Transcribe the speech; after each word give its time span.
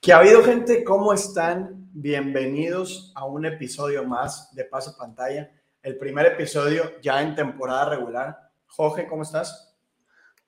¿Qué 0.00 0.12
ha 0.12 0.18
habido 0.18 0.44
gente? 0.44 0.84
¿Cómo 0.84 1.14
están? 1.14 1.88
Bienvenidos 1.94 3.10
a 3.14 3.24
un 3.24 3.46
episodio 3.46 4.04
más 4.04 4.54
de 4.54 4.66
Pase 4.66 4.90
Pantalla. 4.98 5.50
El 5.82 5.96
primer 5.96 6.26
episodio 6.26 7.00
ya 7.00 7.22
en 7.22 7.34
temporada 7.34 7.88
regular. 7.88 8.38
Jorge, 8.66 9.06
¿cómo 9.06 9.22
estás? 9.22 9.73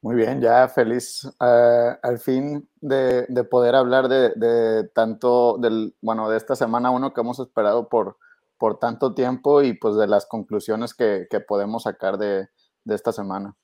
Muy 0.02 0.14
bien, 0.14 0.40
ya 0.40 0.68
feliz 0.68 1.24
uh, 1.24 1.98
al 2.02 2.18
fin 2.18 2.68
de, 2.76 3.26
de 3.28 3.44
poder 3.44 3.74
hablar 3.74 4.08
de, 4.08 4.30
de, 4.36 4.88
tanto 4.94 5.58
del, 5.58 5.96
bueno, 6.00 6.28
de 6.28 6.36
esta 6.36 6.54
semana 6.54 6.90
uno 6.90 7.12
que 7.12 7.20
hemos 7.20 7.40
esperado 7.40 7.88
por, 7.88 8.18
por 8.58 8.78
tanto 8.78 9.14
tiempo 9.14 9.62
y 9.62 9.72
pues 9.72 9.96
de 9.96 10.06
las 10.06 10.26
conclusiones 10.26 10.94
que, 10.94 11.26
que 11.28 11.40
podemos 11.40 11.84
sacar 11.84 12.18
de, 12.18 12.48
de 12.84 12.94
esta 12.94 13.10
semana. 13.10 13.56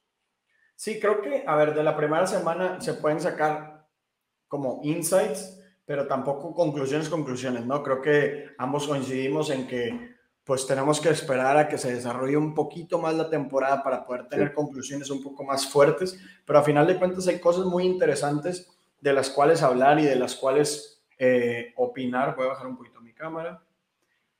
Sí, 0.75 0.99
creo 0.99 1.21
que, 1.21 1.45
a 1.47 1.55
ver, 1.55 1.75
de 1.75 1.83
la 1.85 1.97
primera 1.97 2.27
semana 2.27 2.81
se 2.81 2.95
pueden 2.95 3.21
sacar 3.21 3.87
como 4.49 4.81
insights 4.83 5.63
pero 5.85 6.07
tampoco 6.07 6.55
conclusiones, 6.55 7.09
conclusiones, 7.09 7.67
¿no? 7.67 7.83
Creo 7.83 8.01
que 8.01 8.47
ambos 8.59 8.87
coincidimos 8.87 9.51
en 9.51 9.67
que 9.67 10.15
pues 10.45 10.67
tenemos 10.67 11.01
que 11.01 11.11
esperar 11.11 11.57
a 11.57 11.69
que 11.69 11.79
se 11.79 11.95
desarrolle 11.95 12.37
un 12.37 12.55
poquito 12.55 12.99
más 12.99 13.15
la 13.15 13.31
temporada 13.31 13.83
para 13.83 14.05
poder 14.05 14.29
tener 14.29 14.49
sí. 14.49 14.55
conclusiones 14.55 15.11
un 15.11 15.23
poco 15.23 15.45
más 15.45 15.67
fuertes, 15.67 16.19
pero 16.45 16.59
a 16.59 16.63
final 16.63 16.87
de 16.87 16.99
cuentas 16.99 17.29
hay 17.29 17.39
cosas 17.39 17.67
muy 17.67 17.85
interesantes 17.85 18.71
de 19.01 19.13
las 19.13 19.31
cuales 19.31 19.63
hablar 19.63 19.99
y 19.99 20.05
de 20.05 20.17
las 20.17 20.35
cuales 20.35 21.03
eh, 21.19 21.73
opinar. 21.77 22.35
Voy 22.37 22.47
a 22.47 22.51
bajar 22.51 22.67
un 22.67 22.77
poquito 22.77 23.01
mi 23.01 23.13
cámara 23.13 23.63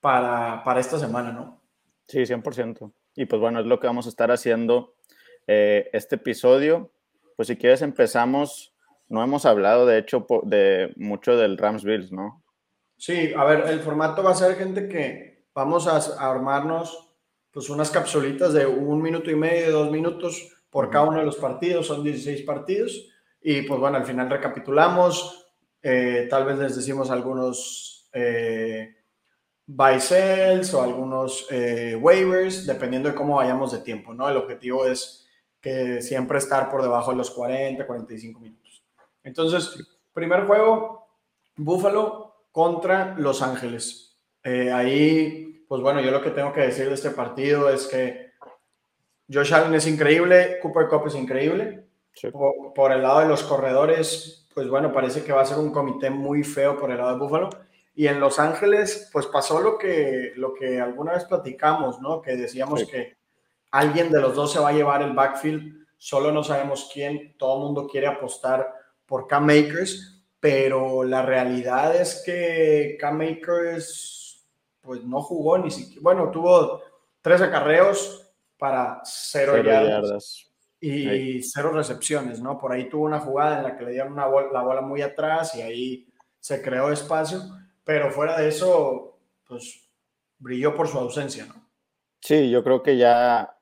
para, 0.01 0.63
para 0.65 0.81
esta 0.81 0.99
semana, 0.99 1.33
¿no? 1.33 1.61
Sí, 2.09 2.19
100%. 2.19 2.93
Y 3.15 3.27
pues 3.27 3.41
bueno, 3.41 3.61
es 3.61 3.67
lo 3.67 3.79
que 3.79 3.87
vamos 3.87 4.07
a 4.07 4.09
estar 4.09 4.31
haciendo 4.31 4.95
eh, 5.47 5.89
este 5.93 6.17
episodio. 6.17 6.91
Pues 7.37 7.49
si 7.49 7.57
quieres 7.57 7.83
empezamos 7.83 8.73
no 9.13 9.23
hemos 9.23 9.45
hablado, 9.45 9.85
de 9.85 9.99
hecho, 9.99 10.27
de 10.45 10.91
mucho 10.97 11.37
del 11.37 11.59
Rams 11.59 11.85
Bills, 11.85 12.11
¿no? 12.13 12.43
Sí, 12.97 13.35
a 13.37 13.45
ver, 13.45 13.69
el 13.69 13.81
formato 13.81 14.23
va 14.23 14.31
a 14.31 14.35
ser 14.35 14.57
gente 14.57 14.89
que 14.89 15.32
vamos 15.55 15.87
a, 15.87 15.97
armarnos 16.31 17.09
pues 17.51 17.69
unas 17.69 17.91
capsulitas 17.91 18.55
de 18.55 18.67
un 18.67 19.03
minuto 19.03 19.31
y 19.31 19.37
medio, 19.37 19.73
dos 19.73 19.91
minutos 19.91 20.51
por 20.71 20.89
cada 20.89 21.05
uno 21.05 21.19
de 21.19 21.27
los 21.27 21.37
partidos, 21.37 21.87
son 21.87 22.03
16 22.03 22.43
partidos, 22.43 23.11
y 23.43 23.63
pues 23.63 23.79
bueno, 23.79 23.99
al 23.99 24.07
final 24.07 24.31
recapitulamos, 24.31 25.53
eh, 25.83 26.27
tal 26.31 26.47
vez 26.47 26.59
les 26.59 26.77
decimos 26.77 27.11
algunos 27.11 28.09
eh, 28.15 28.97
buy 29.67 30.01
sells 30.01 30.73
o 30.73 30.83
algunos 30.83 31.47
eh, 31.51 31.97
waivers, 32.01 32.67
dependiendo 32.67 33.11
de 33.11 33.15
cómo 33.15 33.37
vayamos 33.37 33.73
de 33.73 33.79
tiempo, 33.81 34.15
¿no? 34.15 34.29
El 34.29 34.37
objetivo 34.37 34.87
es 34.87 35.27
que 35.61 36.03
siempre 36.03 36.39
estar 36.39 36.71
por 36.71 36.83
debajo 36.83 37.11
de 37.11 37.19
los 37.19 37.31
40, 37.31 37.87
45 37.87 38.41
minutos. 38.41 38.83
Entonces, 39.23 40.01
primer 40.13 40.47
juego, 40.47 41.07
Buffalo 41.57 42.47
contra 42.51 43.15
Los 43.17 43.43
Ángeles. 43.43 44.12
Eh, 44.45 44.73
ahí, 44.73 45.65
pues 45.69 45.81
bueno, 45.81 46.01
yo 46.01 46.11
lo 46.11 46.23
que 46.23 46.31
tengo 46.31 46.53
que 46.53 46.63
decir 46.63 46.89
de 46.89 46.95
este 46.95 47.11
partido 47.11 47.69
es 47.71 47.87
que 47.87 48.33
Josh 49.33 49.55
Allen 49.55 49.75
es 49.75 49.87
increíble, 49.87 50.59
Cooper 50.61 50.89
Cup 50.89 51.07
es 51.07 51.15
increíble. 51.15 51.87
Sí. 52.15 52.31
Por, 52.31 52.75
por, 52.75 52.93
el 52.93 53.03
lado 53.03 53.21
de 53.21 53.29
los 53.29 53.43
corredores, 53.43 54.47
pues 54.55 54.69
bueno, 54.69 54.93
parece 54.93 55.25
que 55.25 55.33
va 55.33 55.43
a 55.43 55.47
ser 55.47 55.59
un 55.59 55.73
comité 55.73 56.11
muy 56.11 56.45
feo 56.45 56.79
por 56.79 56.91
el 56.91 56.99
lado 56.99 57.13
de 57.13 57.19
Buffalo. 57.19 57.51
Y 57.95 58.07
en 58.07 58.21
Los 58.21 58.39
Ángeles, 58.39 59.09
pues 59.13 59.27
pasó 59.27 59.61
lo 59.61 59.79
que, 59.79 60.33
lo 60.37 60.55
que 60.55 60.81
alguna 60.81 61.13
vez 61.13 61.25
platicamos, 61.25 62.01
¿no? 62.01 62.23
Que 62.23 62.37
decíamos 62.37 62.81
sí. 62.81 62.87
que 62.87 63.17
alguien 63.71 64.11
de 64.11 64.21
los 64.21 64.35
dos 64.35 64.53
se 64.53 64.61
va 64.61 64.71
a 64.71 64.73
llevar 64.73 65.03
el 65.03 65.13
backfield, 65.13 65.87
solo 65.97 66.33
no 66.33 66.43
sabemos 66.43 66.91
quién, 66.93 67.37
todo 67.39 67.57
el 67.57 67.65
mundo 67.65 67.87
quiere 67.87 68.07
apostar 68.07 68.73
por 69.07 69.27
Cam 69.27 69.47
Makers, 69.47 70.25
pero 70.41 71.05
la 71.05 71.23
realidad 71.23 71.95
es 71.95 72.23
que 72.25 72.97
Cam 72.99 73.19
Makers 73.19 74.22
pues 74.83 75.05
no 75.05 75.23
jugó 75.23 75.57
ni 75.59 75.71
siquiera, 75.71 76.01
bueno, 76.03 76.31
tuvo 76.31 76.83
tres 77.21 77.41
acarreos 77.41 78.31
para 78.59 79.01
cero, 79.05 79.53
cero 79.57 79.69
yardas, 79.71 80.05
yardas, 80.05 80.53
y 80.81 81.09
ahí. 81.09 81.43
cero 81.43 81.71
recepciones, 81.73 82.41
¿no? 82.41 82.59
Por 82.59 82.73
ahí 82.73 82.89
tuvo 82.89 83.05
una 83.05 83.21
jugada 83.21 83.59
en 83.59 83.63
la 83.63 83.77
que 83.77 83.85
le 83.85 83.93
dieron 83.93 84.13
una 84.13 84.27
la 84.53 84.63
bola 84.63 84.81
muy 84.81 85.01
atrás 85.01 85.55
y 85.55 85.63
ahí 85.63 86.13
se 86.41 86.61
creó 86.61 86.91
espacio, 86.91 87.41
pero 87.85 88.11
fuera 88.11 88.39
de 88.39 88.49
eso, 88.49 89.19
pues 89.47 89.89
brilló 90.39 90.75
por 90.75 90.89
su 90.89 90.99
ausencia, 90.99 91.47
¿no? 91.47 91.71
Sí, 92.21 92.51
yo 92.51 92.63
creo 92.63 92.83
que 92.83 92.97
ya 92.97 93.57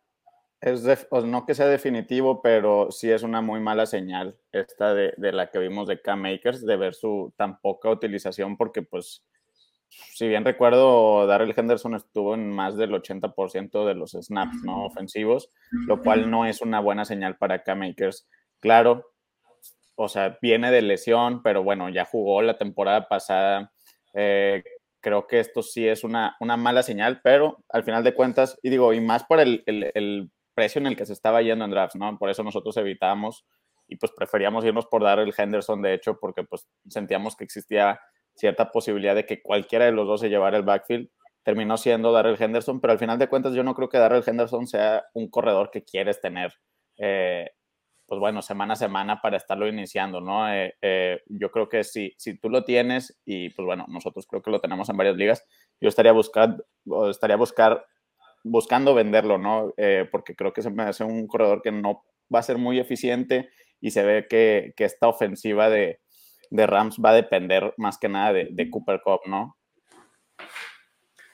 es 0.61 0.83
de, 0.83 0.99
no 1.25 1.47
que 1.47 1.55
sea 1.55 1.67
definitivo, 1.67 2.43
pero 2.43 2.91
sí 2.91 3.11
es 3.11 3.23
una 3.23 3.41
muy 3.41 3.61
mala 3.61 3.87
señal 3.87 4.39
esta 4.53 4.93
de, 4.93 5.15
de, 5.17 5.33
la 5.33 5.51
que 5.51 5.59
vimos 5.59 5.89
de 5.89 6.01
K-Makers, 6.01 6.67
de 6.67 6.77
ver 6.77 6.95
su 6.95 7.33
tan 7.37 7.61
poca 7.61 7.91
utilización, 7.91 8.59
porque 8.59 8.83
pues, 8.83 9.27
si 9.91 10.29
bien 10.29 10.45
recuerdo, 10.45 11.27
Darrell 11.27 11.55
Henderson 11.57 11.95
estuvo 11.95 12.35
en 12.35 12.51
más 12.51 12.77
del 12.77 12.93
80% 12.93 13.85
de 13.85 13.95
los 13.95 14.13
snaps 14.13 14.63
no 14.65 14.85
ofensivos, 14.85 15.51
lo 15.71 16.03
cual 16.03 16.31
no 16.31 16.47
es 16.47 16.63
una 16.63 16.81
buena 16.81 17.05
señal 17.05 17.37
para 17.37 17.63
K-Makers. 17.63 18.29
Claro, 18.61 19.13
o 19.97 20.09
sea, 20.09 20.39
viene 20.41 20.71
de 20.71 20.83
lesión, 20.83 21.43
pero 21.43 21.63
bueno, 21.63 21.89
ya 21.89 22.05
jugó 22.05 22.41
la 22.43 22.57
temporada 22.57 23.09
pasada. 23.09 23.73
Eh, 24.15 24.63
creo 25.01 25.27
que 25.27 25.41
esto 25.41 25.63
sí 25.63 25.87
es 25.87 26.05
una, 26.05 26.37
una 26.41 26.57
mala 26.57 26.83
señal, 26.83 27.21
pero 27.23 27.65
al 27.69 27.85
final 27.85 28.05
de 28.05 28.15
cuentas, 28.15 28.59
y 28.63 28.71
digo, 28.71 28.93
y 28.93 29.01
más 29.01 29.25
por 29.25 29.41
el, 29.41 29.63
el, 29.67 29.91
el 29.95 30.31
precio 30.55 30.81
en 30.81 30.87
el 30.87 30.97
que 30.97 31.07
se 31.07 31.13
estaba 31.13 31.43
yendo 31.43 31.65
en 31.65 31.71
drafts, 31.71 31.97
¿no? 31.97 32.19
Por 32.19 32.31
eso 32.31 32.43
nosotros 32.43 32.77
evitamos 32.77 33.45
y 33.89 33.97
pues 33.97 34.13
preferíamos 34.17 34.65
irnos 34.65 34.87
por 34.87 35.03
dar 35.03 35.19
el 35.19 35.35
Henderson, 35.37 35.83
de 35.83 35.95
hecho, 35.95 36.19
porque 36.19 36.45
pues 36.45 36.69
sentíamos 36.89 37.35
que 37.35 37.45
existía 37.45 38.01
cierta 38.41 38.73
posibilidad 38.73 39.15
de 39.15 39.27
que 39.27 39.43
cualquiera 39.43 39.85
de 39.85 39.93
los 39.93 40.07
dos 40.07 40.21
se 40.21 40.29
llevara 40.29 40.57
el 40.57 40.65
backfield. 40.65 41.09
Terminó 41.43 41.77
siendo 41.77 42.13
Darrell 42.13 42.37
Henderson, 42.41 42.81
pero 42.81 42.93
al 42.93 42.99
final 42.99 43.19
de 43.19 43.29
cuentas 43.29 43.55
yo 43.55 43.63
no 43.63 43.75
creo 43.75 43.89
que 43.89 43.99
Darrell 43.99 44.25
Henderson 44.27 44.67
sea 44.67 45.05
un 45.15 45.31
corredor 45.31 45.71
que 45.71 45.85
quieres 45.85 46.21
tener, 46.21 46.53
eh, 46.99 47.51
pues 48.07 48.19
bueno, 48.19 48.43
semana 48.43 48.75
a 48.75 48.77
semana 48.77 49.21
para 49.23 49.37
estarlo 49.37 49.69
iniciando, 49.69 50.21
¿no? 50.21 50.53
Eh, 50.53 50.75
eh, 50.83 51.21
yo 51.27 51.51
creo 51.51 51.69
que 51.69 51.85
si, 51.85 52.13
si 52.19 52.39
tú 52.39 52.51
lo 52.51 52.65
tienes, 52.65 53.21
y 53.25 53.51
pues 53.51 53.65
bueno, 53.65 53.87
nosotros 53.89 54.27
creo 54.27 54.43
que 54.43 54.51
lo 54.51 54.61
tenemos 54.61 54.89
en 54.91 54.97
varias 54.97 55.17
ligas, 55.17 55.47
yo 55.81 55.89
estaría, 55.89 56.13
buscar, 56.13 56.57
estaría 57.09 57.37
buscar 57.37 57.87
buscando 58.43 58.95
venderlo, 58.95 59.39
¿no? 59.39 59.73
Eh, 59.77 60.09
porque 60.11 60.35
creo 60.35 60.53
que 60.53 60.63
se 60.63 60.71
me 60.71 60.83
hace 60.83 61.05
un 61.05 61.27
corredor 61.27 61.63
que 61.63 61.73
no 61.73 62.05
va 62.33 62.41
a 62.41 62.45
ser 62.45 62.59
muy 62.59 62.79
eficiente 62.79 63.51
y 63.81 63.91
se 63.91 64.03
ve 64.05 64.27
que, 64.29 64.73
que 64.77 64.85
esta 64.85 65.09
ofensiva 65.09 65.69
de, 65.69 66.01
de, 66.51 66.67
Rams 66.67 66.99
va 67.05 67.11
a 67.11 67.15
depender 67.15 67.73
más 67.77 67.99
que 67.99 68.09
nada 68.09 68.33
de, 68.33 68.49
de, 68.51 68.71
Cooper 68.71 69.01
Cup, 69.03 69.21
¿no? 69.27 69.57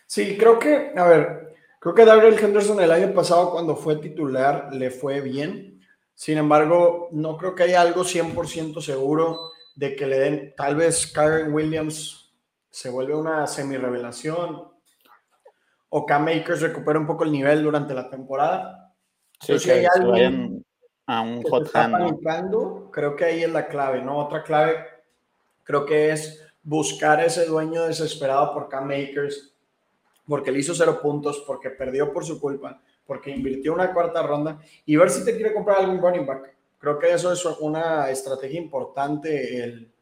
Sí, 0.06 0.37
creo 0.38 0.59
que, 0.59 0.93
a 0.97 1.04
ver, 1.04 1.56
creo 1.81 1.94
que 1.94 2.04
Gabriel 2.04 2.38
Henderson 2.38 2.81
el 2.81 2.93
año 2.93 3.12
pasado 3.12 3.50
cuando 3.50 3.77
fue 3.77 3.97
titular 3.97 4.69
le 4.72 4.91
fue 4.91 5.21
bien. 5.21 5.81
Sin 6.15 6.38
embargo, 6.38 7.09
no 7.12 7.37
creo 7.37 7.54
que 7.54 7.65
haya 7.65 7.81
algo 7.81 8.03
100% 8.03 8.81
seguro 8.81 9.50
de 9.75 9.94
que 9.94 10.06
le 10.06 10.19
den, 10.19 10.54
tal 10.56 10.77
vez 10.77 11.12
Karen 11.12 11.53
Williams 11.53 12.34
se 12.71 12.88
vuelve 12.88 13.15
una 13.15 13.47
semi-revelación, 13.47 14.71
o 15.88 16.06
Cam 16.06 16.25
Makers 16.25 16.62
recupera 16.62 16.98
un 16.98 17.06
poco 17.06 17.25
el 17.25 17.33
nivel 17.33 17.62
durante 17.62 17.94
la 17.94 18.09
temporada. 18.09 18.94
Sí, 19.41 19.54
que 19.54 19.59
si 19.59 19.71
hay 19.71 19.87
alguien 19.87 20.65
a 21.06 21.21
un 21.21 21.43
que 21.43 21.50
hot 21.50 21.71
hand. 21.75 22.91
Creo 22.91 23.16
que 23.16 23.25
ahí 23.25 23.43
es 23.44 23.50
la 23.50 23.69
clave, 23.69 24.03
¿no? 24.03 24.19
Otra 24.19 24.42
clave 24.42 24.96
creo 25.66 25.84
que 25.84 26.13
es 26.13 26.42
buscar 26.63 27.22
ese 27.22 27.45
dueño 27.45 27.84
desesperado 27.84 28.54
por 28.54 28.71
Cam 28.71 28.86
Makers, 28.86 29.53
porque 30.27 30.51
le 30.51 30.60
hizo 30.60 30.74
cero 30.74 30.98
puntos, 31.03 31.45
porque 31.47 31.68
perdió 31.68 32.10
por 32.13 32.24
su 32.24 32.41
culpa, 32.41 32.80
porque 33.07 33.30
invirtió 33.30 33.74
una 33.74 33.92
cuarta 33.92 34.22
ronda 34.22 34.59
y 34.86 34.97
ver 34.97 35.10
si 35.10 35.24
te 35.24 35.36
quiere 35.36 35.53
comprar 35.53 35.80
algún 35.80 36.01
running 36.01 36.24
back. 36.24 36.54
Creo 36.78 36.98
que 36.98 37.13
eso 37.13 37.30
es 37.33 37.45
una 37.60 38.10
estrategia 38.10 38.59
importante 38.59 39.63
el, 39.63 39.92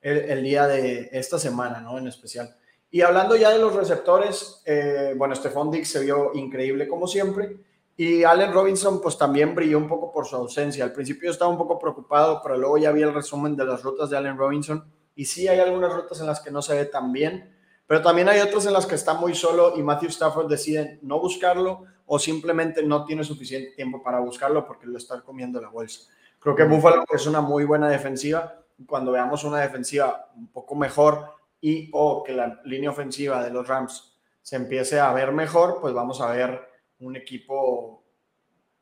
el, 0.00 0.18
el 0.18 0.42
día 0.44 0.66
de 0.68 1.08
esta 1.10 1.38
semana, 1.38 1.80
¿no? 1.80 1.98
En 1.98 2.06
especial. 2.06 2.54
Y 2.90 3.02
hablando 3.02 3.36
ya 3.36 3.50
de 3.50 3.58
los 3.58 3.74
receptores, 3.74 4.62
eh, 4.64 5.14
bueno, 5.16 5.34
Stephon 5.34 5.70
Dix 5.70 5.88
se 5.88 6.00
vio 6.00 6.32
increíble 6.34 6.86
como 6.88 7.06
siempre. 7.06 7.56
Y 7.98 8.24
Allen 8.24 8.52
Robinson, 8.52 9.00
pues 9.00 9.16
también 9.16 9.54
brilló 9.54 9.78
un 9.78 9.88
poco 9.88 10.12
por 10.12 10.26
su 10.26 10.36
ausencia. 10.36 10.84
Al 10.84 10.92
principio 10.92 11.30
estaba 11.30 11.50
un 11.50 11.58
poco 11.58 11.78
preocupado, 11.78 12.40
pero 12.42 12.56
luego 12.56 12.78
ya 12.78 12.92
vi 12.92 13.02
el 13.02 13.14
resumen 13.14 13.56
de 13.56 13.64
las 13.64 13.82
rutas 13.82 14.10
de 14.10 14.16
Allen 14.16 14.36
Robinson. 14.36 14.84
Y 15.16 15.24
sí 15.24 15.48
hay 15.48 15.58
algunas 15.58 15.92
rutas 15.92 16.20
en 16.20 16.26
las 16.26 16.40
que 16.40 16.52
no 16.52 16.62
se 16.62 16.74
ve 16.76 16.84
tan 16.84 17.10
bien, 17.10 17.56
pero 17.86 18.02
también 18.02 18.28
hay 18.28 18.40
otras 18.40 18.66
en 18.66 18.72
las 18.72 18.86
que 18.86 18.94
está 18.94 19.14
muy 19.14 19.34
solo 19.34 19.76
y 19.76 19.82
Matthew 19.82 20.10
Stafford 20.10 20.48
decide 20.48 21.00
no 21.02 21.18
buscarlo 21.18 21.84
o 22.04 22.18
simplemente 22.18 22.82
no 22.82 23.04
tiene 23.04 23.24
suficiente 23.24 23.72
tiempo 23.72 24.02
para 24.02 24.20
buscarlo 24.20 24.66
porque 24.66 24.86
lo 24.86 24.98
está 24.98 25.22
comiendo 25.22 25.60
la 25.60 25.68
bolsa. 25.68 26.08
Creo 26.38 26.54
que 26.54 26.64
Buffalo 26.64 27.04
es 27.12 27.26
una 27.26 27.40
muy 27.40 27.64
buena 27.64 27.88
defensiva. 27.88 28.62
Cuando 28.86 29.10
veamos 29.10 29.42
una 29.42 29.60
defensiva 29.60 30.30
un 30.36 30.48
poco 30.48 30.74
mejor 30.74 31.34
y 31.60 31.88
o 31.92 32.22
que 32.22 32.32
la 32.32 32.60
línea 32.64 32.90
ofensiva 32.90 33.42
de 33.42 33.50
los 33.50 33.66
Rams 33.66 34.16
se 34.42 34.56
empiece 34.56 35.00
a 35.00 35.12
ver 35.12 35.32
mejor, 35.32 35.80
pues 35.80 35.94
vamos 35.94 36.20
a 36.20 36.30
ver 36.30 36.60
un 37.00 37.16
equipo, 37.16 38.04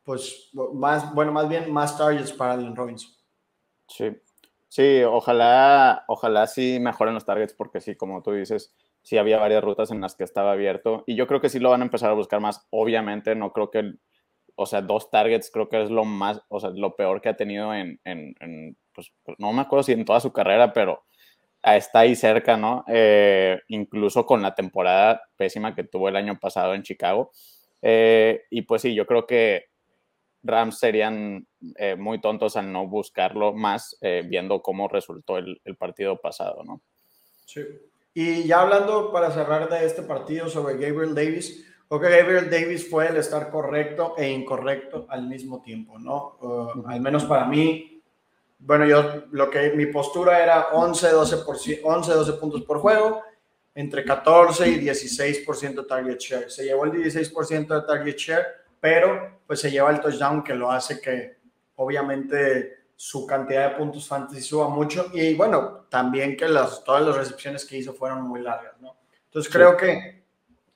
pues 0.03 0.51
más, 0.75 1.15
bueno, 1.15 1.33
más 1.33 1.49
bien 1.49 1.73
más 1.73 1.97
targets 1.97 2.33
para 2.33 2.55
Allen 2.55 2.77
Robinson. 2.77 3.13
Sí, 3.89 4.11
sí, 4.75 5.05
ojalá, 5.05 6.05
ojalá 6.09 6.49
sí 6.49 6.79
mejoren 6.81 7.15
los 7.15 7.25
targets 7.25 7.55
porque 7.55 7.81
sí, 7.81 7.94
como 7.94 8.23
tú 8.25 8.32
dices, 8.32 8.75
sí 9.03 9.17
había 9.19 9.38
varias 9.38 9.62
rutas 9.62 9.93
en 9.93 10.00
las 10.00 10.17
que 10.17 10.25
estaba 10.25 10.50
abierto 10.50 11.05
y 11.06 11.15
yo 11.15 11.29
creo 11.29 11.41
que 11.41 11.49
sí 11.49 11.61
lo 11.61 11.71
van 11.71 11.82
a 11.82 11.85
empezar 11.85 12.11
a 12.11 12.15
buscar 12.15 12.41
más. 12.41 12.67
Obviamente, 12.71 13.37
no 13.37 13.53
creo 13.53 13.71
que, 13.71 13.93
o 14.56 14.67
sea, 14.67 14.82
dos 14.82 15.11
targets 15.12 15.50
creo 15.53 15.69
que 15.69 15.81
es 15.81 15.91
lo 15.91 16.05
más, 16.05 16.43
o 16.49 16.59
sea, 16.59 16.71
lo 16.71 16.97
peor 16.97 17.21
que 17.21 17.29
ha 17.29 17.37
tenido 17.37 17.73
en, 17.73 18.00
en, 18.05 18.76
pues, 18.93 19.12
pues, 19.23 19.38
no 19.38 19.53
me 19.53 19.62
acuerdo 19.62 19.85
si 19.85 19.93
en 19.93 20.05
toda 20.05 20.19
su 20.19 20.32
carrera, 20.32 20.73
pero 20.73 21.05
está 21.62 22.00
ahí 22.00 22.17
cerca, 22.17 22.56
¿no? 22.56 22.85
Eh, 22.88 23.61
incluso 23.69 24.27
con 24.27 24.43
la 24.43 24.56
temporada 24.56 25.23
pésima 25.37 25.75
que 25.77 25.85
tuvo 25.85 26.09
el 26.09 26.17
año 26.17 26.38
pasado 26.41 26.75
en 26.75 26.82
Chicago. 26.82 27.31
Eh, 27.82 28.43
y 28.50 28.62
pues 28.62 28.82
sí, 28.82 28.94
yo 28.94 29.06
creo 29.06 29.27
que 29.27 29.67
Rams 30.44 30.79
serían 30.79 31.46
eh, 31.76 31.96
muy 31.96 32.20
tontos 32.20 32.56
al 32.56 32.70
no 32.73 32.87
buscarlo 32.87 33.52
más, 33.52 33.99
viendo 34.00 34.62
cómo 34.62 34.87
resultó 34.87 35.38
el, 35.38 35.61
el 35.64 35.76
partido 35.76 36.20
pasado, 36.20 36.62
¿no? 36.62 36.81
Sí. 37.46 37.62
Y 38.17 38.44
ya 38.44 38.61
hablando 38.61 39.11
para 39.11 39.32
cerrar 39.32 39.69
de 39.69 39.85
este 39.85 40.02
partido 40.02 40.49
sobre 40.49 40.75
Gabriel 40.75 41.17
Davis, 41.17 41.67
creo 41.88 42.00
que 42.00 42.17
Gabriel 42.17 42.49
Davis 42.49 42.88
fue 42.88 43.08
el 43.08 43.17
estar 43.17 43.50
correcto 43.50 44.14
e 44.17 44.31
incorrecto 44.31 45.06
al 45.08 45.26
mismo 45.26 45.61
tiempo, 45.62 45.99
¿no? 45.99 46.38
Uh, 46.41 46.87
al 46.87 47.00
menos 47.00 47.25
para 47.25 47.44
mí, 47.46 48.00
bueno, 48.61 48.87
yo 48.87 49.25
lo 49.32 49.50
que 49.50 49.70
mi 49.73 49.87
postura 49.87 50.41
era 50.41 50.69
11, 50.73 51.11
12, 51.11 51.37
por, 51.38 51.56
11, 51.56 52.12
12 52.12 52.32
puntos 52.35 52.62
por 52.62 52.79
juego, 52.79 53.20
entre 53.75 54.05
14 54.05 54.69
y 54.69 54.81
16% 54.81 55.85
target 55.85 56.19
share. 56.19 56.50
Se 56.50 56.64
llevó 56.64 56.85
el 56.85 56.93
16% 56.93 57.67
de 57.67 57.87
target 57.87 58.17
share, 58.17 58.46
pero 58.85 59.41
pues 59.47 59.61
se 59.61 59.71
lleva 59.71 59.91
el 59.91 59.99
touchdown 59.99 60.45
que 60.45 60.55
lo 60.55 60.71
hace 60.71 61.01
que 61.01 61.39
obviamente 61.77 62.89
su 62.95 63.27
cantidad 63.27 63.71
de 63.71 63.77
puntos 63.79 64.07
fantasy 64.07 64.43
suba 64.43 64.69
mucho 64.69 65.07
y 65.15 65.33
bueno, 65.33 65.87
también 65.89 66.37
que 66.37 66.47
las, 66.47 66.85
todas 66.85 67.03
las 67.03 67.17
recepciones 67.17 67.65
que 67.65 67.79
hizo 67.79 67.95
fueron 67.95 68.21
muy 68.21 68.43
largas, 68.43 68.79
¿no? 68.83 68.95
Entonces 69.25 69.51
creo 69.51 69.75
que 69.75 70.27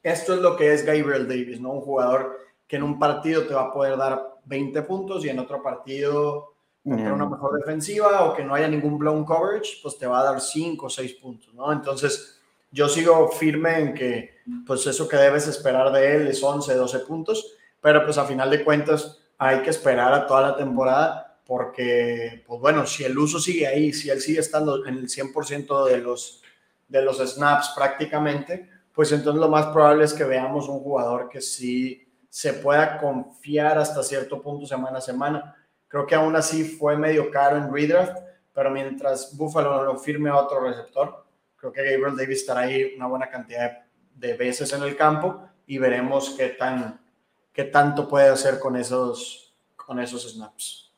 esto 0.03 0.33
es 0.33 0.41
lo 0.41 0.57
que 0.57 0.73
es 0.73 0.87
Gabriel 0.87 1.29
Davis, 1.29 1.61
¿no? 1.61 1.73
Un 1.73 1.83
jugador 1.83 2.39
que 2.67 2.77
en 2.77 2.85
un 2.85 2.99
partido 2.99 3.43
te 3.43 3.53
va 3.53 3.65
a 3.65 3.73
poder 3.75 3.99
dar 3.99 4.37
20 4.47 4.81
puntos 4.85 5.23
y 5.27 5.29
en 5.29 5.41
otro 5.41 5.63
partido 5.63 6.55
contra 6.83 7.13
una 7.13 7.29
mejor 7.29 7.59
defensiva 7.59 8.25
o 8.25 8.35
que 8.35 8.43
no 8.43 8.55
haya 8.55 8.69
ningún 8.69 8.97
blown 8.97 9.27
coverage, 9.27 9.81
pues 9.83 9.99
te 9.99 10.07
va 10.07 10.21
a 10.21 10.25
dar 10.25 10.41
5 10.41 10.87
o 10.87 10.89
6 10.89 11.13
puntos, 11.17 11.53
¿no? 11.53 11.71
Entonces 11.71 12.41
yo 12.71 12.89
sigo 12.89 13.29
firme 13.29 13.79
en 13.79 13.93
que 13.93 14.39
pues 14.67 14.87
eso 14.87 15.07
que 15.07 15.19
debes 15.19 15.47
esperar 15.47 15.93
de 15.93 16.17
él 16.17 16.29
es 16.29 16.43
11, 16.43 16.75
12 16.75 17.01
puntos, 17.01 17.58
pero 17.81 18.05
pues 18.05 18.19
a 18.19 18.25
final 18.25 18.51
de 18.51 18.65
cuentas 18.65 19.19
hay 19.39 19.63
que 19.63 19.71
esperar 19.71 20.13
a 20.13 20.27
toda 20.27 20.51
la 20.51 20.57
temporada 20.57 21.29
porque, 21.47 22.45
pues 22.47 22.61
bueno, 22.61 22.85
si 22.87 23.05
el 23.05 23.17
uso 23.17 23.41
sigue 23.41 23.67
ahí, 23.67 23.93
si 23.95 24.11
él 24.11 24.21
sigue 24.21 24.41
estando 24.41 24.85
en 24.85 24.99
el 24.99 25.09
100% 25.09 25.87
de 25.87 25.97
los, 25.97 26.43
de 26.87 27.01
los 27.01 27.19
snaps 27.19 27.73
prácticamente, 27.75 28.69
pues 28.93 29.13
entonces 29.13 29.41
lo 29.41 29.49
más 29.49 29.67
probable 29.69 30.05
es 30.05 30.13
que 30.13 30.25
veamos 30.25 30.69
un 30.69 30.81
jugador 30.81 31.29
que 31.31 31.41
sí 31.41 32.07
se 32.29 32.53
pueda 32.53 32.99
confiar 32.99 33.79
hasta 33.79 34.03
cierto 34.03 34.43
punto 34.43 34.67
semana 34.67 34.99
a 34.99 35.01
semana. 35.01 35.57
Creo 35.87 36.07
que 36.07 36.15
aún 36.15 36.37
así 36.37 36.65
fue 36.65 36.99
medio 36.99 37.31
caro 37.31 37.57
en 37.57 37.73
redraft, 37.73 38.19
pero 38.53 38.71
mientras 38.71 39.35
Buffalo 39.35 39.85
lo 39.85 39.97
firme 39.97 40.29
a 40.29 40.37
otro 40.37 40.61
receptor, 40.61 41.25
creo 41.57 41.73
que 41.73 41.83
Gabriel 41.83 42.17
Davis 42.17 42.41
estará 42.41 42.61
ahí 42.61 42.93
una 42.95 43.07
buena 43.07 43.31
cantidad 43.31 43.87
de 44.15 44.35
veces 44.35 44.73
en 44.75 44.83
el 44.83 44.97
campo 44.97 45.49
y 45.67 45.79
veremos 45.79 46.35
qué, 46.37 46.49
tan, 46.49 47.01
qué 47.53 47.65
tanto 47.65 48.09
puede 48.09 48.29
hacer 48.29 48.59
con 48.59 48.77
esos, 48.77 49.55
con 49.77 50.01
esos 50.01 50.31
snaps. 50.33 50.93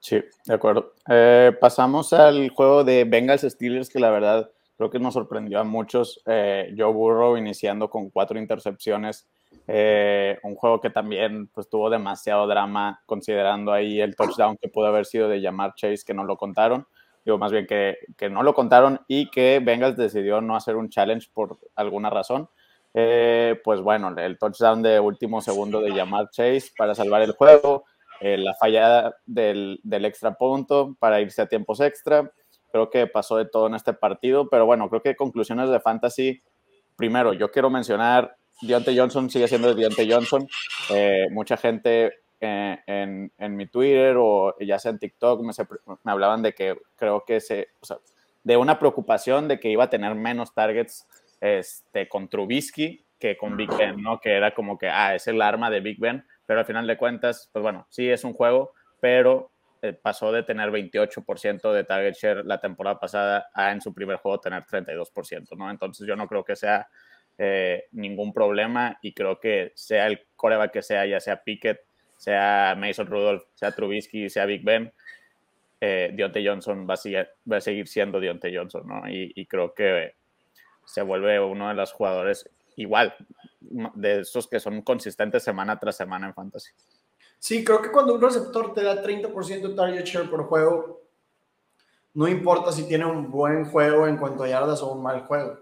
Sí, 0.00 0.22
de 0.46 0.54
acuerdo. 0.54 0.94
Eh, 1.08 1.52
pasamos 1.60 2.12
al 2.12 2.50
juego 2.50 2.84
de 2.84 3.04
Bengals 3.04 3.42
Steelers, 3.42 3.88
que 3.88 3.98
la 3.98 4.10
verdad 4.10 4.50
creo 4.76 4.90
que 4.90 4.98
nos 4.98 5.14
sorprendió 5.14 5.60
a 5.60 5.64
muchos. 5.64 6.22
Eh, 6.24 6.72
Joe 6.76 6.92
Burrow 6.92 7.36
iniciando 7.36 7.90
con 7.90 8.10
cuatro 8.10 8.38
intercepciones. 8.38 9.28
Eh, 9.66 10.38
un 10.44 10.54
juego 10.54 10.80
que 10.80 10.88
también 10.88 11.48
pues, 11.48 11.68
tuvo 11.68 11.90
demasiado 11.90 12.46
drama, 12.46 13.02
considerando 13.06 13.72
ahí 13.72 14.00
el 14.00 14.14
touchdown 14.14 14.56
que 14.56 14.68
pudo 14.68 14.86
haber 14.86 15.04
sido 15.04 15.28
de 15.28 15.40
llamar 15.40 15.74
Chase, 15.74 16.04
que 16.06 16.14
no 16.14 16.24
lo 16.24 16.36
contaron. 16.36 16.86
Digo, 17.24 17.36
más 17.36 17.52
bien 17.52 17.66
que, 17.66 17.98
que 18.16 18.30
no 18.30 18.42
lo 18.42 18.54
contaron 18.54 19.00
y 19.08 19.30
que 19.30 19.60
Bengals 19.62 19.96
decidió 19.96 20.40
no 20.40 20.56
hacer 20.56 20.76
un 20.76 20.88
challenge 20.88 21.28
por 21.34 21.58
alguna 21.74 22.08
razón. 22.08 22.48
Pues 23.62 23.80
bueno, 23.80 24.14
el 24.16 24.38
touchdown 24.38 24.82
de 24.82 24.98
último 24.98 25.40
segundo 25.40 25.80
de 25.80 25.90
llamar 25.90 26.30
Chase 26.30 26.70
para 26.76 26.94
salvar 26.94 27.22
el 27.22 27.32
juego 27.32 27.84
eh, 28.20 28.36
la 28.36 28.54
fallada 28.54 29.16
del, 29.26 29.78
del, 29.84 30.04
extra 30.04 30.34
punto 30.34 30.96
para 30.98 31.20
irse 31.20 31.40
a 31.40 31.46
tiempos 31.46 31.80
extra. 31.80 32.32
Creo 32.72 32.90
que 32.90 33.06
pasó 33.06 33.36
de 33.36 33.44
todo 33.44 33.68
en 33.68 33.74
este 33.74 33.92
partido, 33.92 34.48
pero 34.48 34.66
bueno, 34.66 34.88
creo 34.88 35.02
que 35.02 35.14
conclusiones 35.14 35.70
de 35.70 35.78
fantasy. 35.78 36.42
Primero, 36.96 37.32
yo 37.32 37.50
quiero 37.52 37.70
mencionar, 37.70 38.36
Deontay 38.60 38.98
Johnson 38.98 39.30
sigue 39.30 39.46
siendo 39.46 39.72
Deontay 39.72 40.10
Johnson. 40.10 40.48
Eh, 40.90 41.26
mucha 41.30 41.56
gente 41.56 42.12
eh, 42.40 42.78
en, 42.86 43.32
en, 43.38 43.56
mi 43.56 43.66
Twitter 43.66 44.16
o 44.18 44.56
ya 44.58 44.80
sea 44.80 44.90
en 44.90 44.98
TikTok 44.98 45.40
me, 45.42 45.52
me 46.02 46.12
hablaban 46.12 46.42
de 46.42 46.54
que 46.54 46.76
creo 46.96 47.24
que 47.24 47.40
se, 47.40 47.68
o 47.80 47.86
sea, 47.86 47.98
de 48.42 48.56
una 48.56 48.80
preocupación 48.80 49.46
de 49.46 49.60
que 49.60 49.70
iba 49.70 49.84
a 49.84 49.90
tener 49.90 50.16
menos 50.16 50.54
targets 50.54 51.06
este, 51.40 52.08
con 52.08 52.28
Trubisky 52.28 53.04
que 53.18 53.36
con 53.36 53.56
Big 53.56 53.70
Ben, 53.76 54.00
¿no? 54.00 54.20
Que 54.20 54.32
era 54.32 54.54
como 54.54 54.78
que, 54.78 54.88
ah, 54.88 55.14
es 55.14 55.26
el 55.26 55.42
arma 55.42 55.70
de 55.70 55.80
Big 55.80 55.98
Ben 55.98 56.24
pero 56.48 56.60
al 56.60 56.66
final 56.66 56.86
de 56.86 56.96
cuentas, 56.96 57.50
pues 57.52 57.62
bueno, 57.62 57.86
sí 57.90 58.08
es 58.08 58.24
un 58.24 58.32
juego, 58.32 58.72
pero 59.00 59.50
eh, 59.82 59.92
pasó 59.92 60.32
de 60.32 60.44
tener 60.44 60.70
28% 60.70 61.74
de 61.74 61.84
target 61.84 62.14
share 62.14 62.46
la 62.46 62.58
temporada 62.58 62.98
pasada 62.98 63.50
a 63.52 63.70
en 63.70 63.82
su 63.82 63.92
primer 63.92 64.16
juego 64.16 64.40
tener 64.40 64.64
32%, 64.64 65.54
¿no? 65.58 65.70
Entonces 65.70 66.06
yo 66.06 66.16
no 66.16 66.26
creo 66.26 66.44
que 66.44 66.56
sea 66.56 66.88
eh, 67.36 67.84
ningún 67.92 68.32
problema 68.32 68.98
y 69.02 69.12
creo 69.12 69.38
que 69.38 69.72
sea 69.74 70.06
el 70.06 70.26
coreback 70.36 70.72
que 70.72 70.80
sea, 70.80 71.04
ya 71.04 71.20
sea 71.20 71.44
Pickett, 71.44 71.82
sea 72.16 72.74
Mason 72.78 73.08
Rudolph, 73.08 73.42
sea 73.52 73.72
Trubisky, 73.72 74.30
sea 74.30 74.46
Big 74.46 74.64
Ben, 74.64 74.90
eh, 75.82 76.16
Johnson 76.42 76.88
va 76.88 76.94
a, 76.94 77.60
seguir, 77.60 77.88
siendo 77.88 78.20
Deontay 78.20 78.56
Johnson, 78.56 78.84
¿no? 78.86 79.02
Y 79.06 79.44
creo 79.44 79.74
que 79.74 80.14
se 80.88 81.02
vuelve 81.02 81.38
uno 81.38 81.68
de 81.68 81.74
los 81.74 81.92
jugadores 81.92 82.48
igual, 82.76 83.14
de 83.60 84.20
esos 84.20 84.48
que 84.48 84.58
son 84.58 84.80
consistentes 84.80 85.42
semana 85.42 85.78
tras 85.78 85.96
semana 85.96 86.26
en 86.26 86.34
fantasy. 86.34 86.70
Sí, 87.38 87.62
creo 87.62 87.82
que 87.82 87.92
cuando 87.92 88.14
un 88.14 88.22
receptor 88.22 88.72
te 88.72 88.82
da 88.82 89.02
30% 89.02 89.76
target 89.76 90.04
share 90.04 90.30
por 90.30 90.44
juego, 90.44 91.02
no 92.14 92.26
importa 92.26 92.72
si 92.72 92.88
tiene 92.88 93.04
un 93.04 93.30
buen 93.30 93.66
juego 93.66 94.06
en 94.06 94.16
cuanto 94.16 94.44
a 94.44 94.48
yardas 94.48 94.82
o 94.82 94.92
un 94.92 95.02
mal 95.02 95.20
juego. 95.26 95.58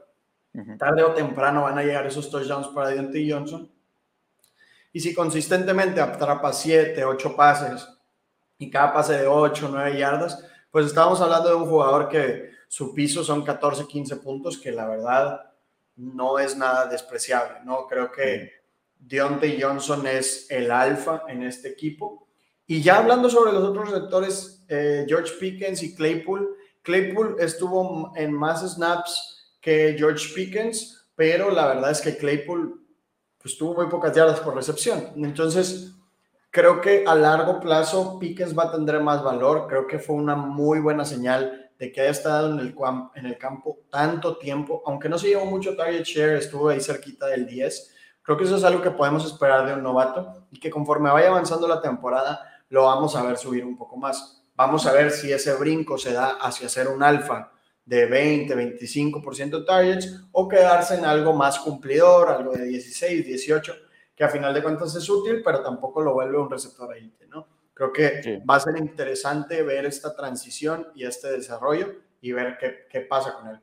Tarde 0.78 1.02
o 1.02 1.12
temprano 1.12 1.64
van 1.64 1.76
a 1.76 1.82
llegar 1.82 2.06
esos 2.06 2.30
touchdowns 2.30 2.68
para 2.68 2.88
Deontay 2.90 3.30
Johnson. 3.30 3.70
Y 4.92 5.00
si 5.00 5.12
consistentemente 5.12 6.00
atrapa 6.00 6.52
7, 6.52 7.04
8 7.04 7.36
pases 7.36 7.86
y 8.58 8.70
cada 8.70 8.94
pase 8.94 9.18
de 9.18 9.26
8, 9.26 9.68
9 9.70 9.98
yardas, 9.98 10.42
pues 10.70 10.86
estamos 10.86 11.20
hablando 11.20 11.50
de 11.50 11.56
un 11.56 11.66
jugador 11.66 12.08
que 12.08 12.55
su 12.68 12.94
piso 12.94 13.24
son 13.24 13.44
14, 13.44 13.86
15 13.86 14.16
puntos, 14.16 14.58
que 14.58 14.72
la 14.72 14.86
verdad 14.86 15.52
no 15.96 16.38
es 16.38 16.56
nada 16.56 16.86
despreciable, 16.86 17.60
¿no? 17.64 17.86
Creo 17.86 18.10
que 18.12 18.50
Deontay 18.98 19.60
Johnson 19.60 20.06
es 20.06 20.50
el 20.50 20.70
alfa 20.70 21.22
en 21.28 21.42
este 21.42 21.68
equipo. 21.68 22.26
Y 22.66 22.82
ya 22.82 22.98
hablando 22.98 23.30
sobre 23.30 23.52
los 23.52 23.64
otros 23.64 23.90
receptores, 23.90 24.64
eh, 24.68 25.04
George 25.08 25.34
Pickens 25.38 25.82
y 25.82 25.94
Claypool, 25.94 26.56
Claypool 26.82 27.36
estuvo 27.38 28.12
en 28.16 28.32
más 28.32 28.62
snaps 28.62 29.54
que 29.60 29.94
George 29.98 30.32
Pickens, 30.34 31.08
pero 31.14 31.50
la 31.50 31.66
verdad 31.66 31.90
es 31.90 32.00
que 32.00 32.16
Claypool 32.16 32.86
pues, 33.38 33.56
tuvo 33.56 33.74
muy 33.74 33.86
pocas 33.86 34.14
yardas 34.14 34.40
por 34.40 34.54
recepción. 34.54 35.12
Entonces, 35.16 35.92
creo 36.50 36.80
que 36.80 37.04
a 37.06 37.14
largo 37.14 37.60
plazo 37.60 38.18
Pickens 38.18 38.56
va 38.56 38.64
a 38.64 38.72
tener 38.72 39.00
más 39.00 39.22
valor. 39.22 39.66
Creo 39.68 39.86
que 39.86 39.98
fue 39.98 40.16
una 40.16 40.36
muy 40.36 40.80
buena 40.80 41.04
señal 41.04 41.65
de 41.78 41.92
que 41.92 42.00
haya 42.00 42.10
estado 42.10 42.50
en 42.52 43.26
el, 43.26 43.38
campo 43.38 43.80
tanto 43.90 44.38
tiempo, 44.38 44.82
aunque 44.86 45.08
no 45.08 45.18
se 45.18 45.28
llevó 45.28 45.44
mucho 45.44 45.76
target 45.76 46.04
share, 46.04 46.38
estuvo 46.38 46.68
ahí 46.68 46.80
cerquita 46.80 47.26
del 47.26 47.46
10. 47.46 47.94
Creo 48.22 48.36
que 48.36 48.44
eso 48.44 48.56
es 48.56 48.64
algo 48.64 48.82
que 48.82 48.90
podemos 48.90 49.24
esperar 49.24 49.66
de 49.66 49.74
un 49.74 49.82
novato 49.82 50.46
y 50.50 50.58
que 50.58 50.70
conforme 50.70 51.10
vaya 51.10 51.28
avanzando 51.28 51.68
la 51.68 51.80
temporada 51.80 52.40
lo 52.68 52.84
vamos 52.84 53.14
a 53.14 53.22
ver 53.22 53.36
subir 53.36 53.64
un 53.64 53.76
poco 53.76 53.96
más. 53.96 54.44
Vamos 54.56 54.86
a 54.86 54.92
ver 54.92 55.10
si 55.10 55.32
ese 55.32 55.54
brinco 55.54 55.98
se 55.98 56.12
da 56.12 56.38
hacia 56.40 56.68
ser 56.68 56.88
un 56.88 57.02
alfa 57.02 57.52
de 57.84 58.06
20, 58.06 58.56
25% 58.56 59.64
targets 59.64 60.24
o 60.32 60.48
quedarse 60.48 60.96
en 60.96 61.04
algo 61.04 61.34
más 61.34 61.58
cumplidor, 61.60 62.28
algo 62.30 62.52
de 62.52 62.64
16, 62.64 63.24
18, 63.24 63.74
que 64.16 64.24
a 64.24 64.28
final 64.28 64.52
de 64.52 64.62
cuentas 64.62 64.94
es 64.96 65.08
útil, 65.08 65.42
pero 65.44 65.62
tampoco 65.62 66.00
lo 66.00 66.14
vuelve 66.14 66.38
un 66.38 66.50
receptor 66.50 66.92
ahí, 66.92 67.14
¿no? 67.28 67.46
Creo 67.76 67.92
que 67.92 68.42
va 68.48 68.54
a 68.56 68.60
ser 68.60 68.78
interesante 68.78 69.62
ver 69.62 69.84
esta 69.84 70.16
transición 70.16 70.88
y 70.94 71.04
este 71.04 71.30
desarrollo 71.30 71.94
y 72.22 72.32
ver 72.32 72.56
qué, 72.58 72.86
qué 72.88 73.02
pasa 73.02 73.34
con 73.34 73.48
él. 73.48 73.60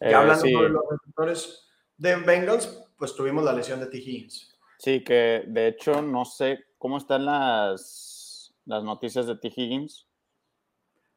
Y 0.00 0.06
eh, 0.06 0.14
hablando 0.14 0.46
sobre 0.46 0.70
los 0.70 0.82
receptores 0.90 1.68
de 1.98 2.16
Bengals, 2.16 2.86
pues 2.96 3.14
tuvimos 3.14 3.44
la 3.44 3.52
lesión 3.52 3.80
de 3.80 3.86
T. 3.88 3.98
Higgins. 3.98 4.56
Sí, 4.78 5.04
que 5.04 5.44
de 5.46 5.68
hecho 5.68 6.00
no 6.00 6.24
sé 6.24 6.68
cómo 6.78 6.96
están 6.96 7.26
las, 7.26 8.54
las 8.64 8.82
noticias 8.82 9.26
de 9.26 9.36
T. 9.36 9.52
Higgins. 9.54 10.08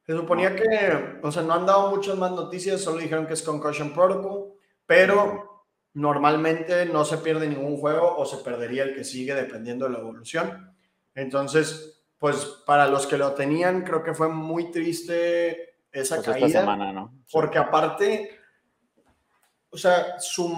Se 0.05 0.11
suponía 0.11 0.53
que, 0.53 1.19
o 1.23 1.31
sea, 1.31 1.43
no 1.43 1.53
han 1.53 1.65
dado 1.65 1.91
muchas 1.91 2.17
más 2.17 2.31
noticias, 2.31 2.81
solo 2.81 2.97
dijeron 2.97 3.25
que 3.25 3.35
es 3.35 3.41
concussion 3.41 3.93
protocol, 3.93 4.55
pero 4.85 5.67
normalmente 5.93 6.85
no 6.87 7.05
se 7.05 7.19
pierde 7.19 7.47
ningún 7.47 7.77
juego 7.77 8.17
o 8.17 8.25
se 8.25 8.43
perdería 8.43 8.83
el 8.83 8.95
que 8.95 9.05
sigue 9.05 9.33
dependiendo 9.33 9.85
de 9.85 9.93
la 9.93 9.99
evolución. 9.99 10.75
Entonces, 11.15 12.00
pues 12.21 12.45
para 12.67 12.87
los 12.87 13.07
que 13.07 13.17
lo 13.17 13.33
tenían, 13.33 13.81
creo 13.81 14.03
que 14.03 14.13
fue 14.13 14.29
muy 14.29 14.69
triste 14.69 15.73
esa 15.91 16.17
pues 16.17 16.27
caída. 16.27 16.59
semana, 16.59 16.93
¿no? 16.93 17.11
Porque 17.31 17.57
aparte, 17.57 18.39
o 19.71 19.75
sea, 19.75 20.19
su, 20.19 20.55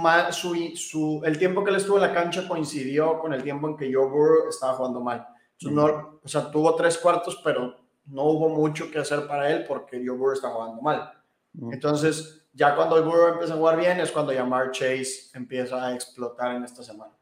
su, 0.75 1.21
el 1.23 1.37
tiempo 1.37 1.63
que 1.63 1.69
él 1.69 1.77
estuvo 1.77 1.95
en 1.95 2.01
la 2.01 2.13
cancha 2.13 2.49
coincidió 2.49 3.17
con 3.17 3.33
el 3.33 3.41
tiempo 3.41 3.69
en 3.69 3.77
que 3.77 3.93
Joe 3.93 4.09
Burrow 4.09 4.49
estaba 4.49 4.73
jugando 4.73 4.99
mal. 4.99 5.25
no, 5.61 6.19
o 6.21 6.27
sea, 6.27 6.51
tuvo 6.51 6.75
tres 6.75 6.97
cuartos, 6.97 7.39
pero 7.41 7.77
no 8.07 8.23
hubo 8.23 8.49
mucho 8.49 8.91
que 8.91 8.99
hacer 8.99 9.25
para 9.25 9.49
él 9.49 9.63
porque 9.65 10.03
Joe 10.05 10.17
Burrow 10.17 10.33
estaba 10.33 10.55
jugando 10.55 10.81
mal. 10.81 11.13
Entonces, 11.71 12.45
ya 12.51 12.75
cuando 12.75 12.97
el 12.97 13.05
Burrow 13.05 13.29
empieza 13.29 13.53
a 13.53 13.57
jugar 13.57 13.77
bien, 13.77 14.01
es 14.01 14.11
cuando 14.11 14.33
Yamar 14.33 14.71
Chase 14.71 15.29
empieza 15.33 15.81
a 15.81 15.93
explotar 15.93 16.55
en 16.55 16.65
esta 16.65 16.83
semana. 16.83 17.13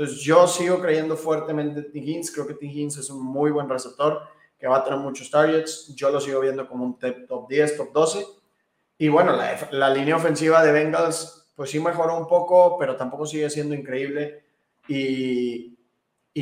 Entonces 0.00 0.24
yo 0.24 0.46
sigo 0.46 0.80
creyendo 0.80 1.14
fuertemente 1.14 1.80
en. 1.80 1.90
Higgins, 1.94 2.30
creo 2.30 2.46
que. 2.46 2.56
Higgins 2.58 2.96
es 2.96 3.10
un 3.10 3.22
muy 3.22 3.50
buen 3.50 3.68
receptor 3.68 4.22
que 4.58 4.66
va 4.66 4.78
a 4.78 4.84
tener 4.84 4.98
muchos 4.98 5.30
targets, 5.30 5.94
yo 5.94 6.10
lo 6.10 6.18
sigo 6.22 6.40
viendo 6.40 6.66
como 6.66 6.86
un 6.86 6.98
top 6.98 7.46
10, 7.46 7.76
top 7.76 7.92
12. 7.92 8.26
Y 8.96 9.08
bueno, 9.10 9.36
la, 9.72 9.90
línea 9.90 10.16
ofensiva 10.16 10.62
de 10.62 10.72
Bengals 10.72 11.52
pues 11.54 11.68
sí 11.68 11.80
mejoró 11.80 12.16
un 12.16 12.26
poco, 12.26 12.78
pero 12.78 12.96
tampoco 12.96 13.26
sigue 13.26 13.50
siendo 13.50 13.74
increíble. 13.74 14.42
Y, 14.88 15.76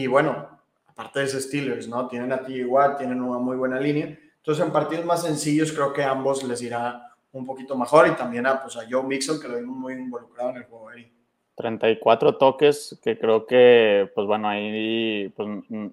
bueno, 0.09 0.61
aparte 0.87 1.19
de 1.19 1.25
ese 1.25 1.41
Steelers, 1.41 1.89
¿no? 1.89 2.07
Tienen 2.07 2.31
a 2.31 2.45
T. 2.45 2.65
Watt, 2.65 2.99
tienen 2.99 3.21
una 3.21 3.41
muy 3.41 3.57
buena 3.57 3.81
línea. 3.81 4.17
Entonces 4.37 4.65
en 4.65 4.73
partidos 4.73 5.05
más 5.05 5.23
sencillos 5.23 5.73
creo 5.73 5.93
que 5.93 6.05
a 6.05 6.11
ambos 6.11 6.45
les 6.45 6.63
irá 6.63 7.13
un 7.33 7.45
poquito 7.45 7.77
mejor 7.77 8.07
y 8.07 8.13
también 8.13 8.47
a, 8.47 8.63
pues, 8.63 8.77
a 8.77 8.87
Joe 8.89 9.03
Mixon, 9.03 9.41
que 9.41 9.49
lo 9.49 9.57
vimos 9.57 9.77
muy 9.77 9.95
involucrado 9.95 10.51
en 10.51 10.57
el 10.59 10.65
juego 10.65 10.91
ahí. 10.91 11.18
34 11.59 12.39
toques, 12.39 13.01
que 13.03 13.19
creo 13.19 13.45
que, 13.45 14.09
pues 14.15 14.29
bueno, 14.29 14.49
ahí 14.49 15.29
pues, 15.37 15.49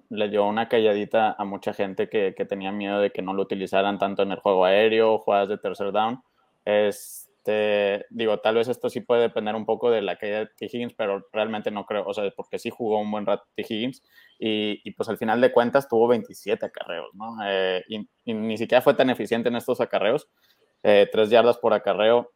le 0.08 0.28
dio 0.28 0.46
una 0.46 0.68
calladita 0.68 1.34
a 1.36 1.44
mucha 1.44 1.74
gente 1.74 2.08
que, 2.08 2.34
que, 2.36 2.44
tenía 2.44 2.70
miedo 2.70 3.00
de 3.00 3.10
que 3.10 3.20
no 3.20 3.34
lo 3.34 3.42
utilizaran 3.42 3.98
tanto 3.98 4.22
en 4.22 4.30
el 4.30 4.38
juego 4.38 4.64
aéreo, 4.64 5.18
jugadas 5.18 5.48
de 5.48 5.58
tercer 5.58 5.90
down. 5.90 6.22
Este, 6.64 8.06
digo, 8.10 8.38
tal 8.38 8.54
vez 8.54 8.68
esto 8.68 8.88
sí 8.88 9.00
puede 9.00 9.22
depender 9.22 9.56
un 9.56 9.66
poco 9.66 9.90
de 9.90 10.02
la 10.02 10.14
caída 10.14 10.38
de 10.38 10.46
T. 10.46 10.66
Higgins, 10.66 10.94
pero 10.94 11.26
realmente 11.32 11.72
no 11.72 11.84
creo, 11.84 12.04
o 12.06 12.14
sea, 12.14 12.30
porque 12.36 12.60
sí 12.60 12.70
jugó 12.70 13.00
un 13.00 13.10
buen 13.10 13.26
rato 13.26 13.44
T. 13.56 13.66
Higgins 13.68 14.04
y, 14.38 14.80
y 14.84 14.92
pues 14.92 15.08
al 15.08 15.18
final 15.18 15.40
de 15.40 15.50
cuentas 15.50 15.88
tuvo 15.88 16.06
27 16.06 16.64
acarreos, 16.64 17.12
¿no? 17.14 17.38
Eh, 17.44 17.84
y, 17.88 18.34
ni 18.34 18.56
siquiera 18.56 18.82
fue 18.82 18.94
tan 18.94 19.10
eficiente 19.10 19.48
en 19.48 19.56
estos 19.56 19.80
acarreos, 19.80 20.28
eh, 20.84 21.08
tres 21.10 21.28
yardas 21.28 21.58
por 21.58 21.74
acarreo, 21.74 22.30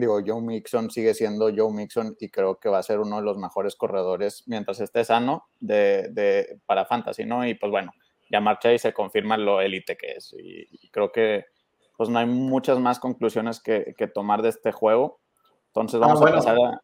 digo, 0.00 0.20
Joe 0.24 0.42
Mixon 0.42 0.90
sigue 0.90 1.14
siendo 1.14 1.50
Joe 1.54 1.72
Mixon 1.72 2.16
y 2.20 2.30
creo 2.30 2.58
que 2.60 2.68
va 2.68 2.78
a 2.78 2.82
ser 2.82 3.00
uno 3.00 3.16
de 3.16 3.22
los 3.22 3.38
mejores 3.38 3.76
corredores 3.76 4.44
mientras 4.46 4.80
esté 4.80 5.04
sano 5.04 5.46
de, 5.58 6.08
de 6.12 6.60
para 6.66 6.84
Fantasy, 6.84 7.24
¿no? 7.24 7.46
Y 7.46 7.54
pues 7.54 7.70
bueno, 7.70 7.92
ya 8.30 8.40
marcha 8.40 8.72
y 8.72 8.78
se 8.78 8.92
confirma 8.92 9.36
lo 9.36 9.60
élite 9.60 9.96
que 9.96 10.12
es. 10.12 10.34
Y, 10.38 10.88
creo 10.90 11.12
que 11.12 11.46
pues 11.96 12.10
no 12.10 12.18
hay 12.18 12.26
muchas 12.26 12.78
más 12.78 12.98
conclusiones 12.98 13.60
que, 13.60 13.94
que 13.96 14.06
tomar 14.06 14.42
de 14.42 14.50
este 14.50 14.70
juego. 14.70 15.20
Entonces 15.68 15.98
vamos 15.98 16.20
ah, 16.22 16.28
a 16.28 16.32
pasar 16.32 16.56
a... 16.56 16.82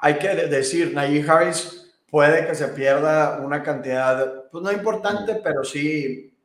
Hay 0.00 0.14
que 0.18 0.28
decir, 0.28 0.92
Najee 0.94 1.28
Harris 1.28 1.92
puede 2.10 2.46
que 2.46 2.54
se 2.54 2.68
pierda 2.68 3.40
una 3.40 3.62
cantidad, 3.62 4.48
pues 4.50 4.64
no 4.64 4.72
importante, 4.72 5.36
pero 5.36 5.62
sí 5.62 6.36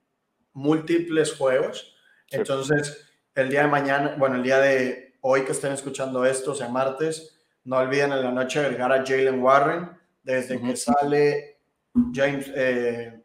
múltiples 0.53 1.35
juegos. 1.35 1.95
Entonces, 2.29 3.11
el 3.33 3.49
día 3.49 3.63
de 3.63 3.67
mañana, 3.67 4.15
bueno, 4.17 4.35
el 4.35 4.43
día 4.43 4.59
de 4.59 5.04
hoy 5.27 5.43
que 5.43 5.53
estén 5.53 5.71
escuchando 5.71 6.23
esto, 6.23 6.53
sea, 6.53 6.69
martes, 6.69 7.35
no 7.63 7.77
olviden 7.77 8.11
en 8.11 8.23
la 8.23 8.31
noche 8.31 8.59
agregar 8.59 8.91
a 8.93 9.03
Jalen 9.03 9.41
Warren. 9.41 9.89
Desde 10.21 10.61
que 10.61 10.75
sale 10.75 11.57
James 12.13 12.51
eh, 12.55 13.23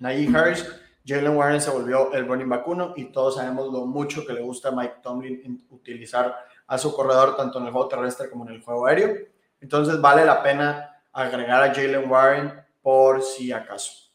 Harris, 0.00 0.66
Jalen 1.06 1.36
Warren 1.36 1.60
se 1.60 1.70
volvió 1.70 2.12
el 2.14 2.26
running 2.26 2.48
vacuno 2.48 2.94
y 2.96 3.12
todos 3.12 3.36
sabemos 3.36 3.70
lo 3.70 3.84
mucho 3.84 4.26
que 4.26 4.32
le 4.32 4.40
gusta 4.40 4.70
a 4.70 4.72
Mike 4.72 4.96
Tomlin 5.02 5.66
utilizar 5.68 6.34
a 6.66 6.78
su 6.78 6.94
corredor 6.94 7.36
tanto 7.36 7.58
en 7.58 7.66
el 7.66 7.72
juego 7.72 7.88
terrestre 7.88 8.30
como 8.30 8.48
en 8.48 8.54
el 8.54 8.62
juego 8.62 8.86
aéreo. 8.86 9.14
Entonces 9.60 10.00
vale 10.00 10.24
la 10.24 10.42
pena 10.42 11.02
agregar 11.12 11.62
a 11.62 11.74
Jalen 11.74 12.10
Warren 12.10 12.52
por 12.80 13.22
si 13.22 13.52
acaso. 13.52 14.10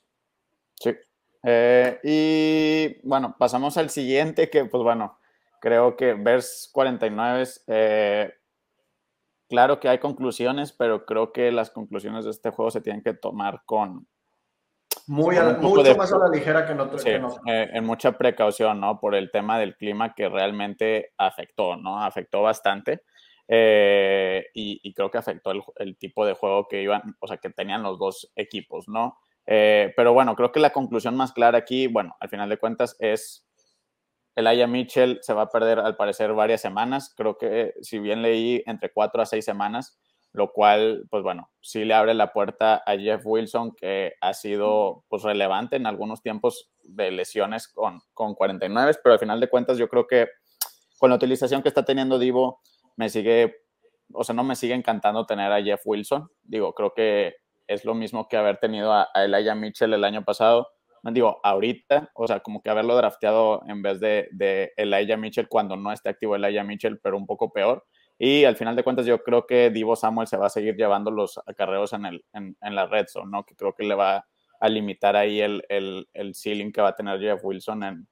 Sí. 0.74 0.96
Eh, 1.44 2.00
y 2.04 3.08
bueno, 3.08 3.36
pasamos 3.38 3.78
al 3.78 3.92
siguiente 3.92 4.50
que 4.50 4.66
pues 4.66 4.82
bueno, 4.82 5.18
Creo 5.60 5.96
que 5.96 6.14
Vers 6.14 6.70
49, 6.72 7.44
eh, 7.68 8.34
claro 9.50 9.80
que 9.80 9.90
hay 9.90 9.98
conclusiones, 9.98 10.72
pero 10.72 11.06
creo 11.06 11.32
que 11.32 11.52
las 11.52 11.72
conclusiones 11.72 12.26
de 12.26 12.32
este 12.32 12.52
juego 12.52 12.72
se 12.72 12.82
tienen 12.82 13.02
que 13.02 13.14
tomar 13.14 13.62
con... 13.66 14.08
Muy 15.08 15.38
mucho 15.62 15.96
más 15.96 16.12
a 16.12 16.18
la 16.18 16.28
ligera 16.28 16.68
que 16.68 16.76
no, 16.76 16.98
sí, 16.98 17.10
eh, 17.10 17.70
en 17.72 17.86
mucha 17.86 18.12
precaución, 18.18 18.82
¿no? 18.82 19.00
Por 19.00 19.16
el 19.16 19.32
tema 19.32 19.58
del 19.58 19.78
clima 19.78 20.14
que 20.14 20.28
realmente 20.28 21.14
afectó, 21.18 21.78
¿no? 21.78 22.04
Afectó 22.04 22.42
bastante. 22.42 23.04
Eh, 23.48 24.48
y, 24.54 24.94
creo 24.94 25.10
que 25.10 25.18
afectó 25.18 25.52
el, 25.52 25.62
el, 25.78 25.98
tipo 25.98 26.26
de 26.26 26.34
juego 26.34 26.68
que 26.68 26.82
iban, 26.82 27.16
o 27.22 27.28
sea, 27.28 27.38
que 27.38 27.50
tenían 27.50 27.84
los 27.84 27.98
dos 27.98 28.32
equipos, 28.36 28.90
¿no? 28.90 29.18
pero 29.46 30.12
bueno, 30.12 30.36
creo 30.36 30.52
que 30.52 30.60
la 30.60 30.72
conclusión 30.72 31.16
más 31.16 31.32
clara 31.32 31.60
aquí, 31.60 31.88
bueno, 31.88 32.18
al 32.20 32.28
final 32.28 32.50
de 32.50 32.58
cuentas 32.58 32.98
es 33.00 33.47
Elijah 34.38 34.68
Mitchell 34.68 35.18
se 35.24 35.34
va 35.34 35.42
a 35.42 35.50
perder 35.50 35.80
al 35.80 35.96
parecer 35.96 36.32
varias 36.32 36.62
semanas, 36.62 37.12
creo 37.18 37.40
que 37.40 37.74
si 37.82 37.98
bien 37.98 38.22
leí 38.22 38.62
entre 38.68 38.92
cuatro 38.94 39.20
a 39.20 39.26
seis 39.26 39.44
semanas, 39.44 40.00
lo 40.32 40.52
cual, 40.52 41.08
pues 41.10 41.24
bueno, 41.24 41.50
sí 41.60 41.86
le 41.86 41.96
abre 41.96 42.14
la 42.14 42.32
puerta 42.34 42.84
a 42.86 42.96
Jeff 42.96 43.24
Wilson, 43.26 43.76
que 43.76 44.14
ha 44.22 44.36
sido 44.36 45.04
pues 45.08 45.24
relevante 45.24 45.76
en 45.76 45.88
algunos 45.88 46.22
tiempos 46.22 46.70
de 46.84 47.10
lesiones 47.10 47.68
con, 47.68 48.00
con 48.14 48.36
49, 48.36 48.94
pero 49.04 49.14
al 49.14 49.20
final 49.20 49.40
de 49.40 49.50
cuentas 49.50 49.80
yo 49.80 49.90
creo 49.90 50.06
que 50.06 50.28
con 51.00 51.10
la 51.10 51.16
utilización 51.16 51.64
que 51.64 51.70
está 51.70 51.84
teniendo 51.84 52.20
Divo, 52.20 52.62
me 52.96 53.10
sigue, 53.10 53.56
o 54.14 54.24
sea, 54.24 54.36
no 54.36 54.44
me 54.44 54.56
sigue 54.56 54.76
encantando 54.76 55.26
tener 55.26 55.52
a 55.52 55.64
Jeff 55.64 55.82
Wilson. 55.84 56.30
Digo, 56.44 56.76
creo 56.76 56.94
que 56.94 57.38
es 57.66 57.86
lo 57.86 57.96
mismo 57.96 58.28
que 58.28 58.38
haber 58.38 58.58
tenido 58.58 58.94
a, 58.94 59.10
a 59.16 59.26
Elijah 59.26 59.56
Mitchell 59.56 59.94
el 59.94 60.04
año 60.04 60.24
pasado 60.24 60.68
digo, 61.14 61.40
ahorita, 61.44 62.12
o 62.16 62.28
sea, 62.28 62.40
como 62.40 62.62
que 62.62 62.70
haberlo 62.70 62.96
drafteado 62.96 63.64
en 63.68 63.82
vez 63.82 64.00
de, 64.00 64.28
de 64.32 64.74
Elijah 64.78 65.18
Mitchell 65.18 65.48
cuando 65.48 65.76
no 65.76 65.92
esté 65.92 66.10
activo 66.10 66.36
Elijah 66.36 66.64
Mitchell, 66.64 67.00
pero 67.00 67.18
un 67.18 67.26
poco 67.26 67.52
peor. 67.52 67.86
Y 68.20 68.46
al 68.46 68.56
final 68.56 68.76
de 68.76 68.84
cuentas, 68.84 69.06
yo 69.06 69.24
creo 69.24 69.46
que 69.46 69.70
Divo 69.70 69.96
Samuel 69.96 70.28
se 70.28 70.38
va 70.38 70.48
a 70.48 70.50
seguir 70.50 70.76
llevando 70.76 71.12
los 71.12 71.40
acarreos 71.46 71.94
en, 71.94 72.06
el, 72.06 72.26
en, 72.34 72.56
la 72.62 72.88
red 72.88 73.06
zone, 73.08 73.30
¿no? 73.32 73.46
Que 73.46 73.56
creo 73.56 73.74
que 73.74 73.84
le 73.84 73.94
va 73.94 74.26
a 74.60 74.70
limitar 74.70 75.16
ahí 75.16 75.40
el, 75.40 75.64
el, 75.70 76.08
el 76.14 76.34
ceiling 76.34 76.72
que 76.72 76.82
va 76.82 76.90
a 76.90 76.96
tener 76.96 77.20
Jeff 77.20 77.40
Wilson 77.44 77.84
en, 77.84 78.08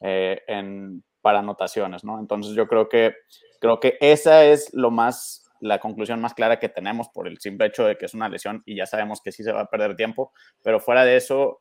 eh, 0.00 0.42
en, 0.46 1.04
para 1.20 1.40
anotaciones, 1.40 2.04
¿no? 2.04 2.18
Entonces 2.18 2.54
yo 2.54 2.66
creo 2.66 2.88
que, 2.88 3.14
creo 3.60 3.80
que 3.80 3.96
esa 4.00 4.44
es 4.44 4.72
lo 4.72 4.90
más, 4.90 5.44
la 5.60 5.78
conclusión 5.78 6.20
más 6.20 6.34
clara 6.34 6.58
que 6.58 6.68
tenemos 6.68 7.08
por 7.08 7.28
el 7.28 7.38
simple 7.38 7.66
hecho 7.66 7.84
de 7.84 7.96
que 7.96 8.06
es 8.06 8.14
una 8.14 8.28
lesión 8.28 8.62
y 8.64 8.76
ya 8.76 8.86
sabemos 8.86 9.20
que 9.22 9.32
sí 9.32 9.42
se 9.42 9.52
va 9.52 9.62
a 9.62 9.70
perder 9.70 9.94
tiempo, 9.94 10.32
pero 10.62 10.80
fuera 10.80 11.04
de 11.04 11.16
eso, 11.16 11.60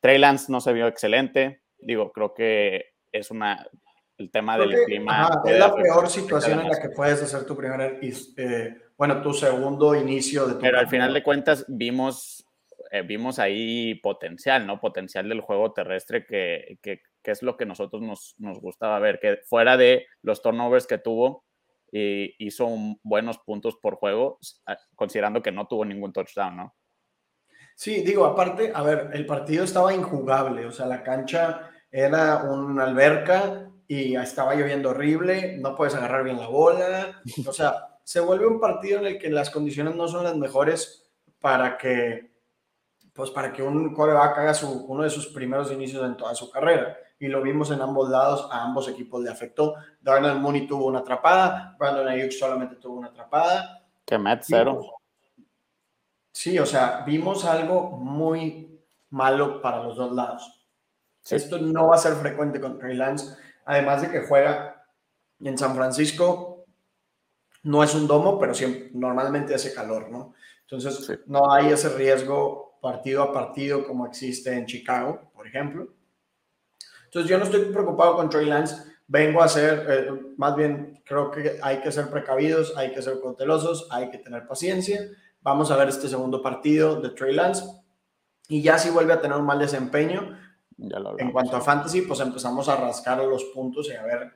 Trey 0.00 0.18
Lance 0.18 0.50
no 0.50 0.60
se 0.60 0.72
vio 0.72 0.86
excelente. 0.86 1.62
Digo, 1.78 2.12
creo 2.12 2.34
que 2.34 2.86
es 3.12 3.30
una 3.30 3.66
el 4.20 4.30
tema 4.30 4.58
del 4.58 4.84
clima. 4.84 5.42
es 5.44 5.58
la 5.58 5.74
peor 5.74 6.08
situación 6.08 6.60
en 6.60 6.68
la 6.68 6.80
que 6.80 6.90
puedes 6.90 7.22
hacer 7.22 7.46
tu 7.46 7.56
primer, 7.56 7.98
eh, 8.36 8.76
bueno, 8.96 9.22
tu 9.22 9.32
segundo 9.32 9.94
inicio 9.94 10.46
de 10.46 10.54
tu 10.54 10.60
Pero 10.60 10.78
al 10.78 10.88
final 10.88 11.14
de 11.14 11.22
cuentas 11.22 11.64
vimos, 11.68 12.46
eh, 12.90 13.02
vimos 13.02 13.38
ahí 13.38 13.94
potencial, 13.96 14.66
¿no? 14.66 14.78
Potencial 14.78 15.28
del 15.28 15.40
juego 15.40 15.72
terrestre 15.72 16.26
que, 16.26 16.78
que, 16.82 17.00
que 17.22 17.30
es 17.30 17.42
lo 17.42 17.56
que 17.56 17.64
nosotros 17.64 18.02
nos, 18.02 18.34
nos, 18.38 18.60
gustaba 18.60 18.98
ver, 18.98 19.20
que 19.20 19.38
fuera 19.46 19.78
de 19.78 20.06
los 20.22 20.42
turnovers 20.42 20.86
que 20.86 20.98
tuvo, 20.98 21.44
y 21.92 22.34
hizo 22.38 22.68
buenos 23.02 23.38
puntos 23.38 23.76
por 23.76 23.96
juego, 23.96 24.38
considerando 24.94 25.42
que 25.42 25.50
no 25.50 25.66
tuvo 25.66 25.84
ningún 25.84 26.12
touchdown, 26.12 26.56
¿no? 26.56 26.74
Sí, 27.80 28.02
digo, 28.02 28.26
aparte, 28.26 28.72
a 28.74 28.82
ver, 28.82 29.08
el 29.14 29.24
partido 29.24 29.64
estaba 29.64 29.94
injugable, 29.94 30.66
o 30.66 30.70
sea, 30.70 30.84
la 30.84 31.02
cancha 31.02 31.70
era 31.90 32.42
una 32.42 32.84
alberca 32.84 33.70
y 33.88 34.16
estaba 34.16 34.54
lloviendo 34.54 34.90
horrible, 34.90 35.56
no 35.56 35.74
puedes 35.74 35.94
agarrar 35.94 36.24
bien 36.24 36.38
la 36.38 36.48
bola, 36.48 37.22
o 37.48 37.52
sea, 37.54 37.98
se 38.04 38.20
vuelve 38.20 38.46
un 38.46 38.60
partido 38.60 38.98
en 38.98 39.06
el 39.06 39.18
que 39.18 39.30
las 39.30 39.48
condiciones 39.48 39.94
no 39.94 40.08
son 40.08 40.24
las 40.24 40.36
mejores 40.36 41.10
para 41.40 41.78
que 41.78 42.34
pues 43.14 43.30
para 43.30 43.50
que 43.50 43.62
un 43.62 43.94
coreback 43.94 44.36
haga 44.36 44.52
su, 44.52 44.84
uno 44.84 45.02
de 45.02 45.08
sus 45.08 45.28
primeros 45.28 45.72
inicios 45.72 46.04
en 46.04 46.18
toda 46.18 46.34
su 46.34 46.50
carrera. 46.50 46.98
Y 47.18 47.28
lo 47.28 47.40
vimos 47.40 47.70
en 47.70 47.80
ambos 47.80 48.10
lados, 48.10 48.46
a 48.52 48.62
ambos 48.62 48.88
equipos 48.88 49.22
le 49.22 49.30
afectó. 49.30 49.74
Darnell 50.02 50.38
Mooney 50.38 50.66
tuvo 50.66 50.84
una 50.84 50.98
atrapada, 50.98 51.76
Brandon 51.78 52.08
Ayuk 52.08 52.30
solamente 52.32 52.76
tuvo 52.76 52.98
una 52.98 53.08
atrapada. 53.08 53.86
Que 54.04 54.18
cero. 54.42 54.99
Sí, 56.32 56.58
o 56.58 56.66
sea, 56.66 57.02
vimos 57.06 57.44
algo 57.44 57.90
muy 57.90 58.80
malo 59.10 59.60
para 59.60 59.82
los 59.82 59.96
dos 59.96 60.12
lados. 60.12 60.60
Esto 61.28 61.58
no 61.58 61.88
va 61.88 61.96
a 61.96 61.98
ser 61.98 62.14
frecuente 62.14 62.60
con 62.60 62.78
Trey 62.78 62.96
Lance, 62.96 63.36
además 63.64 64.02
de 64.02 64.10
que 64.10 64.26
juega 64.26 64.84
en 65.40 65.58
San 65.58 65.74
Francisco, 65.74 66.64
no 67.62 67.84
es 67.84 67.94
un 67.94 68.06
domo, 68.06 68.38
pero 68.38 68.54
siempre, 68.54 68.90
normalmente 68.94 69.54
hace 69.54 69.74
calor, 69.74 70.10
¿no? 70.10 70.34
Entonces, 70.62 71.20
no 71.26 71.52
hay 71.52 71.72
ese 71.72 71.90
riesgo 71.90 72.78
partido 72.80 73.22
a 73.22 73.32
partido 73.32 73.86
como 73.86 74.06
existe 74.06 74.52
en 74.52 74.66
Chicago, 74.66 75.30
por 75.34 75.46
ejemplo. 75.46 75.88
Entonces, 77.04 77.28
yo 77.28 77.38
no 77.38 77.44
estoy 77.44 77.64
preocupado 77.66 78.16
con 78.16 78.30
Trey 78.30 78.46
Lance. 78.46 78.76
Vengo 79.08 79.42
a 79.42 79.48
ser, 79.48 79.86
eh, 79.90 80.10
más 80.36 80.54
bien, 80.54 81.02
creo 81.04 81.30
que 81.30 81.58
hay 81.60 81.80
que 81.80 81.90
ser 81.90 82.08
precavidos, 82.08 82.76
hay 82.76 82.92
que 82.92 83.02
ser 83.02 83.20
cautelosos, 83.20 83.88
hay 83.90 84.10
que 84.10 84.18
tener 84.18 84.46
paciencia. 84.46 85.00
Vamos 85.42 85.70
a 85.70 85.76
ver 85.76 85.88
este 85.88 86.08
segundo 86.08 86.42
partido 86.42 87.00
de 87.00 87.10
Trey 87.10 87.34
Lance. 87.34 87.64
Y 88.48 88.62
ya 88.62 88.78
si 88.78 88.90
vuelve 88.90 89.12
a 89.12 89.20
tener 89.20 89.36
un 89.36 89.46
mal 89.46 89.58
desempeño, 89.58 90.36
en 91.18 91.32
cuanto 91.32 91.56
a 91.56 91.60
fantasy, 91.60 92.02
pues 92.02 92.20
empezamos 92.20 92.68
a 92.68 92.76
rascar 92.76 93.18
los 93.18 93.44
puntos 93.44 93.88
y 93.88 93.92
a 93.92 94.02
ver 94.02 94.32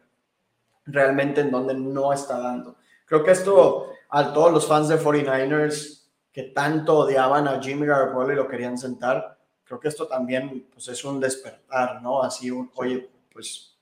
realmente 0.86 1.40
en 1.40 1.50
dónde 1.50 1.74
no 1.74 2.12
está 2.12 2.38
dando. 2.38 2.76
Creo 3.06 3.24
que 3.24 3.32
esto 3.32 3.88
a 4.10 4.32
todos 4.32 4.52
los 4.52 4.66
fans 4.66 4.88
de 4.88 4.98
49ers 4.98 6.04
que 6.32 6.44
tanto 6.44 6.98
odiaban 6.98 7.48
a 7.48 7.60
Jimmy 7.62 7.86
Garoppolo 7.86 8.32
y 8.32 8.36
lo 8.36 8.48
querían 8.48 8.76
sentar, 8.76 9.38
creo 9.62 9.80
que 9.80 9.88
esto 9.88 10.06
también 10.06 10.68
pues, 10.72 10.88
es 10.88 11.04
un 11.04 11.20
despertar, 11.20 12.02
¿no? 12.02 12.22
Así, 12.22 12.50
un, 12.50 12.70
oye, 12.74 13.08
pues 13.32 13.76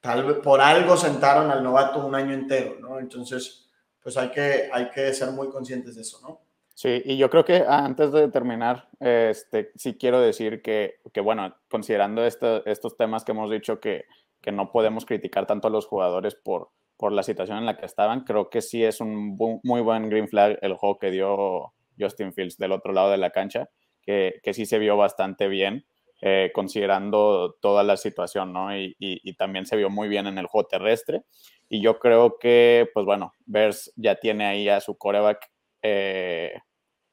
tal 0.00 0.24
vez 0.24 0.36
por 0.38 0.60
algo 0.60 0.96
sentaron 0.96 1.50
al 1.50 1.62
novato 1.62 2.04
un 2.06 2.14
año 2.14 2.34
entero, 2.34 2.76
¿no? 2.80 2.98
Entonces, 2.98 3.68
pues 4.02 4.16
hay 4.16 4.30
que, 4.30 4.70
hay 4.72 4.90
que 4.90 5.12
ser 5.12 5.30
muy 5.32 5.48
conscientes 5.48 5.96
de 5.96 6.02
eso, 6.02 6.20
¿no? 6.22 6.47
Sí, 6.80 7.02
y 7.04 7.16
yo 7.16 7.28
creo 7.28 7.44
que 7.44 7.64
antes 7.66 8.12
de 8.12 8.28
terminar, 8.28 8.88
este, 9.00 9.72
sí 9.74 9.98
quiero 9.98 10.20
decir 10.20 10.62
que, 10.62 11.00
que 11.12 11.20
bueno, 11.20 11.56
considerando 11.68 12.24
estos 12.24 12.96
temas 12.96 13.24
que 13.24 13.32
hemos 13.32 13.50
dicho 13.50 13.80
que, 13.80 14.04
que 14.40 14.52
no 14.52 14.70
podemos 14.70 15.04
criticar 15.04 15.44
tanto 15.44 15.66
a 15.66 15.72
los 15.72 15.86
jugadores 15.88 16.36
por, 16.36 16.70
por 16.96 17.10
la 17.10 17.24
situación 17.24 17.58
en 17.58 17.66
la 17.66 17.76
que 17.76 17.84
estaban, 17.84 18.22
creo 18.22 18.48
que 18.48 18.62
sí 18.62 18.84
es 18.84 19.00
un 19.00 19.36
muy 19.64 19.80
buen 19.80 20.08
green 20.08 20.28
flag 20.28 20.56
el 20.62 20.74
juego 20.74 21.00
que 21.00 21.10
dio 21.10 21.72
Justin 21.98 22.32
Fields 22.32 22.58
del 22.58 22.70
otro 22.70 22.92
lado 22.92 23.10
de 23.10 23.18
la 23.18 23.30
cancha, 23.30 23.68
que, 24.00 24.38
que 24.44 24.54
sí 24.54 24.64
se 24.64 24.78
vio 24.78 24.96
bastante 24.96 25.48
bien, 25.48 25.84
eh, 26.22 26.52
considerando 26.54 27.56
toda 27.60 27.82
la 27.82 27.96
situación, 27.96 28.52
¿no? 28.52 28.78
Y, 28.78 28.94
y, 29.00 29.34
también 29.34 29.66
se 29.66 29.74
vio 29.76 29.90
muy 29.90 30.06
bien 30.06 30.28
en 30.28 30.38
el 30.38 30.46
juego 30.46 30.68
terrestre. 30.68 31.24
Y 31.68 31.82
yo 31.82 31.98
creo 31.98 32.38
que, 32.38 32.88
pues 32.94 33.04
bueno, 33.04 33.32
Bears 33.46 33.92
ya 33.96 34.14
tiene 34.14 34.46
ahí 34.46 34.68
a 34.68 34.80
su 34.80 34.96
coreback 34.96 35.40
eh, 35.82 36.52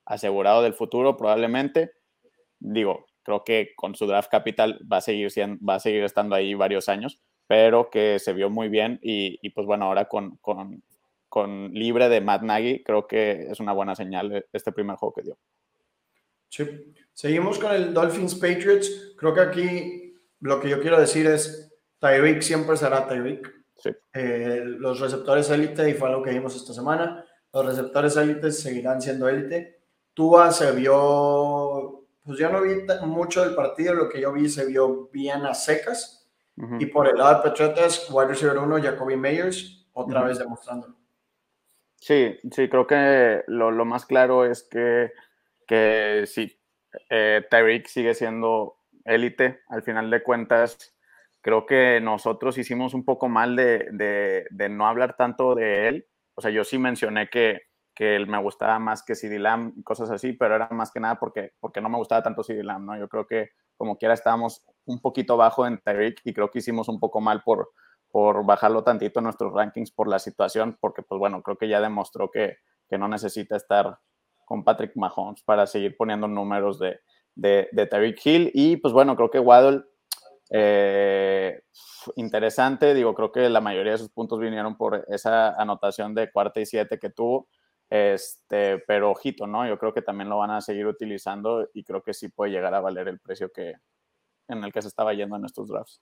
asegurado 0.06 0.62
del 0.62 0.74
futuro, 0.74 1.18
probablemente. 1.18 1.92
Digo, 2.60 3.06
creo 3.24 3.44
que 3.44 3.74
con 3.76 3.96
su 3.96 4.08
draft 4.08 4.30
capital 4.30 4.80
va 4.92 4.98
a 4.98 5.02
seguir, 5.02 5.32
siendo, 5.32 5.64
va 5.66 5.76
a 5.76 5.80
seguir 5.80 6.04
estando 6.04 6.36
ahí 6.36 6.54
varios 6.54 6.90
años, 6.90 7.20
pero 7.48 7.90
que 7.90 8.20
se 8.20 8.34
vio 8.34 8.50
muy 8.50 8.70
bien 8.70 9.00
y, 9.02 9.40
y 9.42 9.50
pues 9.50 9.66
bueno, 9.68 9.86
ahora 9.86 10.06
con, 10.06 10.38
con, 10.38 10.84
con 11.28 11.74
libre 11.74 12.10
de 12.10 12.22
Matt 12.22 12.44
Nagy, 12.44 12.84
creo 12.84 13.08
que 13.08 13.48
es 13.52 13.60
una 13.60 13.74
buena 13.74 13.96
señal 13.96 14.46
este 14.54 14.72
primer 14.72 14.96
juego 14.96 15.14
que 15.14 15.22
dio. 15.24 15.38
Sí. 16.50 16.94
Seguimos 17.14 17.60
con 17.60 17.74
el 17.74 17.94
Dolphins 17.94 18.36
Patriots. 18.36 19.16
Creo 19.18 19.34
que 19.34 19.42
aquí 19.42 20.16
lo 20.40 20.60
que 20.60 20.70
yo 20.70 20.82
quiero 20.82 21.00
decir 21.00 21.26
es 21.28 21.74
Tyreek 22.00 22.42
siempre 22.42 22.78
será 22.78 23.08
Tyreek. 23.08 23.54
Sí. 23.76 23.90
Eh, 24.14 24.62
los 24.64 25.00
receptores 25.00 25.50
élite, 25.50 25.90
y 25.90 25.94
fue 25.94 26.10
algo 26.10 26.24
que 26.24 26.32
vimos 26.32 26.56
esta 26.56 26.74
semana, 26.74 27.26
los 27.54 27.66
receptores 27.66 28.16
élite 28.18 28.52
seguirán 28.52 29.02
siendo 29.02 29.28
élite. 29.28 29.75
Tua 30.16 30.52
se 30.52 30.72
vio, 30.72 32.06
pues 32.24 32.40
yo 32.40 32.50
no 32.50 32.62
vi 32.62 32.88
mucho 33.06 33.46
del 33.46 33.54
partido, 33.54 33.94
lo 33.94 34.10
que 34.10 34.22
yo 34.22 34.32
vi 34.32 34.50
se 34.50 34.66
vio 34.66 35.10
bien 35.12 35.46
a 35.46 35.54
secas. 35.54 36.28
Y 36.80 36.86
por 36.86 37.06
el 37.06 37.18
lado 37.18 37.36
de 37.36 37.50
Patriotas, 37.50 38.08
wide 38.10 38.30
receiver 38.30 38.58
1, 38.58 38.82
Jacoby 38.82 39.18
Meyers, 39.18 39.86
otra 39.92 40.24
vez 40.24 40.40
demostrándolo. 40.40 40.96
Sí, 41.98 42.40
sí, 42.50 42.70
creo 42.70 42.88
que 42.88 43.44
lo, 43.48 43.72
lo 43.72 43.84
más 43.84 44.06
claro 44.06 44.46
es 44.46 44.64
que, 44.64 45.12
que 45.68 46.24
sí, 46.28 46.58
eh, 47.10 47.44
Tyreek 47.50 47.88
sigue 47.88 48.14
siendo 48.14 48.78
élite. 49.04 49.64
Al 49.68 49.84
final 49.84 50.10
de 50.10 50.24
cuentas, 50.24 50.96
creo 51.42 51.66
que 51.66 52.00
nosotros 52.02 52.58
hicimos 52.58 52.94
un 52.94 53.04
poco 53.04 53.28
mal 53.28 53.56
de, 53.56 53.90
de, 53.92 54.48
de, 54.50 54.70
no 54.70 54.88
hablar 54.88 55.18
tanto 55.18 55.56
de 55.56 55.90
él. 55.90 56.08
O 56.36 56.42
sea, 56.42 56.52
yo 56.52 56.64
sí 56.64 56.78
mencioné 56.78 57.30
que, 57.30 57.64
que 57.96 58.16
él 58.16 58.28
me 58.28 58.42
gustaba 58.42 58.78
más 58.78 59.04
que 59.04 59.16
CD 59.16 59.40
Lamb 59.40 59.74
y 59.78 59.84
cosas 59.84 60.12
así, 60.12 60.34
pero 60.34 60.56
era 60.56 60.68
más 60.72 60.92
que 60.92 61.00
nada 61.00 61.18
porque, 61.18 61.54
porque 61.60 61.82
no 61.82 61.90
me 61.90 61.98
gustaba 61.98 62.22
tanto 62.22 62.44
CD 62.44 62.64
Lamb, 62.64 62.86
¿no? 62.86 62.98
Yo 63.00 63.08
creo 63.08 63.26
que 63.26 63.52
como 63.78 63.98
quiera 63.98 64.14
estábamos 64.14 64.66
un 64.86 65.02
poquito 65.02 65.38
bajo 65.38 65.66
en 65.66 65.80
Tyreek 65.80 66.22
y 66.26 66.34
creo 66.34 66.52
que 66.52 66.60
hicimos 66.60 66.90
un 66.90 67.00
poco 67.00 67.22
mal 67.22 67.42
por, 67.44 67.72
por 68.12 68.46
bajarlo 68.46 68.84
tantito 68.84 69.20
en 69.20 69.26
nuestros 69.26 69.54
rankings 69.54 69.92
por 69.92 70.08
la 70.08 70.20
situación, 70.20 70.78
porque 70.80 71.02
pues 71.02 71.18
bueno, 71.18 71.42
creo 71.42 71.58
que 71.58 71.68
ya 71.68 71.82
demostró 71.82 72.30
que, 72.30 72.58
que 72.88 72.98
no 72.98 73.08
necesita 73.08 73.56
estar 73.56 74.00
con 74.46 74.64
Patrick 74.64 74.96
Mahomes 74.96 75.42
para 75.44 75.66
seguir 75.66 75.98
poniendo 75.98 76.28
números 76.28 76.80
de, 76.80 77.00
de, 77.36 77.68
de 77.72 77.86
Tyreek 77.88 78.26
Hill. 78.26 78.52
Y 78.54 78.78
pues 78.78 78.94
bueno, 78.94 79.16
creo 79.16 79.32
que 79.32 79.40
Waddle, 79.40 79.84
eh, 80.52 81.64
interesante, 82.16 82.94
digo, 82.94 83.14
creo 83.16 83.32
que 83.32 83.50
la 83.50 83.62
mayoría 83.62 83.94
de 83.94 83.98
sus 83.98 84.10
puntos 84.10 84.40
vinieron 84.40 84.78
por 84.78 85.06
esa 85.10 85.50
anotación 85.56 86.14
de 86.14 86.32
cuarta 86.32 86.60
y 86.60 86.66
siete 86.66 87.00
que 87.00 87.10
tuvo. 87.10 87.48
Este, 87.90 88.80
pero 88.80 89.12
ojito, 89.12 89.46
¿no? 89.48 89.68
Yo 89.68 89.78
creo 89.78 89.94
que 89.94 90.02
también 90.02 90.30
lo 90.30 90.38
van 90.38 90.52
a 90.52 90.62
seguir 90.62 90.88
utilizando 90.88 91.70
y 91.74 91.84
creo 91.84 92.02
que 92.02 92.14
sí 92.14 92.30
puede 92.30 92.52
llegar 92.52 92.74
a 92.74 92.82
valer 92.82 93.08
el 93.08 93.20
precio 93.20 93.52
que, 93.52 93.76
en 94.48 94.64
el 94.64 94.72
que 94.74 94.82
se 94.82 94.88
estaba 94.88 95.14
yendo 95.14 95.36
en 95.36 95.46
estos 95.46 95.68
drafts. 95.68 96.02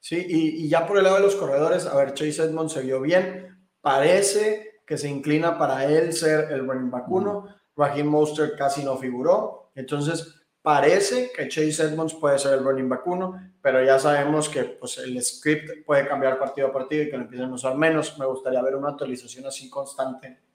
Sí, 0.00 0.24
y, 0.28 0.68
ya 0.68 0.86
por 0.86 0.98
el 0.98 1.04
lado 1.04 1.16
de 1.16 1.22
los 1.22 1.36
corredores, 1.36 1.86
a 1.86 1.96
ver, 1.96 2.14
Chase 2.14 2.42
Edmonds 2.42 2.72
se 2.72 2.82
vio 2.82 3.00
bien. 3.00 3.58
Parece 3.80 4.80
que 4.86 4.98
se 4.98 5.08
inclina 5.08 5.58
para 5.58 5.84
él 5.84 6.12
ser 6.12 6.52
el 6.52 6.66
running 6.66 6.90
back 6.90 7.10
uno. 7.10 7.48
Raheem 7.76 8.06
Monster 8.06 8.54
casi 8.56 8.84
no 8.84 8.96
figuró. 8.96 9.72
Entonces, 9.74 10.40
parece 10.62 11.32
que 11.34 11.48
Chase 11.48 11.82
Edmonds 11.82 12.14
puede 12.14 12.38
ser 12.38 12.54
el 12.54 12.64
running 12.64 12.88
back 12.88 13.06
uno, 13.06 13.34
pero 13.60 13.84
ya 13.84 13.98
sabemos 13.98 14.48
que 14.48 14.64
pues, 14.64 14.98
el 14.98 15.20
script 15.22 15.84
puede 15.84 16.06
cambiar 16.06 16.38
partido 16.38 16.68
a 16.68 16.72
partido 16.72 17.02
y 17.02 17.10
que 17.10 17.16
lo 17.16 17.24
empiecen 17.24 17.50
a 17.50 17.54
usar 17.54 17.76
menos. 17.76 18.16
Me 18.18 18.26
gustaría 18.26 18.62
ver 18.62 18.76
una 18.76 18.90
actualización 18.90 19.46
así 19.46 19.68
constante. 19.68 20.45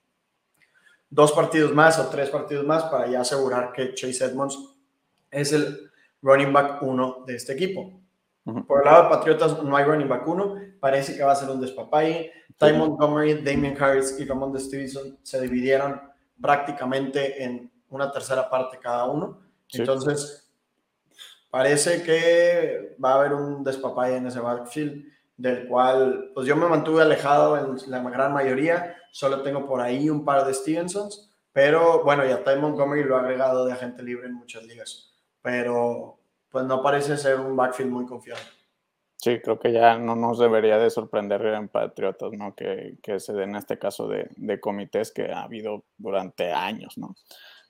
Dos 1.11 1.33
partidos 1.33 1.73
más 1.73 1.99
o 1.99 2.07
tres 2.07 2.29
partidos 2.29 2.65
más 2.65 2.85
para 2.85 3.05
ya 3.07 3.19
asegurar 3.19 3.73
que 3.73 3.93
Chase 3.93 4.23
Edmonds 4.23 4.57
es 5.29 5.51
el 5.51 5.91
running 6.21 6.53
back 6.53 6.81
uno 6.81 7.23
de 7.27 7.35
este 7.35 7.51
equipo. 7.51 7.99
Por 8.65 8.79
el 8.79 8.85
lado 8.85 9.03
de 9.03 9.09
Patriotas 9.09 9.61
no 9.61 9.75
hay 9.75 9.83
running 9.83 10.07
back 10.07 10.25
uno, 10.25 10.55
parece 10.79 11.15
que 11.15 11.23
va 11.23 11.33
a 11.33 11.35
ser 11.35 11.49
un 11.49 11.59
despapalle. 11.59 12.31
Ty 12.57 12.73
Montgomery, 12.73 13.41
Damien 13.43 13.75
Harris 13.77 14.17
y 14.19 14.25
Ramon 14.25 14.53
de 14.53 14.59
Stevenson 14.59 15.19
se 15.21 15.41
dividieron 15.41 16.01
prácticamente 16.41 17.43
en 17.43 17.69
una 17.89 18.09
tercera 18.09 18.49
parte 18.49 18.79
cada 18.79 19.05
uno. 19.05 19.41
Entonces, 19.69 20.49
parece 21.49 22.03
que 22.03 22.95
va 23.03 23.11
a 23.11 23.15
haber 23.15 23.33
un 23.33 23.63
despapalle 23.63 24.15
en 24.15 24.27
ese 24.27 24.39
backfield, 24.39 25.05
del 25.41 25.67
cual 25.67 26.31
pues 26.35 26.47
yo 26.47 26.55
me 26.55 26.67
mantuve 26.67 27.01
alejado 27.01 27.57
en 27.57 27.91
la 27.91 27.99
gran 28.09 28.31
mayoría. 28.31 28.95
Solo 29.11 29.41
tengo 29.41 29.65
por 29.67 29.81
ahí 29.81 30.09
un 30.09 30.23
par 30.23 30.45
de 30.45 30.53
Stevensons, 30.53 31.33
pero 31.51 32.03
bueno, 32.03 32.23
ya 32.25 32.43
Ty 32.43 32.59
Montgomery 32.59 33.03
lo 33.03 33.17
ha 33.17 33.21
agregado 33.21 33.65
de 33.65 33.73
agente 33.73 34.03
libre 34.03 34.27
en 34.27 34.35
muchas 34.35 34.63
ligas. 34.63 35.13
Pero 35.41 36.19
pues 36.49 36.65
no 36.65 36.83
parece 36.83 37.17
ser 37.17 37.39
un 37.39 37.55
backfield 37.55 37.91
muy 37.91 38.05
confiable. 38.05 38.43
Sí, 39.17 39.39
creo 39.39 39.59
que 39.59 39.71
ya 39.71 39.97
no 39.97 40.15
nos 40.15 40.39
debería 40.39 40.77
de 40.77 40.89
sorprender 40.89 41.45
en 41.45 41.69
Patriotas, 41.69 42.31
¿no? 42.33 42.55
Que, 42.55 42.97
que 43.01 43.19
se 43.19 43.33
den 43.33 43.55
este 43.55 43.77
caso 43.77 44.07
de, 44.07 44.27
de, 44.35 44.59
comités 44.59 45.11
que 45.11 45.31
ha 45.31 45.43
habido 45.43 45.85
durante 45.97 46.51
años, 46.51 46.97
¿no? 46.97 47.15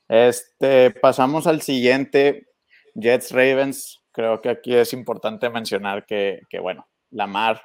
Este, 0.08 0.92
pasamos 0.92 1.48
al 1.48 1.62
siguiente, 1.62 2.48
Jets 2.96 3.32
Ravens. 3.32 4.02
Creo 4.14 4.42
que 4.42 4.50
aquí 4.50 4.76
es 4.76 4.94
importante 4.94 5.50
mencionar 5.50 6.06
que, 6.06 6.42
que 6.50 6.60
bueno, 6.60 6.88
Lamar 7.12 7.62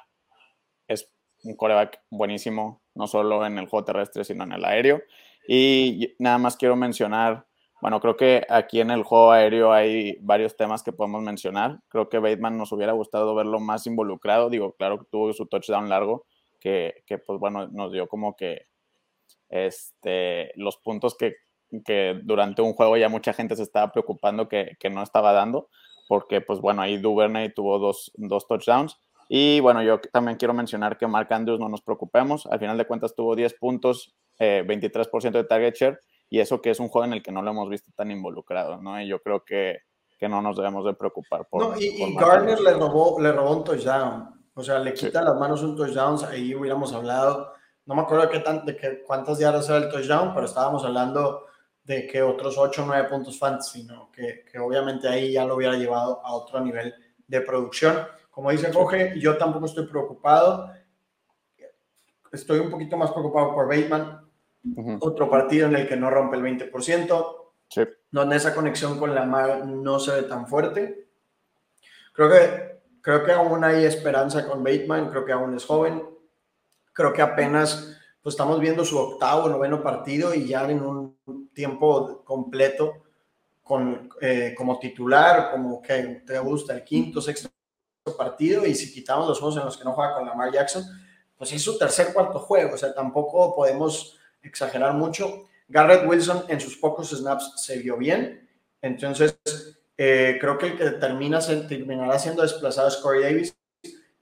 es 0.87 1.11
un 1.43 1.55
coreback 1.55 2.01
buenísimo, 2.09 2.81
no 2.95 3.07
solo 3.07 3.45
en 3.45 3.57
el 3.57 3.67
juego 3.67 3.85
terrestre, 3.85 4.23
sino 4.23 4.43
en 4.43 4.53
el 4.53 4.65
aéreo. 4.65 5.01
Y 5.47 6.15
nada 6.19 6.37
más 6.37 6.57
quiero 6.57 6.75
mencionar 6.75 7.47
bueno, 7.79 7.99
creo 7.99 8.17
que 8.17 8.43
aquí 8.49 8.79
en 8.81 8.89
el 8.89 9.03
juego 9.03 9.31
aéreo 9.31 9.71
hay 9.71 10.17
varios 10.21 10.55
temas 10.57 10.81
que 10.81 10.93
podemos 10.93 11.21
mencionar. 11.21 11.79
Creo 11.89 12.09
que 12.09 12.17
Bateman 12.17 12.57
nos 12.57 12.71
hubiera 12.71 12.93
gustado 12.93 13.35
verlo 13.35 13.59
más 13.59 13.85
involucrado. 13.85 14.49
Digo, 14.49 14.73
claro 14.73 14.97
que 14.97 15.05
tuvo 15.11 15.31
su 15.31 15.45
touchdown 15.45 15.87
largo, 15.87 16.25
que, 16.59 17.03
que 17.05 17.19
pues 17.19 17.39
bueno, 17.39 17.67
nos 17.67 17.91
dio 17.91 18.07
como 18.07 18.35
que 18.35 18.63
este, 19.49 20.51
los 20.55 20.77
puntos 20.77 21.15
que 21.15 21.35
que 21.85 22.19
durante 22.23 22.61
un 22.61 22.71
juego 22.71 22.95
ya 22.95 23.09
mucha 23.09 23.33
gente 23.33 23.55
se 23.55 23.63
estaba 23.63 23.91
preocupando 23.91 24.47
que, 24.47 24.77
que 24.79 24.89
no 24.89 25.03
estaba 25.03 25.33
dando, 25.33 25.69
porque 26.07 26.39
pues 26.39 26.59
bueno, 26.59 26.81
ahí 26.81 26.97
Duvernay 26.97 27.53
tuvo 27.53 27.77
dos, 27.77 28.11
dos 28.15 28.47
touchdowns. 28.47 28.97
Y 29.29 29.59
bueno, 29.59 29.83
yo 29.83 29.99
también 30.11 30.37
quiero 30.37 30.53
mencionar 30.53 30.97
que 30.97 31.07
Mark 31.07 31.27
Andrews 31.31 31.59
no 31.59 31.69
nos 31.69 31.81
preocupemos. 31.81 32.45
Al 32.45 32.59
final 32.59 32.77
de 32.77 32.85
cuentas 32.85 33.13
tuvo 33.15 33.35
10 33.35 33.53
puntos, 33.55 34.15
23% 34.39 35.25
eh, 35.25 35.31
de 35.31 35.43
target 35.43 35.73
share 35.75 35.99
y 36.29 36.39
eso 36.39 36.61
que 36.61 36.69
es 36.69 36.79
un 36.79 36.89
juego 36.89 37.05
en 37.05 37.13
el 37.13 37.23
que 37.23 37.31
no 37.31 37.41
lo 37.41 37.51
hemos 37.51 37.69
visto 37.69 37.91
tan 37.95 38.11
involucrado, 38.11 38.81
¿no? 38.81 39.01
Y 39.01 39.07
yo 39.07 39.19
creo 39.21 39.43
que, 39.43 39.79
que 40.17 40.27
no 40.27 40.41
nos 40.41 40.57
debemos 40.57 40.85
de 40.85 40.93
preocupar 40.93 41.47
por... 41.49 41.61
No, 41.61 41.79
y, 41.79 42.15
Garner 42.15 42.59
le 42.59 42.73
robó, 42.73 43.19
le 43.19 43.31
robó 43.31 43.57
un 43.57 43.63
touchdown. 43.63 44.29
O 44.53 44.63
sea, 44.63 44.79
le 44.79 44.93
quita 44.93 45.21
las 45.21 45.35
manos 45.35 45.61
un 45.61 45.75
touchdown, 45.75 46.17
ahí 46.29 46.55
hubiéramos 46.55 46.91
hablado, 46.93 47.53
no 47.85 47.95
me 47.95 48.01
acuerdo 48.01 48.29
qué 48.29 48.39
tan, 48.39 48.65
de 48.65 48.75
qué, 48.75 49.03
cuántas 49.03 49.39
yardas 49.39 49.69
era 49.69 49.77
el 49.77 49.89
touchdown, 49.89 50.33
pero 50.33 50.45
estábamos 50.45 50.83
hablando 50.83 51.45
de 51.83 52.05
que 52.05 52.21
otros 52.21 52.57
8 52.57 52.83
o 52.83 52.85
9 52.85 53.07
puntos 53.07 53.39
fantasy, 53.39 53.83
¿no? 53.85 54.11
Que, 54.11 54.43
que, 54.51 54.59
obviamente 54.59 55.07
ahí 55.07 55.31
ya 55.31 55.45
lo 55.45 55.55
hubiera 55.55 55.77
llevado 55.77 56.19
a 56.21 56.33
otro 56.33 56.59
nivel 56.59 56.93
de 57.27 57.41
producción. 57.41 57.95
Como 58.37 58.51
dice 58.51 58.71
Jorge, 58.71 59.19
yo 59.19 59.35
tampoco 59.35 59.65
estoy 59.65 59.87
preocupado. 59.87 60.71
Estoy 62.31 62.59
un 62.59 62.69
poquito 62.69 62.95
más 62.95 63.09
preocupado 63.09 63.55
por 63.55 63.67
Bateman. 63.67 64.29
Otro 64.99 65.27
partido 65.27 65.65
en 65.65 65.75
el 65.75 65.87
que 65.87 65.95
no 65.95 66.11
rompe 66.11 66.37
el 66.37 66.43
20%, 66.43 67.35
sí. 67.67 67.81
donde 68.11 68.35
esa 68.35 68.53
conexión 68.53 68.99
con 68.99 69.15
la 69.15 69.25
mar 69.25 69.65
no 69.65 69.99
se 69.99 70.11
ve 70.11 70.21
tan 70.27 70.47
fuerte. 70.47 71.07
Creo 72.13 72.29
que, 72.29 72.79
creo 73.01 73.25
que 73.25 73.31
aún 73.31 73.63
hay 73.63 73.85
esperanza 73.85 74.47
con 74.47 74.63
Bateman, 74.63 75.09
creo 75.09 75.25
que 75.25 75.31
aún 75.33 75.55
es 75.55 75.65
joven. 75.65 76.03
Creo 76.93 77.13
que 77.13 77.23
apenas 77.23 77.99
pues 78.21 78.33
estamos 78.33 78.59
viendo 78.59 78.85
su 78.85 78.99
octavo, 78.99 79.49
noveno 79.49 79.81
partido 79.81 80.35
y 80.35 80.45
ya 80.45 80.69
en 80.69 80.83
un 80.83 81.49
tiempo 81.55 82.23
completo 82.23 83.01
con, 83.63 84.11
eh, 84.21 84.53
como 84.55 84.77
titular, 84.77 85.49
como 85.49 85.81
que 85.81 86.21
te 86.23 86.37
gusta 86.37 86.75
el 86.75 86.83
quinto, 86.83 87.19
sexto 87.19 87.49
partido 88.15 88.65
y 88.65 88.75
si 88.75 88.93
quitamos 88.93 89.27
los 89.27 89.39
juegos 89.39 89.57
en 89.57 89.65
los 89.65 89.77
que 89.77 89.83
no 89.83 89.93
juega 89.93 90.13
con 90.15 90.25
Lamar 90.25 90.51
Jackson, 90.51 90.85
pues 91.37 91.51
es 91.51 91.61
su 91.61 91.77
tercer, 91.77 92.13
cuarto 92.13 92.39
juego, 92.39 92.75
o 92.75 92.77
sea, 92.77 92.93
tampoco 92.93 93.55
podemos 93.55 94.17
exagerar 94.41 94.93
mucho. 94.93 95.47
Garrett 95.67 96.07
Wilson 96.07 96.45
en 96.47 96.61
sus 96.61 96.77
pocos 96.77 97.09
snaps 97.09 97.53
se 97.57 97.77
vio 97.79 97.97
bien, 97.97 98.47
entonces 98.81 99.37
eh, 99.97 100.37
creo 100.39 100.57
que 100.57 100.67
el 100.67 100.77
que 100.77 100.89
termina, 100.91 101.39
terminará 101.39 102.17
siendo 102.19 102.43
desplazado 102.43 102.87
es 102.87 102.97
Corey 102.97 103.23
Davis, 103.23 103.57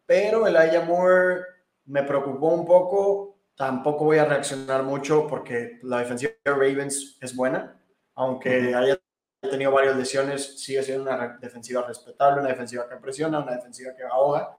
pero 0.05 0.47
el 0.47 0.57
Aya 0.57 0.81
Moore 0.81 1.41
me 1.85 2.03
preocupó 2.03 2.47
un 2.47 2.65
poco 2.65 3.35
Tampoco 3.55 4.03
voy 4.03 4.17
a 4.17 4.25
reaccionar 4.25 4.83
mucho 4.83 5.27
porque 5.27 5.79
la 5.81 5.99
defensiva 5.99 6.33
de 6.43 6.51
Ravens 6.51 7.17
es 7.21 7.33
buena, 7.33 7.79
aunque 8.13 8.75
haya 8.75 8.99
tenido 9.45 9.71
varias 9.71 9.95
lesiones, 9.95 10.59
sigue 10.59 10.83
siendo 10.83 11.03
una 11.03 11.37
defensiva 11.39 11.81
respetable, 11.83 12.41
una 12.41 12.49
defensiva 12.49 12.87
que 12.87 12.95
presiona, 12.97 13.39
una 13.39 13.53
defensiva 13.53 13.93
que 13.95 14.03
ahoga. 14.03 14.57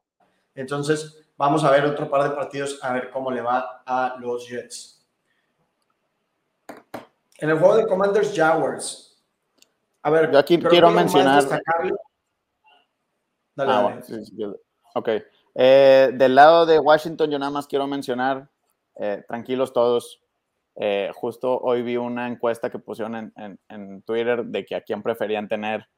Entonces, 0.55 1.27
vamos 1.37 1.65
a 1.65 1.71
ver 1.71 1.85
otro 1.85 2.09
par 2.11 2.29
de 2.29 2.35
partidos 2.35 2.79
a 2.83 2.93
ver 2.93 3.11
cómo 3.11 3.31
le 3.31 3.43
va 3.43 3.83
a 3.87 4.17
los 4.19 4.49
Jets. 4.49 5.07
En 7.39 7.51
el 7.51 7.59
juego 7.59 7.77
de 7.77 7.87
Commanders 7.87 8.33
Jaguars. 8.35 9.23
A 10.03 10.11
ver, 10.11 10.31
yo 10.31 10.39
aquí 10.39 10.59
quiero 10.59 10.91
mencionar. 10.91 11.45
Dale, 13.55 13.73
ah, 13.73 14.01
ok. 14.95 15.09
Eh, 15.55 16.11
del 16.15 16.35
lado 16.35 16.67
de 16.67 16.79
Washington, 16.79 17.31
yo 17.31 17.39
nada 17.39 17.51
más 17.51 17.67
quiero 17.67 17.87
mencionar 17.87 18.49
eh, 18.95 19.25
tranquilos 19.27 19.73
todos. 19.73 20.21
Eh, 20.79 21.11
justo 21.15 21.59
hoy 21.59 21.83
vi 21.83 21.97
una 21.97 22.29
encuesta 22.29 22.71
que 22.71 22.79
pusieron 22.79 23.33
en, 23.37 24.03
Twitter 24.03 24.45
de 24.45 24.65
que 24.65 24.75
a 24.75 24.83
quién 24.83 25.03
preferían 25.03 25.49
tener, 25.49 25.89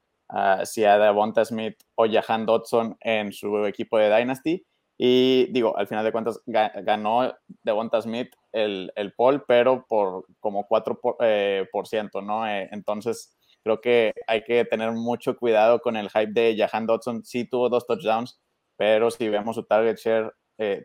si 0.65 0.85
a 0.85 0.99
Devonta 0.99 1.45
Smith 1.45 1.77
o 1.95 2.07
Jahan 2.07 2.45
Dodson 2.45 2.97
en 3.01 3.33
su 3.33 3.65
equipo 3.67 3.99
de 3.99 4.15
Dynasty. 4.15 4.65
Y 4.99 5.47
digo, 5.53 5.77
al 5.77 5.87
final 5.87 6.05
de 6.05 6.13
cuentas 6.13 6.43
ganó 6.47 7.33
Devonta 7.63 8.03
Smith 8.03 8.35
el, 8.53 8.93
el 8.97 9.13
poll, 9.15 9.45
pero 9.47 9.87
por 9.89 10.27
como 10.41 10.69
4%, 10.69 11.01
por, 11.01 11.17
eh, 11.21 11.67
por 11.73 11.87
ciento, 11.87 12.21
¿no? 12.21 12.47
entonces, 12.47 13.37
creo 13.63 13.81
que 13.81 14.13
hay 14.27 14.43
que 14.45 14.65
tener 14.65 14.93
mucho 14.93 15.37
cuidado 15.37 15.81
con 15.81 15.97
el 15.97 16.11
hype 16.11 16.33
de 16.33 16.57
Jahan 16.57 16.87
Dodson. 16.87 17.25
Sí 17.25 17.45
tuvo 17.45 17.69
dos 17.69 17.87
touchdowns, 17.87 18.41
pero 18.77 19.11
si 19.11 19.29
vemos 19.29 19.57
su 19.57 19.65
target 19.65 19.97
share, 19.97 20.33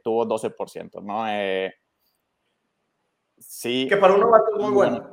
tuvo 0.03 0.25
12%, 0.25 1.01
¿no? 1.01 1.27
Sí. 3.45 3.87
Que 3.87 3.97
para 3.97 4.13
un 4.13 4.21
novato 4.21 4.45
es 4.55 4.61
muy 4.61 4.71
bueno. 4.71 5.09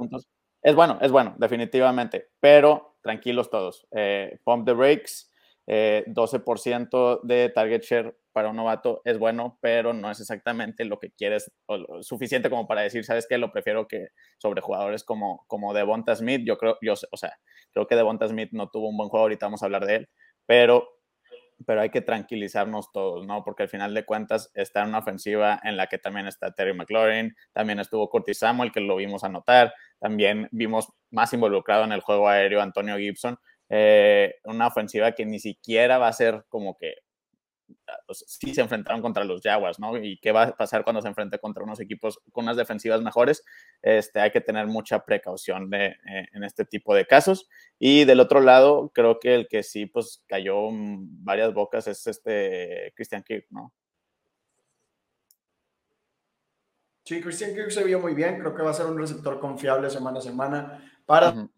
Es 0.62 0.74
bueno, 0.74 0.98
es 1.00 1.10
bueno, 1.10 1.34
definitivamente. 1.38 2.30
Pero 2.40 2.96
tranquilos 3.02 3.50
todos. 3.50 3.86
Eh, 3.92 4.38
pump 4.44 4.66
the 4.66 4.72
brakes, 4.72 5.30
12% 5.66 6.88
eh, 6.92 7.18
de 7.22 7.48
target 7.50 7.82
share 7.82 8.16
para 8.32 8.48
un 8.48 8.56
novato 8.56 9.02
es 9.04 9.18
bueno, 9.18 9.58
pero 9.60 9.92
no 9.92 10.10
es 10.10 10.20
exactamente 10.20 10.84
lo 10.84 10.98
que 10.98 11.10
quieres, 11.10 11.50
o 11.66 12.02
suficiente 12.02 12.48
como 12.48 12.66
para 12.66 12.82
decir, 12.82 13.04
¿sabes 13.04 13.26
qué? 13.28 13.38
Lo 13.38 13.50
prefiero 13.50 13.88
que 13.88 14.08
sobre 14.38 14.60
jugadores 14.60 15.04
como, 15.04 15.44
como 15.48 15.74
Devonta 15.74 16.14
Smith. 16.14 16.42
Yo 16.44 16.56
creo, 16.56 16.76
yo, 16.80 16.94
o 17.10 17.16
sea, 17.16 17.38
creo 17.72 17.86
que 17.86 17.96
Devonta 17.96 18.28
Smith 18.28 18.50
no 18.52 18.68
tuvo 18.70 18.88
un 18.88 18.96
buen 18.96 19.08
juego, 19.08 19.24
ahorita 19.24 19.46
vamos 19.46 19.62
a 19.62 19.66
hablar 19.66 19.86
de 19.86 19.96
él, 19.96 20.08
pero 20.46 20.99
pero 21.66 21.80
hay 21.80 21.90
que 21.90 22.00
tranquilizarnos 22.00 22.92
todos, 22.92 23.26
¿no? 23.26 23.44
Porque 23.44 23.64
al 23.64 23.68
final 23.68 23.94
de 23.94 24.04
cuentas 24.04 24.50
está 24.54 24.82
en 24.82 24.88
una 24.88 24.98
ofensiva 24.98 25.60
en 25.62 25.76
la 25.76 25.86
que 25.86 25.98
también 25.98 26.26
está 26.26 26.52
Terry 26.52 26.74
McLaurin, 26.74 27.34
también 27.52 27.80
estuvo 27.80 28.08
Curtis 28.08 28.38
Samuel, 28.38 28.72
que 28.72 28.80
lo 28.80 28.96
vimos 28.96 29.24
anotar, 29.24 29.72
también 29.98 30.48
vimos 30.52 30.88
más 31.10 31.32
involucrado 31.32 31.84
en 31.84 31.92
el 31.92 32.00
juego 32.00 32.28
aéreo 32.28 32.62
Antonio 32.62 32.96
Gibson, 32.96 33.38
eh, 33.68 34.34
una 34.44 34.66
ofensiva 34.66 35.12
que 35.12 35.26
ni 35.26 35.38
siquiera 35.38 35.98
va 35.98 36.08
a 36.08 36.12
ser 36.12 36.44
como 36.48 36.76
que 36.76 36.94
sí 38.12 38.54
se 38.54 38.60
enfrentaron 38.60 39.02
contra 39.02 39.24
los 39.24 39.40
Jaguars, 39.42 39.78
¿no? 39.78 39.96
Y 39.96 40.18
qué 40.18 40.32
va 40.32 40.44
a 40.44 40.56
pasar 40.56 40.84
cuando 40.84 41.02
se 41.02 41.08
enfrente 41.08 41.38
contra 41.38 41.62
unos 41.62 41.80
equipos 41.80 42.20
con 42.32 42.44
unas 42.44 42.56
defensivas 42.56 43.02
mejores. 43.02 43.44
Este, 43.82 44.20
hay 44.20 44.30
que 44.30 44.40
tener 44.40 44.66
mucha 44.66 45.04
precaución 45.04 45.70
de, 45.70 45.86
eh, 45.86 46.28
en 46.32 46.44
este 46.44 46.64
tipo 46.64 46.94
de 46.94 47.06
casos. 47.06 47.48
Y 47.78 48.04
del 48.04 48.20
otro 48.20 48.40
lado, 48.40 48.90
creo 48.94 49.18
que 49.18 49.34
el 49.34 49.48
que 49.48 49.62
sí, 49.62 49.86
pues 49.86 50.24
cayó 50.26 50.68
varias 50.70 51.52
bocas 51.54 51.86
es 51.86 52.06
este 52.06 52.92
Christian 52.96 53.22
Kirk, 53.22 53.46
¿no? 53.50 53.72
Sí, 57.04 57.20
Christian 57.20 57.54
Kirk 57.54 57.70
se 57.70 57.82
vio 57.82 57.98
muy 57.98 58.14
bien. 58.14 58.38
Creo 58.38 58.54
que 58.54 58.62
va 58.62 58.70
a 58.70 58.74
ser 58.74 58.86
un 58.86 58.98
receptor 58.98 59.40
confiable 59.40 59.90
semana 59.90 60.18
a 60.18 60.22
semana 60.22 60.92
para. 61.06 61.48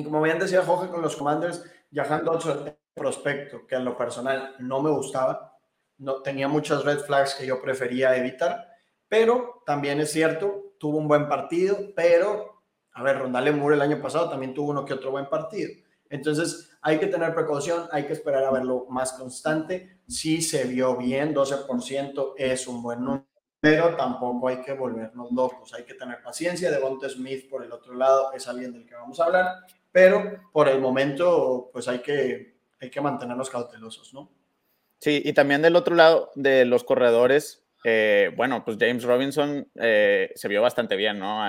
Y 0.00 0.04
como 0.04 0.22
bien 0.22 0.38
decía 0.38 0.62
Jorge 0.62 0.90
con 0.90 1.02
los 1.02 1.14
Commanders, 1.14 1.62
Jahan 1.92 2.24
Dodson 2.24 2.74
prospecto 2.94 3.66
que 3.66 3.74
en 3.74 3.84
lo 3.84 3.98
personal 3.98 4.54
no 4.58 4.80
me 4.80 4.90
gustaba, 4.90 5.58
no, 5.98 6.22
tenía 6.22 6.48
muchas 6.48 6.84
red 6.84 7.00
flags 7.00 7.34
que 7.34 7.44
yo 7.44 7.60
prefería 7.60 8.16
evitar, 8.16 8.66
pero 9.08 9.62
también 9.66 10.00
es 10.00 10.10
cierto, 10.10 10.72
tuvo 10.78 10.96
un 10.96 11.06
buen 11.06 11.28
partido, 11.28 11.76
pero, 11.94 12.62
a 12.92 13.02
ver, 13.02 13.18
Rondale 13.18 13.52
Moore 13.52 13.76
el 13.76 13.82
año 13.82 14.00
pasado 14.00 14.30
también 14.30 14.54
tuvo 14.54 14.70
uno 14.70 14.86
que 14.86 14.94
otro 14.94 15.10
buen 15.10 15.28
partido. 15.28 15.70
Entonces, 16.08 16.70
hay 16.80 16.98
que 16.98 17.06
tener 17.06 17.34
precaución, 17.34 17.86
hay 17.92 18.06
que 18.06 18.14
esperar 18.14 18.44
a 18.44 18.50
verlo 18.50 18.86
más 18.88 19.12
constante. 19.12 20.00
Si 20.08 20.40
se 20.40 20.64
vio 20.64 20.96
bien, 20.96 21.34
12% 21.34 22.32
es 22.38 22.66
un 22.66 22.82
buen 22.82 23.04
número, 23.04 23.26
pero 23.60 23.94
tampoco 23.96 24.48
hay 24.48 24.62
que 24.62 24.72
volvernos 24.72 25.30
locos. 25.30 25.74
Hay 25.74 25.84
que 25.84 25.94
tener 25.94 26.22
paciencia. 26.22 26.70
Devonta 26.70 27.08
Smith, 27.08 27.48
por 27.50 27.62
el 27.62 27.70
otro 27.70 27.94
lado, 27.94 28.32
es 28.32 28.48
alguien 28.48 28.72
del 28.72 28.86
que 28.86 28.94
vamos 28.94 29.20
a 29.20 29.26
hablar, 29.26 29.66
pero 29.92 30.50
por 30.52 30.68
el 30.68 30.80
momento, 30.80 31.70
pues 31.72 31.88
hay 31.88 32.00
que 32.00 32.60
hay 32.80 32.90
que 32.90 33.00
mantenernos 33.00 33.50
cautelosos, 33.50 34.14
¿no? 34.14 34.32
Sí, 34.98 35.22
y 35.24 35.32
también 35.32 35.62
del 35.62 35.76
otro 35.76 35.94
lado 35.94 36.30
de 36.34 36.64
los 36.64 36.84
corredores, 36.84 37.64
eh, 37.84 38.32
bueno, 38.36 38.64
pues 38.64 38.76
James 38.78 39.04
Robinson 39.04 39.70
eh, 39.74 40.30
se 40.34 40.48
vio 40.48 40.62
bastante 40.62 40.96
bien, 40.96 41.18
¿no? 41.18 41.42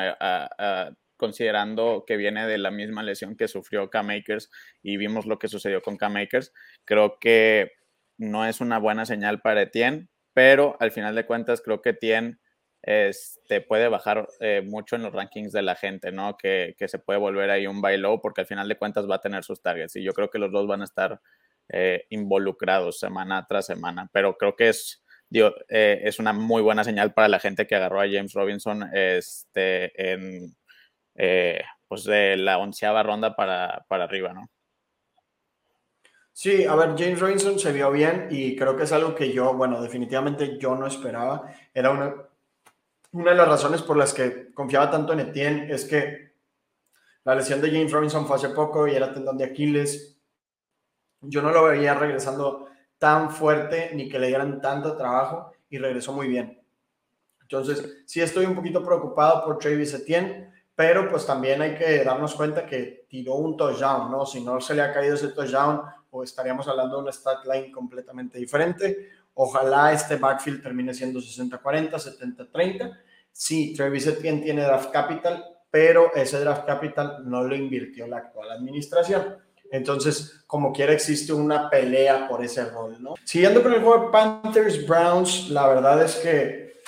considerando 1.18 2.04
que 2.08 2.18
viene 2.18 2.48
de 2.48 2.58
la 2.58 2.72
misma 2.72 3.04
lesión 3.04 3.38
que 3.38 3.48
sufrió 3.48 3.92
K-Makers 3.92 4.50
y 4.82 4.98
vimos 4.98 5.28
lo 5.28 5.38
que 5.38 5.50
sucedió 5.50 5.84
con 5.84 5.96
K-Makers. 5.96 6.52
Creo 6.84 7.20
que 7.20 7.74
no 8.18 8.48
es 8.48 8.60
una 8.60 8.80
buena 8.80 9.06
señal 9.06 9.40
para 9.40 9.62
Etienne, 9.62 10.08
pero 10.34 10.78
al 10.80 10.92
final 10.92 11.14
de 11.14 11.28
cuentas 11.28 11.62
creo 11.62 11.80
que 11.84 11.92
Etienne 11.92 12.40
este, 12.84 13.62
puede 13.62 13.88
bajar 13.88 14.28
eh, 14.40 14.62
mucho 14.66 14.96
en 14.96 15.04
los 15.04 15.14
rankings 15.14 15.52
de 15.52 15.62
la 15.62 15.76
gente, 15.76 16.12
¿no? 16.12 16.36
Que, 16.38 16.76
se 16.80 17.00
puede 17.00 17.20
volver 17.20 17.50
ahí 17.50 17.68
un 17.68 17.82
bailo 17.82 18.20
porque 18.22 18.42
al 18.42 18.48
final 18.48 18.68
de 18.68 18.78
cuentas 18.78 19.10
va 19.10 19.16
a 19.16 19.22
tener 19.22 19.44
sus 19.44 19.62
targets 19.62 19.96
y 19.96 20.04
yo 20.04 20.14
creo 20.14 20.30
que 20.30 20.40
los 20.40 20.52
dos 20.52 20.68
van 20.68 20.82
a 20.82 20.86
estar 20.86 21.22
eh, 21.70 22.06
involucrados 22.10 23.00
semana 23.00 23.46
tras 23.48 23.68
semana, 23.68 24.10
pero 24.12 24.36
creo 24.38 24.56
que 24.56 24.70
es, 24.70 25.04
digo, 25.30 25.54
eh, 25.70 26.02
es 26.04 26.20
una 26.20 26.34
muy 26.34 26.62
buena 26.62 26.84
señal 26.84 27.14
para 27.14 27.28
la 27.28 27.40
gente 27.40 27.68
que 27.68 27.76
agarró 27.76 28.02
a 28.02 28.10
James 28.10 28.34
Robinson 28.34 28.90
este, 28.94 30.14
en 30.14 30.56
pues 31.88 32.06
de 32.06 32.38
la 32.38 32.58
onceava 32.58 33.04
ronda 33.04 33.36
para, 33.36 33.86
para 33.88 34.06
arriba, 34.06 34.34
¿no? 34.34 34.50
Sí, 36.34 36.66
a 36.66 36.76
ver, 36.76 36.96
James 36.98 37.20
Robinson 37.20 37.60
se 37.60 37.74
vio 37.74 37.92
bien 37.92 38.28
y 38.32 38.56
creo 38.56 38.76
que 38.78 38.84
es 38.84 38.92
algo 38.94 39.14
que 39.14 39.34
yo, 39.34 39.54
bueno, 39.54 39.82
definitivamente 39.82 40.58
yo 40.58 40.76
no 40.76 40.88
esperaba. 40.88 41.54
Era 41.74 41.92
una, 41.92 42.16
una 43.14 43.32
de 43.32 43.38
las 43.38 43.48
razones 43.48 43.82
por 43.82 43.98
las 43.98 44.14
que 44.14 44.54
confiaba 44.54 44.90
tanto 44.90 45.14
en 45.14 45.22
Etienne 45.22 45.72
es 45.72 45.86
que 45.86 46.32
la 47.24 47.36
lesión 47.36 47.62
de 47.62 47.70
James 47.70 47.92
Robinson 47.92 48.26
fue 48.26 48.38
hace 48.38 48.50
poco 48.50 48.88
y 48.88 48.96
era 48.96 49.14
tendón 49.14 49.38
de 49.38 49.44
Aquiles. 49.44 50.18
Yo 51.22 51.42
no 51.42 51.52
lo 51.52 51.66
veía 51.66 51.94
regresando 51.94 52.68
tan 52.98 53.30
fuerte 53.32 53.92
ni 53.94 54.10
que 54.10 54.20
le 54.20 54.28
dieran 54.28 54.62
tanto 54.62 54.96
trabajo 54.96 55.52
y 55.70 55.78
regresó 55.78 56.14
muy 56.14 56.28
bien. 56.28 56.62
Entonces, 57.42 58.04
sí 58.06 58.22
estoy 58.22 58.46
un 58.46 58.56
poquito 58.56 58.84
preocupado 58.84 59.44
por 59.44 59.58
Travis 59.58 59.94
Etienne, 59.94 60.52
pero 60.74 61.10
pues 61.10 61.26
también 61.26 61.62
hay 61.62 61.76
que 61.76 62.04
darnos 62.04 62.34
cuenta 62.34 62.66
que 62.66 63.06
tiró 63.10 63.36
un 63.36 63.58
touchdown, 63.58 64.10
¿no? 64.10 64.26
Si 64.26 64.42
no 64.42 64.62
se 64.62 64.74
le 64.74 64.82
ha 64.82 64.94
caído 64.94 65.16
ese 65.16 65.28
touchdown, 65.30 65.82
o 66.12 66.24
estaríamos 66.24 66.68
hablando 66.68 66.98
de 66.98 67.04
una 67.04 67.12
stat 67.12 67.46
line 67.46 67.72
completamente 67.72 68.38
diferente. 68.38 69.10
Ojalá 69.34 69.94
este 69.94 70.18
backfield 70.18 70.62
termine 70.62 70.94
siendo 70.94 71.20
60-40, 71.20 71.92
70-30. 71.92 72.98
Sí, 73.32 73.74
Travis 73.76 74.08
Etienne 74.08 74.42
tiene 74.42 74.64
draft 74.64 74.92
capital, 74.92 75.44
pero 75.70 76.14
ese 76.14 76.40
draft 76.40 76.66
capital 76.66 77.24
no 77.24 77.44
lo 77.44 77.56
invirtió 77.56 78.08
la 78.08 78.18
actual 78.18 78.52
administración. 78.52 79.38
Entonces, 79.72 80.44
como 80.46 80.74
quiera, 80.74 80.92
existe 80.92 81.32
una 81.32 81.70
pelea 81.70 82.28
por 82.28 82.44
ese 82.44 82.66
rol, 82.66 83.02
¿no? 83.02 83.14
Siguiendo 83.24 83.64
con 83.64 83.74
el 83.74 83.82
juego 83.82 84.06
de 84.06 84.12
Panthers 84.12 84.86
Browns, 84.86 85.50
la 85.50 85.68
verdad 85.68 86.04
es 86.04 86.16
que 86.18 86.82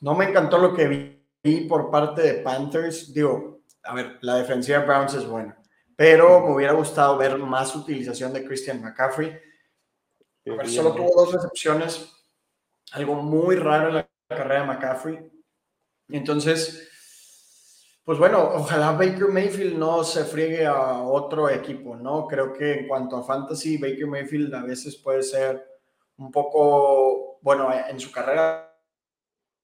no 0.00 0.14
me 0.14 0.26
encantó 0.26 0.58
lo 0.58 0.72
que 0.72 0.86
vi 1.42 1.60
por 1.68 1.90
parte 1.90 2.22
de 2.22 2.34
Panthers. 2.34 3.12
Digo, 3.12 3.62
a 3.82 3.92
ver, 3.92 4.18
la 4.20 4.36
defensiva 4.36 4.78
de 4.78 4.86
Browns 4.86 5.14
es 5.14 5.26
buena, 5.26 5.60
pero 5.96 6.46
me 6.46 6.54
hubiera 6.54 6.74
gustado 6.74 7.16
ver 7.18 7.38
más 7.38 7.74
utilización 7.74 8.32
de 8.32 8.44
Christian 8.44 8.80
McCaffrey. 8.80 9.36
Solo 10.66 10.94
tuvo 10.94 11.10
dos 11.14 11.32
recepciones, 11.32 12.12
algo 12.92 13.14
muy 13.16 13.56
raro 13.56 13.88
en 13.88 13.94
la 13.96 14.10
carrera 14.28 14.60
de 14.60 14.66
McCaffrey. 14.66 15.30
Entonces, 16.08 16.88
pues 18.04 18.18
bueno, 18.18 18.50
ojalá 18.54 18.92
Baker 18.92 19.28
Mayfield 19.28 19.76
no 19.76 20.04
se 20.04 20.24
friegue 20.24 20.64
a 20.64 21.02
otro 21.02 21.50
equipo, 21.50 21.96
¿no? 21.96 22.28
Creo 22.28 22.52
que 22.52 22.74
en 22.74 22.88
cuanto 22.88 23.16
a 23.16 23.24
fantasy, 23.24 23.78
Baker 23.78 24.06
Mayfield 24.06 24.54
a 24.54 24.62
veces 24.62 24.96
puede 24.96 25.24
ser 25.24 25.66
un 26.18 26.30
poco, 26.30 27.40
bueno, 27.42 27.68
en 27.72 27.98
su 27.98 28.12
carrera 28.12 28.72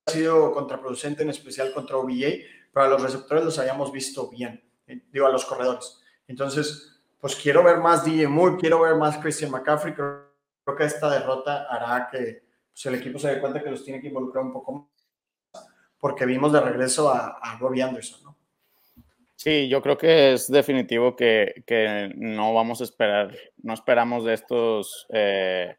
ha 0.07 0.11
sido 0.11 0.53
contraproducente, 0.53 1.23
en 1.23 1.31
especial 1.31 1.73
contra 1.73 1.97
OBJ, 1.97 2.45
pero 2.73 2.87
a 2.87 2.88
los 2.88 3.03
receptores 3.03 3.45
los 3.45 3.59
hayamos 3.61 3.92
visto 3.92 4.29
bien, 4.29 4.68
eh, 4.88 5.03
digo, 5.12 5.27
a 5.27 5.31
los 5.31 5.45
corredores. 5.45 6.01
Entonces, 6.27 7.01
pues 7.21 7.37
quiero 7.37 7.62
ver 7.62 7.79
más 7.79 8.05
DJ 8.05 8.27
Moore, 8.27 8.57
quiero 8.59 8.81
ver 8.81 8.97
más 8.97 9.18
Christian 9.18 9.53
McCaffrey, 9.53 9.95
creo, 9.95 10.32
que 10.64 10.85
esta 10.85 11.11
derrota 11.11 11.66
hará 11.68 12.09
que 12.11 12.44
pues, 12.72 12.87
el 12.87 12.94
equipo 12.94 13.18
se 13.18 13.35
dé 13.35 13.40
cuenta 13.40 13.62
que 13.62 13.70
los 13.70 13.85
tiene 13.85 14.01
que 14.01 14.09
involucrar 14.09 14.44
un 14.44 14.53
poco 14.53 14.72
más, 14.72 15.66
porque 15.98 16.27
vimos 16.27 16.53
de 16.53 16.61
regreso 16.61 17.11
a, 17.11 17.38
a 17.40 17.59
Robbie 17.59 17.83
Anderson, 17.83 18.25
¿no? 18.25 18.42
Sí, 19.42 19.68
yo 19.68 19.83
creo 19.83 19.98
que 19.98 20.35
es 20.35 20.48
definitivo 20.48 21.16
que, 21.16 21.64
que 21.66 22.12
no 22.14 22.55
vamos 22.55 22.81
a 22.81 22.85
esperar, 22.85 23.37
no 23.57 23.75
esperamos 23.75 24.25
de 24.25 24.35
estos, 24.35 25.09
eh, 25.12 25.79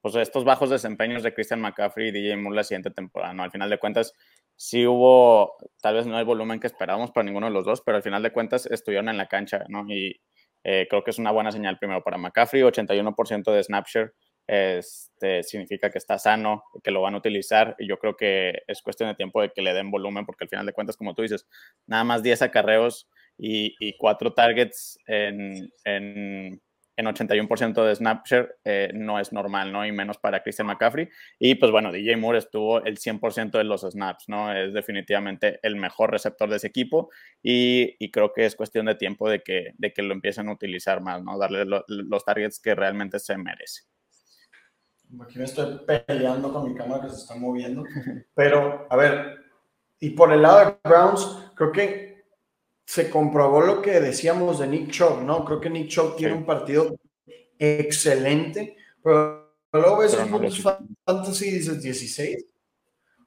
pues 0.00 0.14
estos 0.14 0.44
bajos 0.44 0.70
desempeños 0.70 1.22
de 1.22 1.34
Christian 1.34 1.60
McCaffrey 1.60 2.08
y 2.08 2.10
DJ 2.10 2.38
Moore 2.38 2.56
la 2.56 2.64
siguiente 2.64 2.90
temporada, 2.90 3.34
¿no? 3.34 3.42
Al 3.42 3.50
final 3.50 3.68
de 3.68 3.78
cuentas, 3.78 4.14
sí 4.56 4.86
hubo, 4.86 5.56
tal 5.82 5.96
vez 5.96 6.06
no 6.06 6.16
hay 6.16 6.24
volumen 6.24 6.58
que 6.58 6.68
esperábamos 6.68 7.10
para 7.10 7.24
ninguno 7.24 7.48
de 7.48 7.52
los 7.52 7.66
dos, 7.66 7.82
pero 7.82 7.98
al 7.98 8.02
final 8.02 8.22
de 8.22 8.32
cuentas 8.32 8.64
estuvieron 8.64 9.10
en 9.10 9.18
la 9.18 9.28
cancha, 9.28 9.66
¿no? 9.68 9.84
Y 9.88 10.18
eh, 10.64 10.86
creo 10.88 11.04
que 11.04 11.10
es 11.10 11.18
una 11.18 11.32
buena 11.32 11.52
señal 11.52 11.78
primero 11.78 12.02
para 12.02 12.16
McCaffrey, 12.16 12.62
81% 12.62 13.52
de 13.52 13.62
snapshare, 13.62 14.14
este, 14.46 15.42
significa 15.42 15.90
que 15.90 15.98
está 15.98 16.18
sano, 16.18 16.64
que 16.82 16.90
lo 16.90 17.02
van 17.02 17.14
a 17.14 17.18
utilizar 17.18 17.76
y 17.78 17.88
yo 17.88 17.98
creo 17.98 18.16
que 18.16 18.62
es 18.66 18.82
cuestión 18.82 19.08
de 19.08 19.14
tiempo 19.14 19.40
de 19.40 19.50
que 19.50 19.62
le 19.62 19.74
den 19.74 19.90
volumen 19.90 20.26
porque 20.26 20.44
al 20.44 20.50
final 20.50 20.66
de 20.66 20.72
cuentas, 20.72 20.96
como 20.96 21.14
tú 21.14 21.22
dices, 21.22 21.46
nada 21.86 22.04
más 22.04 22.22
10 22.22 22.42
acarreos 22.42 23.08
y, 23.38 23.74
y 23.80 23.96
4 23.96 24.34
targets 24.34 24.98
en, 25.06 25.70
en, 25.84 26.60
en 26.96 27.06
81% 27.06 27.84
de 27.84 27.94
snapshare 27.96 28.56
eh, 28.64 28.90
no 28.94 29.18
es 29.18 29.32
normal, 29.32 29.72
¿no? 29.72 29.86
Y 29.86 29.92
menos 29.92 30.18
para 30.18 30.42
Christian 30.42 30.66
McCaffrey. 30.66 31.08
Y 31.38 31.54
pues 31.54 31.70
bueno, 31.72 31.90
DJ 31.92 32.16
Moore 32.16 32.38
estuvo 32.38 32.84
el 32.84 32.98
100% 32.98 33.58
de 33.58 33.64
los 33.64 33.82
snaps, 33.82 34.28
¿no? 34.28 34.52
Es 34.52 34.72
definitivamente 34.72 35.58
el 35.62 35.76
mejor 35.76 36.10
receptor 36.10 36.50
de 36.50 36.56
ese 36.56 36.66
equipo 36.66 37.10
y, 37.42 37.96
y 37.98 38.10
creo 38.10 38.32
que 38.32 38.44
es 38.44 38.56
cuestión 38.56 38.86
de 38.86 38.94
tiempo 38.94 39.28
de 39.28 39.42
que, 39.42 39.72
de 39.78 39.92
que 39.92 40.02
lo 40.02 40.12
empiecen 40.12 40.48
a 40.48 40.52
utilizar 40.52 41.00
más, 41.00 41.22
¿no? 41.22 41.38
Darle 41.38 41.64
los 41.88 42.24
targets 42.24 42.60
que 42.60 42.74
realmente 42.74 43.18
se 43.18 43.38
merece. 43.38 43.82
Aquí 45.20 45.38
me 45.38 45.44
estoy 45.44 45.80
peleando 46.06 46.52
con 46.52 46.68
mi 46.68 46.74
cámara 46.74 47.02
que 47.02 47.10
se 47.10 47.16
está 47.16 47.34
moviendo. 47.34 47.84
Pero, 48.34 48.86
a 48.88 48.96
ver, 48.96 49.38
y 50.00 50.10
por 50.10 50.32
el 50.32 50.42
lado 50.42 50.58
de 50.64 50.76
Browns, 50.88 51.50
creo 51.54 51.70
que 51.70 52.24
se 52.84 53.10
comprobó 53.10 53.60
lo 53.60 53.82
que 53.82 54.00
decíamos 54.00 54.58
de 54.58 54.66
Nick 54.66 54.90
Chubb, 54.90 55.22
¿no? 55.22 55.44
Creo 55.44 55.60
que 55.60 55.70
Nick 55.70 55.88
Chubb 55.88 56.16
tiene 56.16 56.34
un 56.34 56.44
partido 56.44 56.96
excelente, 57.58 58.76
pero 59.02 59.54
luego 59.72 59.98
ves 59.98 60.14
en 60.14 60.30
puntos 60.30 60.60
fantasy 61.04 61.48
y 61.48 61.52
dices 61.52 61.82
16. 61.82 62.44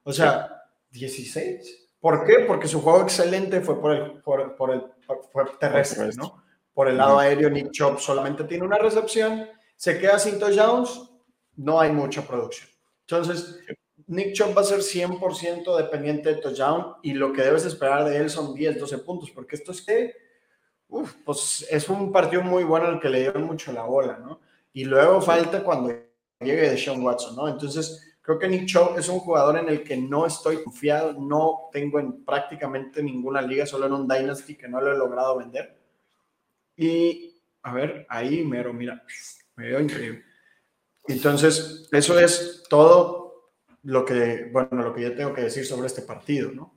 O 0.03 0.11
sea, 0.11 0.63
16. 0.89 1.89
¿Por 1.99 2.25
qué? 2.25 2.39
Porque 2.47 2.67
su 2.67 2.81
juego 2.81 3.01
excelente 3.01 3.61
fue 3.61 3.79
por 3.79 3.93
el, 3.93 4.21
por, 4.21 4.55
por 4.55 4.71
el 4.71 4.83
fue 5.31 5.45
terrestre, 5.59 6.09
¿no? 6.17 6.43
Por 6.73 6.89
el 6.89 6.97
lado 6.97 7.19
aéreo, 7.19 7.49
Nick 7.49 7.71
Chubb 7.71 7.99
solamente 7.99 8.43
tiene 8.43 8.65
una 8.65 8.77
recepción, 8.77 9.47
se 9.75 9.97
queda 9.97 10.19
sin 10.19 10.39
touchdowns 10.39 11.09
no 11.57 11.79
hay 11.79 11.91
mucha 11.91 12.25
producción. 12.25 12.69
Entonces, 13.01 13.59
Nick 14.07 14.33
Chubb 14.33 14.55
va 14.55 14.61
a 14.61 14.65
ser 14.65 14.79
100% 14.79 15.77
dependiente 15.77 16.29
de 16.29 16.41
touchdown 16.41 16.95
y 17.01 17.13
lo 17.13 17.33
que 17.33 17.41
debes 17.41 17.65
esperar 17.65 18.05
de 18.05 18.17
él 18.17 18.29
son 18.29 18.53
10, 18.53 18.79
12 18.79 18.97
puntos, 18.99 19.31
porque 19.31 19.55
esto 19.55 19.71
es 19.71 19.81
que, 19.81 20.13
pues 21.25 21.65
es 21.69 21.89
un 21.89 22.11
partido 22.11 22.43
muy 22.43 22.63
bueno 22.63 22.89
el 22.89 22.99
que 22.99 23.09
le 23.09 23.21
dieron 23.21 23.43
mucho 23.43 23.71
la 23.71 23.83
bola, 23.83 24.17
¿no? 24.17 24.39
Y 24.73 24.85
luego 24.85 25.21
falta 25.21 25.63
cuando 25.63 25.93
llegue 26.39 26.69
de 26.69 26.77
Sean 26.77 27.01
Watson, 27.01 27.35
¿no? 27.35 27.47
Entonces, 27.47 28.15
creo 28.21 28.37
que 28.37 28.47
Nick 28.47 28.65
Chubb 28.65 28.97
es 28.97 29.09
un 29.09 29.19
jugador 29.19 29.57
en 29.57 29.69
el 29.69 29.83
que 29.83 29.97
no 29.97 30.25
estoy 30.25 30.63
confiado, 30.63 31.13
no 31.13 31.69
tengo 31.71 31.99
en 31.99 32.23
prácticamente 32.23 33.01
ninguna 33.01 33.41
liga, 33.41 33.65
solo 33.65 33.87
en 33.87 33.93
un 33.93 34.07
Dynasty 34.07 34.55
que 34.55 34.67
no 34.67 34.81
lo 34.81 34.93
he 34.93 34.97
logrado 34.97 35.37
vender. 35.37 35.75
Y, 36.75 37.41
a 37.63 37.73
ver, 37.73 38.05
ahí 38.09 38.43
mero, 38.43 38.73
mira, 38.73 39.03
me 39.55 39.67
veo 39.67 39.79
increíble. 39.79 40.23
Entonces, 41.07 41.87
eso 41.91 42.19
es 42.19 42.63
todo 42.69 43.53
lo 43.83 44.03
que, 44.05 44.49
bueno, 44.51 44.83
lo 44.83 44.93
que 44.93 45.01
yo 45.01 45.15
tengo 45.15 45.33
que 45.33 45.43
decir 45.43 45.65
sobre 45.65 45.87
este 45.87 46.01
partido, 46.01 46.51
¿no? 46.51 46.75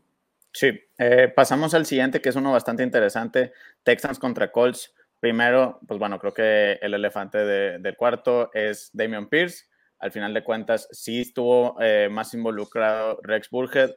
Sí, 0.53 0.79
eh, 0.99 1.33
pasamos 1.35 1.75
al 1.75 1.87
siguiente, 1.87 2.21
que 2.21 2.29
es 2.29 2.37
uno 2.37 2.53
bastante 2.53 2.83
interesante, 2.83 3.53
Texans 3.83 4.19
contra 4.19 4.51
Colts. 4.51 4.95
Primero, 5.21 5.81
pues 5.87 5.99
bueno, 5.99 6.19
creo 6.19 6.33
que 6.33 6.79
el 6.81 6.95
elefante 6.95 7.39
del 7.39 7.97
cuarto 7.97 8.51
es 8.53 8.91
Damian 8.93 9.29
Pierce. 9.29 9.67
Al 9.99 10.13
final 10.13 10.33
de 10.33 10.45
cuentas, 10.45 10.89
sí 10.93 11.23
estuvo 11.23 11.77
eh, 11.81 12.09
más 12.11 12.35
involucrado 12.35 13.19
Rex 13.23 13.51
Burhead. 13.51 13.91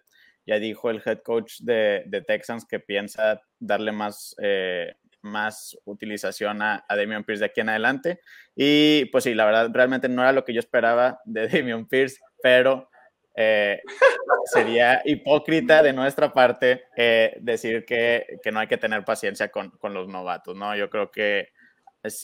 Ya 0.46 0.58
dijo 0.58 0.90
el 0.90 1.02
head 1.06 1.20
coach 1.20 1.60
de, 1.60 2.04
de 2.08 2.22
Texans 2.22 2.66
que 2.66 2.80
piensa 2.80 3.42
darle 3.60 3.92
más 3.92 4.36
eh, 4.42 4.96
más 5.22 5.78
utilización 5.86 6.62
a, 6.62 6.86
a, 6.88 6.96
Damian 6.96 7.24
Pierce 7.24 7.42
de 7.42 7.46
aquí 7.46 7.62
en 7.62 7.70
adelante. 7.70 8.20
Y 8.56 9.06
pues 9.06 9.24
sí, 9.24 9.34
la 9.34 9.46
verdad, 9.46 9.70
realmente 9.74 10.10
no 10.10 10.22
era 10.22 10.32
lo 10.32 10.44
que 10.44 10.54
yo 10.54 10.60
esperaba 10.60 11.20
de 11.26 11.48
Damian 11.48 11.88
Pierce, 11.88 12.20
pero 12.42 12.90
eh, 13.36 13.82
sería 14.46 15.02
hipócrita 15.06 15.82
de 15.82 15.94
nuestra 15.94 16.34
parte 16.34 16.84
eh, 16.98 17.38
decir 17.40 17.86
que, 17.86 18.40
que, 18.44 18.52
no 18.52 18.60
hay 18.60 18.68
que 18.68 18.78
tener 18.78 19.06
paciencia 19.06 19.50
con, 19.50 19.72
con 19.72 19.94
los 19.94 20.08
novatos, 20.08 20.56
¿no? 20.56 20.76
Yo 20.76 20.90
creo 20.90 21.12
que 21.12 21.50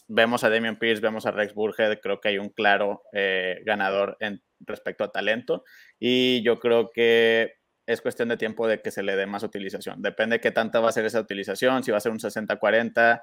vemos 0.07 0.43
a 0.43 0.49
Damian 0.49 0.77
Pierce, 0.77 1.01
vemos 1.01 1.25
a 1.25 1.31
Rex 1.31 1.53
Burhead, 1.53 1.99
creo 2.01 2.19
que 2.19 2.29
hay 2.29 2.37
un 2.37 2.49
claro 2.49 3.03
eh, 3.13 3.61
ganador 3.63 4.17
en 4.19 4.41
respecto 4.61 5.03
a 5.03 5.11
talento 5.11 5.63
y 5.99 6.41
yo 6.43 6.59
creo 6.59 6.89
que 6.91 7.57
es 7.87 8.01
cuestión 8.01 8.29
de 8.29 8.37
tiempo 8.37 8.67
de 8.67 8.81
que 8.81 8.91
se 8.91 9.01
le 9.01 9.15
dé 9.15 9.25
más 9.25 9.43
utilización. 9.43 10.01
Depende 10.01 10.35
de 10.35 10.41
qué 10.41 10.51
tanta 10.51 10.81
va 10.81 10.89
a 10.89 10.91
ser 10.91 11.05
esa 11.05 11.21
utilización, 11.21 11.83
si 11.83 11.91
va 11.91 11.97
a 11.97 12.01
ser 12.01 12.11
un 12.11 12.19
60-40, 12.19 13.21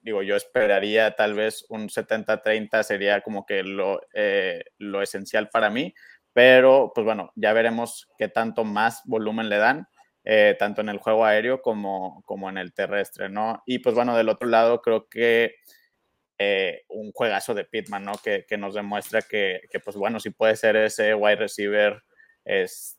digo, 0.00 0.22
yo 0.22 0.36
esperaría 0.36 1.14
tal 1.14 1.34
vez 1.34 1.66
un 1.68 1.88
70-30 1.88 2.82
sería 2.82 3.20
como 3.20 3.44
que 3.44 3.62
lo, 3.62 4.00
eh, 4.14 4.64
lo 4.78 5.02
esencial 5.02 5.50
para 5.50 5.68
mí, 5.68 5.94
pero 6.32 6.92
pues 6.94 7.04
bueno, 7.04 7.30
ya 7.34 7.52
veremos 7.52 8.08
qué 8.16 8.28
tanto 8.28 8.64
más 8.64 9.02
volumen 9.04 9.50
le 9.50 9.58
dan, 9.58 9.86
eh, 10.24 10.56
tanto 10.58 10.80
en 10.80 10.88
el 10.88 10.98
juego 10.98 11.24
aéreo 11.24 11.60
como, 11.60 12.22
como 12.24 12.48
en 12.48 12.56
el 12.56 12.72
terrestre, 12.72 13.28
¿no? 13.28 13.62
Y 13.66 13.80
pues 13.80 13.94
bueno, 13.94 14.16
del 14.16 14.28
otro 14.30 14.48
lado 14.48 14.80
creo 14.80 15.08
que 15.08 15.56
eh, 16.38 16.84
un 16.88 17.12
juegazo 17.12 17.52
de 17.54 17.64
Pitman, 17.64 18.04
¿no? 18.04 18.12
Que, 18.22 18.46
que 18.48 18.56
nos 18.56 18.74
demuestra 18.74 19.22
que, 19.22 19.60
que, 19.70 19.80
pues 19.80 19.96
bueno, 19.96 20.20
si 20.20 20.30
puede 20.30 20.56
ser 20.56 20.76
ese 20.76 21.14
wide 21.14 21.36
receiver 21.36 22.02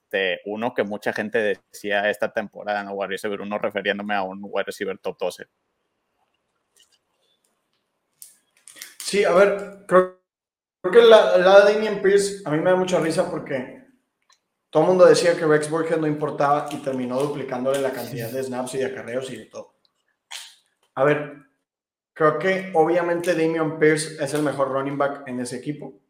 este, 0.10 0.40
uno 0.46 0.74
que 0.74 0.84
mucha 0.84 1.12
gente 1.12 1.60
decía 1.72 2.10
esta 2.10 2.32
temporada, 2.32 2.82
¿no? 2.84 2.94
Wide 2.94 3.10
receiver 3.10 3.42
uno 3.42 3.58
refiriéndome 3.58 4.16
a 4.16 4.24
un 4.24 4.40
wide 4.42 4.64
receiver 4.64 4.98
top 4.98 5.18
12. 5.20 5.48
Sí, 9.00 9.26
a 9.26 9.34
ver, 9.34 9.86
creo, 9.86 10.22
creo 10.82 10.94
que 10.94 11.02
la, 11.02 11.38
la 11.38 11.66
de 11.66 11.74
Damien 11.74 12.02
Pierce 12.02 12.42
a 12.46 12.52
mí 12.52 12.60
me 12.60 12.70
da 12.70 12.76
mucha 12.78 13.00
risa 13.00 13.30
porque 13.30 13.84
todo 14.70 14.84
el 14.84 14.90
mundo 14.90 15.06
decía 15.06 15.36
que 15.36 15.46
Rex 15.46 15.70
Burkhead 15.70 16.00
no 16.00 16.08
importaba 16.08 16.68
y 16.72 16.78
terminó 16.78 17.20
duplicándole 17.20 17.82
la 17.82 17.92
cantidad 17.92 18.30
de 18.30 18.44
snaps 18.44 18.76
y 18.76 18.78
de 18.78 18.86
acarreos 18.86 19.30
y 19.30 19.38
de 19.38 19.46
todo. 19.46 19.76
A 20.96 21.04
ver, 21.04 21.34
creo 22.14 22.40
que 22.40 22.72
obviamente 22.74 23.34
Damian 23.34 23.78
Pierce 23.78 24.24
es 24.24 24.34
el 24.34 24.42
mejor 24.42 24.70
running 24.70 24.98
back 24.98 25.28
en 25.28 25.42
ese 25.42 25.58
equipo. 25.58 26.02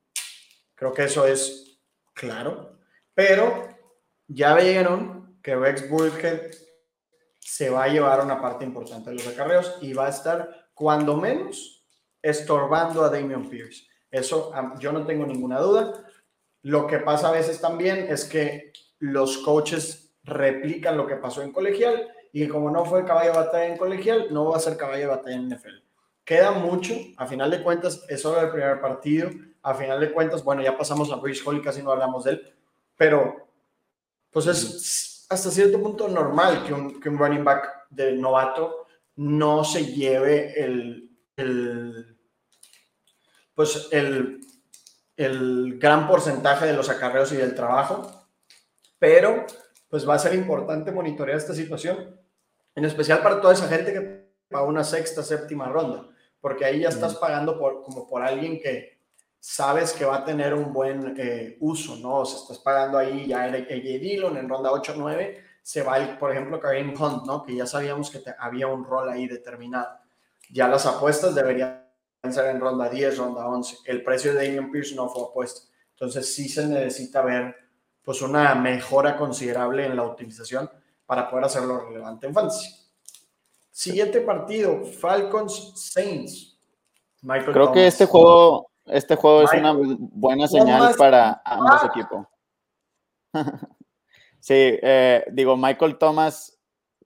Creo 0.76 0.94
que 0.94 1.06
eso 1.06 1.26
es 1.26 1.80
claro. 2.14 2.80
Pero 3.14 3.77
ya 4.28 4.56
vieron 4.56 5.38
que 5.42 5.56
Rex 5.56 5.90
Burkhead 5.90 6.52
se 7.40 7.70
va 7.70 7.86
a 7.86 7.88
llevar 7.88 8.24
una 8.24 8.42
parte 8.42 8.66
importante 8.66 9.10
de 9.10 9.16
los 9.16 9.28
acarreos 9.28 9.78
y 9.82 9.94
va 9.94 10.08
a 10.08 10.10
estar, 10.10 10.68
cuando 10.74 11.16
menos, 11.16 11.86
estorbando 12.22 13.04
a 13.04 13.10
Damian 13.10 13.50
Pierce. 13.50 13.88
Eso 14.12 14.52
yo 14.80 14.92
no 14.92 15.06
tengo 15.06 15.26
ninguna 15.26 15.60
duda. 15.60 15.94
Lo 16.64 16.88
que 16.88 17.00
pasa 17.00 17.30
a 17.30 17.32
veces 17.32 17.62
también 17.62 18.08
es 18.10 18.26
que 18.26 18.74
los 19.00 19.38
coaches 19.40 20.14
replican 20.24 20.98
lo 20.98 21.08
que 21.08 21.16
pasó 21.16 21.42
en 21.42 21.54
colegial 21.54 22.10
y 22.34 22.48
como 22.48 22.70
no 22.70 22.86
fue 22.86 23.06
caballo 23.06 23.32
de 23.32 23.38
batalla 23.38 23.66
en 23.68 23.78
colegial, 23.78 24.28
no 24.32 24.46
va 24.50 24.58
a 24.58 24.60
ser 24.60 24.76
caballo 24.76 25.00
de 25.00 25.08
batalla 25.08 25.36
en 25.38 25.48
NFL. 25.48 25.78
Queda 26.26 26.52
mucho, 26.52 26.94
a 27.16 27.26
final 27.26 27.50
de 27.50 27.64
cuentas 27.64 28.04
es 28.10 28.22
solo 28.22 28.42
el 28.42 28.50
primer 28.50 28.82
partido, 28.82 29.30
a 29.62 29.74
final 29.74 30.02
de 30.02 30.12
cuentas, 30.12 30.44
bueno, 30.44 30.62
ya 30.62 30.78
pasamos 30.78 31.12
a 31.12 31.16
Bridge 31.16 31.42
Hall 31.46 31.58
y 31.58 31.62
casi 31.62 31.82
no 31.82 31.92
hablamos 31.92 32.26
de 32.26 32.32
él, 32.32 32.54
pero 32.98 33.47
pues 34.38 34.46
es 34.46 35.26
hasta 35.30 35.50
cierto 35.50 35.82
punto 35.82 36.08
normal 36.08 36.64
que 36.64 36.72
un, 36.72 37.00
que 37.00 37.10
un 37.10 37.18
running 37.18 37.44
back 37.44 37.88
de 37.90 38.12
novato 38.12 38.86
no 39.16 39.64
se 39.64 39.88
lleve 39.88 40.64
el, 40.64 41.10
el 41.38 42.20
pues 43.56 43.88
el, 43.90 44.40
el 45.16 45.80
gran 45.80 46.08
porcentaje 46.08 46.68
de 46.68 46.74
los 46.74 46.88
acarreos 46.88 47.32
y 47.32 47.38
del 47.38 47.56
trabajo, 47.56 48.28
pero 49.00 49.48
pues 49.90 50.08
va 50.08 50.14
a 50.14 50.20
ser 50.20 50.36
importante 50.36 50.92
monitorear 50.92 51.40
esta 51.40 51.56
situación, 51.56 52.16
en 52.76 52.86
especial 52.86 53.24
para 53.24 53.42
toda 53.42 53.56
esa 53.56 53.68
gente 53.68 53.92
que 53.92 54.30
paga 54.50 54.66
una 54.66 54.84
sexta, 54.84 55.24
séptima 55.24 55.68
ronda, 55.68 56.10
porque 56.40 56.64
ahí 56.64 56.82
ya 56.82 56.90
estás 56.90 57.16
pagando 57.16 57.58
por, 57.58 57.82
como 57.82 58.08
por 58.08 58.22
alguien 58.22 58.60
que 58.60 58.97
sabes 59.50 59.94
que 59.94 60.04
va 60.04 60.18
a 60.18 60.26
tener 60.26 60.54
un 60.54 60.74
buen 60.74 61.16
eh, 61.18 61.56
uso, 61.62 61.96
¿no? 61.96 62.18
O 62.18 62.26
sea, 62.26 62.42
estás 62.42 62.60
pagando 62.60 62.98
ahí 62.98 63.28
ya 63.28 63.44
AJ 63.44 63.70
Dillon 63.70 64.36
en 64.36 64.50
ronda 64.50 64.74
8 64.74 64.96
9, 64.98 65.42
se 65.62 65.84
va, 65.84 66.18
por 66.20 66.34
ejemplo, 66.34 66.60
Kareem 66.60 66.94
Hunt, 67.02 67.26
¿no? 67.26 67.44
Que 67.44 67.56
ya 67.56 67.66
sabíamos 67.66 68.12
que 68.12 68.22
había 68.38 68.68
un 68.68 68.84
rol 68.84 69.08
ahí 69.08 69.26
determinado. 69.26 70.00
Ya 70.52 70.68
las 70.68 70.86
apuestas 70.86 71.34
deberían 71.34 71.82
ser 72.30 72.48
en 72.48 72.60
ronda 72.60 72.90
10, 72.90 73.18
ronda 73.18 73.48
11. 73.48 73.78
El 73.86 74.04
precio 74.04 74.34
de 74.34 74.46
Damian 74.46 74.70
Pierce 74.70 74.94
no 74.96 75.08
fue 75.08 75.24
apuesto. 75.24 75.62
Entonces 75.92 76.36
sí 76.36 76.50
se 76.50 76.68
necesita 76.68 77.22
ver 77.22 77.56
pues 78.04 78.22
una 78.22 78.54
mejora 78.54 79.16
considerable 79.16 79.86
en 79.86 79.96
la 79.96 80.04
utilización 80.04 80.70
para 81.06 81.30
poder 81.30 81.46
hacerlo 81.46 81.88
relevante 81.88 82.28
en 82.28 82.34
fantasy. 82.34 82.70
Siguiente 83.72 84.20
partido, 84.20 84.84
Falcons 84.84 85.72
Saints. 85.94 86.60
Creo 87.22 87.72
que 87.72 87.88
este 87.88 88.06
juego, 88.06 88.70
este 88.88 89.16
juego 89.16 89.44
es 89.44 89.54
una 89.54 89.74
buena 89.76 90.48
señal 90.48 90.96
para 90.98 91.42
ambos 91.46 91.84
equipos. 91.86 92.28
sí, 94.40 94.54
eh, 94.82 95.26
digo, 95.32 95.58
Michael 95.58 95.98
Thomas 95.98 96.58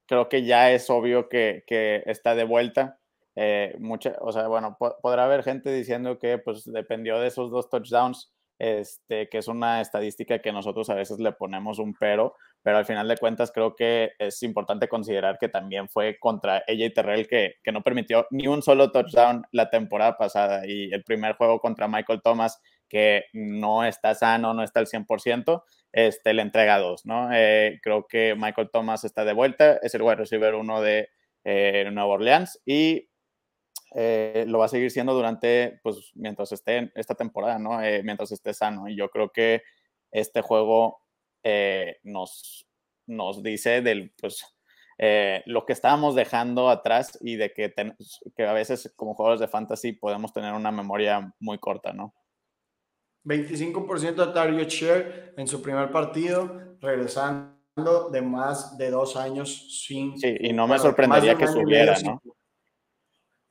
creo 0.05 0.27
que 0.27 0.43
ya 0.43 0.71
es 0.71 0.89
obvio 0.89 1.29
que, 1.29 1.63
que 1.65 2.03
está 2.05 2.35
de 2.35 2.43
vuelta. 2.43 2.99
Eh, 3.35 3.75
mucha, 3.79 4.15
o 4.19 4.31
sea, 4.31 4.47
bueno, 4.47 4.77
podrá 4.77 5.23
haber 5.23 5.43
gente 5.43 5.71
diciendo 5.71 6.19
que 6.19 6.37
pues 6.37 6.65
dependió 6.65 7.19
de 7.19 7.27
esos 7.27 7.49
dos 7.49 7.69
touchdowns, 7.69 8.33
este, 8.61 9.27
que 9.27 9.39
es 9.39 9.47
una 9.47 9.81
estadística 9.81 10.37
que 10.37 10.51
nosotros 10.51 10.87
a 10.91 10.93
veces 10.93 11.17
le 11.17 11.31
ponemos 11.31 11.79
un 11.79 11.95
pero, 11.95 12.35
pero 12.61 12.77
al 12.77 12.85
final 12.85 13.07
de 13.07 13.17
cuentas 13.17 13.51
creo 13.51 13.75
que 13.75 14.11
es 14.19 14.43
importante 14.43 14.87
considerar 14.87 15.39
que 15.39 15.49
también 15.49 15.89
fue 15.89 16.19
contra 16.19 16.57
AJ 16.67 16.93
Terrell 16.93 17.27
que, 17.27 17.55
que 17.63 17.71
no 17.71 17.81
permitió 17.81 18.27
ni 18.29 18.45
un 18.45 18.61
solo 18.61 18.91
touchdown 18.91 19.47
la 19.51 19.71
temporada 19.71 20.15
pasada 20.15 20.67
y 20.67 20.93
el 20.93 21.03
primer 21.03 21.37
juego 21.37 21.59
contra 21.59 21.87
Michael 21.87 22.21
Thomas 22.23 22.61
que 22.87 23.23
no 23.33 23.83
está 23.83 24.13
sano, 24.13 24.53
no 24.53 24.61
está 24.61 24.79
al 24.79 24.85
100%, 24.85 25.63
este, 25.91 26.33
le 26.35 26.43
entrega 26.43 26.77
dos, 26.77 27.03
¿no? 27.05 27.29
Eh, 27.33 27.79
creo 27.81 28.05
que 28.07 28.35
Michael 28.37 28.69
Thomas 28.71 29.05
está 29.05 29.25
de 29.25 29.33
vuelta, 29.33 29.79
es 29.81 29.95
el 29.95 30.03
wide 30.03 30.17
receiver 30.17 30.53
uno 30.53 30.81
de 30.81 31.09
eh, 31.45 31.89
Nueva 31.91 32.09
Orleans 32.09 32.61
y 32.63 33.09
eh, 33.93 34.45
lo 34.47 34.59
va 34.59 34.65
a 34.65 34.69
seguir 34.69 34.89
siendo 34.89 35.13
durante, 35.13 35.79
pues, 35.83 36.11
mientras 36.15 36.51
esté 36.51 36.77
en 36.77 36.91
esta 36.95 37.15
temporada, 37.15 37.59
¿no? 37.59 37.81
Eh, 37.83 38.01
mientras 38.03 38.31
esté 38.31 38.53
sano. 38.53 38.87
Y 38.87 38.95
yo 38.95 39.09
creo 39.09 39.31
que 39.31 39.63
este 40.11 40.41
juego 40.41 41.01
eh, 41.43 41.97
nos, 42.03 42.67
nos 43.05 43.43
dice 43.43 43.81
del, 43.81 44.13
pues, 44.19 44.45
lo 45.45 45.65
que 45.65 45.73
estábamos 45.73 46.13
dejando 46.13 46.69
atrás 46.69 47.17
y 47.21 47.35
de 47.35 47.51
que, 47.53 47.73
que 48.35 48.45
a 48.45 48.53
veces 48.53 48.93
como 48.95 49.15
jugadores 49.15 49.39
de 49.39 49.47
fantasy 49.47 49.93
podemos 49.93 50.31
tener 50.31 50.53
una 50.53 50.71
memoria 50.71 51.33
muy 51.39 51.57
corta, 51.57 51.91
¿no? 51.91 52.13
25% 53.25 54.27
de 54.27 54.33
target 54.33 54.67
share 54.67 55.33
en 55.37 55.47
su 55.47 55.61
primer 55.61 55.91
partido, 55.91 56.75
regresando 56.79 58.09
de 58.11 58.21
más 58.21 58.77
de 58.77 58.91
dos 58.91 59.15
años 59.15 59.83
sin... 59.85 60.19
Sí, 60.19 60.35
y 60.39 60.53
no 60.53 60.67
me 60.67 60.77
sorprendería 60.77 61.35
que 61.35 61.47
subiera, 61.47 61.97
¿no? 62.03 62.21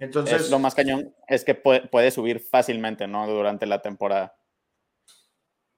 Entonces, 0.01 0.51
lo 0.51 0.59
más 0.59 0.75
cañón 0.75 1.15
es 1.29 1.45
que 1.45 1.55
puede, 1.55 2.11
subir 2.11 2.41
fácilmente, 2.41 3.07
¿no? 3.07 3.27
Durante 3.27 3.67
la 3.67 3.83
temporada. 3.83 4.35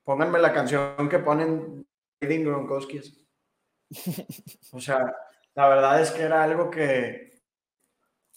Pónganme 0.05 0.39
la 0.39 0.53
canción 0.53 1.09
que 1.11 1.19
ponen 1.19 1.85
Gronkowski. 2.21 3.01
O 4.73 4.81
sea, 4.81 5.15
la 5.55 5.69
verdad 5.69 6.01
es 6.01 6.13
que 6.13 6.23
era 6.23 6.43
algo 6.43 6.71
que 6.71 7.43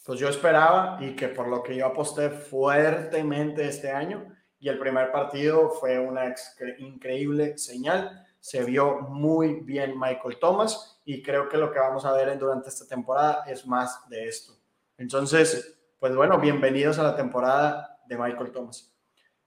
pues 0.04 0.19
yo 0.19 0.28
esperaba 0.28 1.00
y 1.02 1.15
que 1.15 1.30
por 1.30 1.48
lo 1.48 1.63
que 1.63 1.76
yo 1.76 1.86
aposté 1.86 2.30
fuertemente 2.30 3.67
este 3.67 3.89
año 3.89 4.36
y 4.60 4.69
el 4.69 4.78
primer 4.78 5.12
partido 5.12 5.69
fue 5.69 5.98
una 6.00 6.34
increíble 6.80 7.58
señal. 7.58 8.26
Se 8.39 8.63
vio 8.63 9.02
muy 9.02 9.62
bien 9.62 10.00
Michael 10.00 10.38
Thomas 10.39 11.00
y 11.06 11.24
creo 11.24 11.48
que 11.48 11.58
lo 11.58 11.71
que 11.71 11.80
vamos 11.80 12.06
a 12.06 12.13
ver 12.13 12.38
durante 12.38 12.69
esta 12.69 12.88
temporada 12.88 13.43
es 13.48 13.65
más 13.65 14.08
de 14.10 14.28
esto. 14.28 14.54
Entonces, 14.97 15.77
pues 15.99 16.15
bueno, 16.15 16.39
bienvenidos 16.39 16.99
a 16.99 17.03
la 17.03 17.15
temporada 17.15 17.99
de 18.08 18.17
Michael 18.17 18.51
Thomas. 18.51 18.93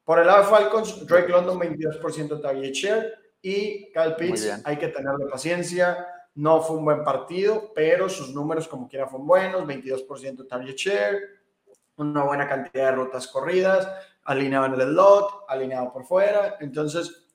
Por 0.05 0.19
el 0.19 0.27
lado 0.27 0.43
de 0.43 0.51
Falcons, 0.51 1.07
Drake 1.07 1.29
London 1.29 1.59
22% 1.59 2.41
target 2.41 2.73
share 2.73 3.15
y 3.41 3.91
Kyle 3.93 4.15
Pitts, 4.17 4.61
hay 4.65 4.77
que 4.77 4.89
tenerle 4.89 5.27
paciencia. 5.27 6.07
No 6.35 6.61
fue 6.61 6.77
un 6.77 6.85
buen 6.85 7.03
partido, 7.03 7.73
pero 7.75 8.11
sus 8.11 8.35
números 8.35 8.69
como 8.69 8.89
quiera 8.89 9.07
fueron 9.07 9.27
buenos, 9.27 9.65
22% 9.65 10.47
target 10.47 10.77
share, 10.77 11.21
una 11.97 12.25
buena 12.25 12.47
cantidad 12.47 12.91
de 12.91 12.97
rutas 12.97 13.27
corridas, 13.27 13.89
alineado 14.25 14.67
en 14.67 14.75
el 14.75 14.83
slot, 14.83 15.45
alineado 15.49 15.91
por 15.93 16.05
fuera. 16.05 16.57
Entonces, 16.61 17.27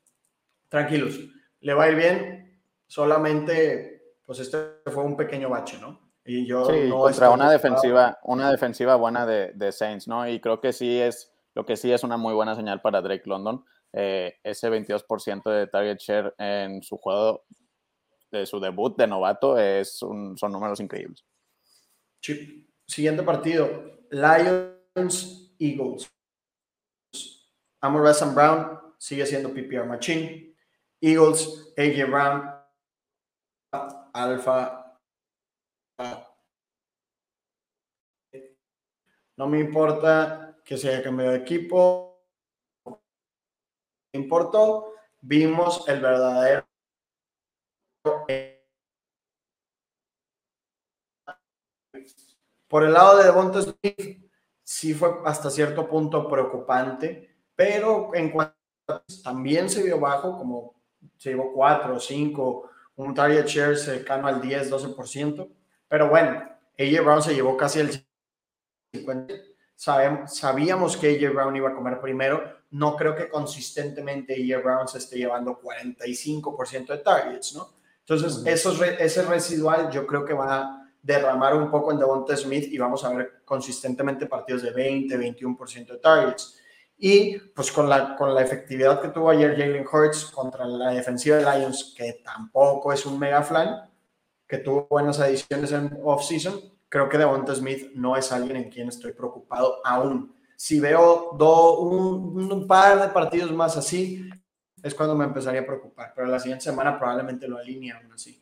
tranquilos, 0.69 1.19
le 1.61 1.73
va 1.73 1.85
a 1.85 1.89
ir 1.89 1.95
bien. 1.95 2.61
Solamente, 2.85 4.17
pues 4.23 4.39
este 4.39 4.81
fue 4.85 5.03
un 5.03 5.17
pequeño 5.17 5.49
bache, 5.49 5.79
¿no? 5.79 6.02
Y 6.25 6.45
yo 6.45 6.65
sí, 6.65 6.89
contra 6.89 7.31
una 7.31 7.51
defensiva, 7.51 8.17
una 8.23 8.49
defensiva 8.49 8.95
buena 8.95 9.25
de, 9.25 9.51
de, 9.53 9.71
Saints, 9.71 10.07
¿no? 10.07 10.27
Y 10.27 10.39
creo 10.39 10.61
que 10.61 10.71
sí 10.71 10.99
es, 10.99 11.33
lo 11.53 11.65
que 11.65 11.75
sí 11.75 11.91
es 11.91 12.03
una 12.03 12.15
muy 12.15 12.33
buena 12.33 12.55
señal 12.55 12.81
para 12.81 13.01
Drake 13.01 13.23
London. 13.25 13.63
Eh, 13.91 14.39
ese 14.43 14.69
22% 14.69 15.51
de 15.51 15.67
target 15.67 15.97
share 15.99 16.33
en 16.37 16.81
su 16.81 16.97
juego, 16.97 17.43
de 18.31 18.45
su 18.45 18.59
debut 18.59 18.97
de 18.97 19.05
novato, 19.05 19.59
es 19.59 20.01
un, 20.01 20.37
son 20.37 20.51
números 20.51 20.79
increíbles. 20.79 21.25
Siguiente 22.87 23.23
partido, 23.23 23.69
Lions 24.09 25.53
Eagles. 25.59 26.09
Amor 27.81 28.13
Brown 28.33 28.79
sigue 28.97 29.25
siendo 29.25 29.53
PPR 29.53 29.85
Machine. 29.85 30.55
Eagles, 31.01 31.73
AJ 31.77 32.09
Brown, 32.09 32.49
Alpha 34.13 34.82
no 39.37 39.47
me 39.47 39.59
importa 39.59 40.57
que 40.63 40.77
se 40.77 40.89
haya 40.89 41.03
cambiado 41.03 41.31
de 41.31 41.39
equipo. 41.39 42.21
Me 44.13 44.19
importó. 44.19 44.93
Vimos 45.21 45.87
el 45.87 46.01
verdadero. 46.01 46.67
Por 52.67 52.83
el 52.83 52.93
lado 52.93 53.17
de 53.17 53.23
Devonta 53.25 53.61
Smith, 53.61 54.29
sí 54.63 54.93
fue 54.93 55.21
hasta 55.25 55.49
cierto 55.49 55.87
punto 55.87 56.27
preocupante, 56.27 57.37
pero 57.55 58.13
en 58.13 58.31
cuanto 58.31 58.55
también 59.23 59.69
se 59.69 59.83
vio 59.83 59.99
bajo, 59.99 60.37
como 60.37 60.75
se 61.17 61.29
llevó 61.29 61.53
4 61.53 61.95
o 61.95 61.99
5, 61.99 62.69
un 62.95 63.13
target 63.13 63.45
share 63.45 63.77
cercano 63.77 64.27
al 64.27 64.41
10, 64.41 64.71
12%. 64.71 65.49
Pero 65.87 66.09
bueno, 66.09 66.49
AJ 66.77 67.03
Brown 67.03 67.21
se 67.21 67.35
llevó 67.35 67.55
casi 67.55 67.79
el 67.79 68.05
50. 68.93 69.33
Sabíamos 69.75 70.95
que 70.95 71.09
AJ 71.09 71.33
Brown 71.33 71.55
iba 71.55 71.69
a 71.69 71.75
comer 71.75 71.99
primero. 71.99 72.43
no 72.71 72.95
creo 72.95 73.15
que 73.15 73.29
consistentemente 73.29 74.33
E. 74.33 74.57
Brown 74.57 74.87
se 74.87 74.97
esté 74.97 75.17
llevando 75.17 75.59
45% 75.59 76.87
de 76.87 76.97
targets, 76.99 77.53
¿no? 77.55 77.73
Entonces, 77.99 78.43
esos, 78.45 78.81
ese 78.81 79.21
residual 79.23 79.89
yo 79.91 80.05
creo 80.05 80.25
que 80.25 80.33
va 80.33 80.57
a 80.57 80.89
derramar 81.01 81.55
un 81.55 81.69
poco 81.69 81.91
en 81.91 81.99
Devonta 81.99 82.35
Smith 82.35 82.71
y 82.71 82.77
vamos 82.77 83.03
a 83.03 83.13
ver 83.13 83.41
consistentemente 83.45 84.25
partidos 84.25 84.63
de 84.63 84.71
20, 84.71 85.17
21% 85.17 85.87
de 85.87 85.97
targets. 85.97 86.59
Y 86.97 87.37
pues 87.37 87.71
con 87.71 87.89
la, 87.89 88.15
con 88.15 88.33
la 88.33 88.41
efectividad 88.41 89.01
que 89.01 89.09
tuvo 89.09 89.29
ayer 89.29 89.57
Jalen 89.57 89.85
Hurts 89.91 90.25
contra 90.25 90.65
la 90.65 90.91
defensiva 90.91 91.37
de 91.37 91.43
Lions, 91.43 91.93
que 91.97 92.21
tampoco 92.23 92.93
es 92.93 93.05
un 93.05 93.19
mega 93.19 93.43
flan, 93.43 93.89
que 94.47 94.59
tuvo 94.59 94.87
buenas 94.89 95.19
adiciones 95.19 95.71
en 95.71 95.99
off-season, 96.03 96.72
creo 96.93 97.09
que 97.09 97.17
Devonta 97.17 97.55
Smith 97.55 97.89
no 97.95 98.15
es 98.15 98.31
alguien 98.31 98.55
en 98.55 98.69
quien 98.69 98.87
estoy 98.87 99.13
preocupado 99.13 99.77
aún. 99.83 100.31
Si 100.55 100.79
veo 100.79 101.35
do, 101.39 101.79
un, 101.79 102.51
un, 102.51 102.67
par 102.67 103.01
de 103.01 103.07
partidos 103.07 103.51
más 103.51 103.75
así, 103.75 104.29
es 104.83 104.93
cuando 104.93 105.15
me 105.15 105.25
empezaría 105.25 105.61
a 105.61 105.65
preocupar, 105.65 106.13
pero 106.15 106.27
la 106.27 106.37
siguiente 106.37 106.65
semana 106.65 106.99
probablemente 106.99 107.47
lo 107.47 107.57
alinea 107.57 107.97
aún 107.97 108.13
así. 108.13 108.39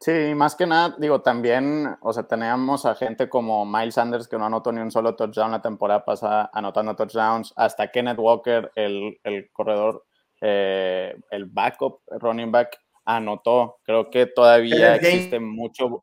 Sí, 0.00 0.34
más 0.34 0.54
que 0.54 0.66
nada, 0.66 0.96
digo, 0.98 1.20
también, 1.20 1.94
o 2.00 2.14
sea, 2.14 2.22
teníamos 2.22 2.86
a 2.86 2.94
gente 2.94 3.28
como 3.28 3.66
Miles 3.66 3.96
Sanders 3.96 4.26
que 4.26 4.38
no 4.38 4.46
anotó 4.46 4.72
ni 4.72 4.80
un 4.80 4.90
solo 4.90 5.14
touchdown 5.14 5.50
la 5.50 5.60
temporada 5.60 6.02
pasada, 6.02 6.48
anotando 6.54 6.96
touchdowns, 6.96 7.52
hasta 7.56 7.90
Kenneth 7.90 8.18
Walker, 8.18 8.72
el, 8.74 9.20
el 9.22 9.50
corredor, 9.52 10.06
eh, 10.40 11.14
el 11.30 11.44
backup, 11.44 12.00
running 12.06 12.50
back, 12.50 12.78
anotó. 13.04 13.80
Creo 13.84 14.08
que 14.08 14.24
todavía 14.24 14.94
existe 14.94 15.38
mucho. 15.38 16.02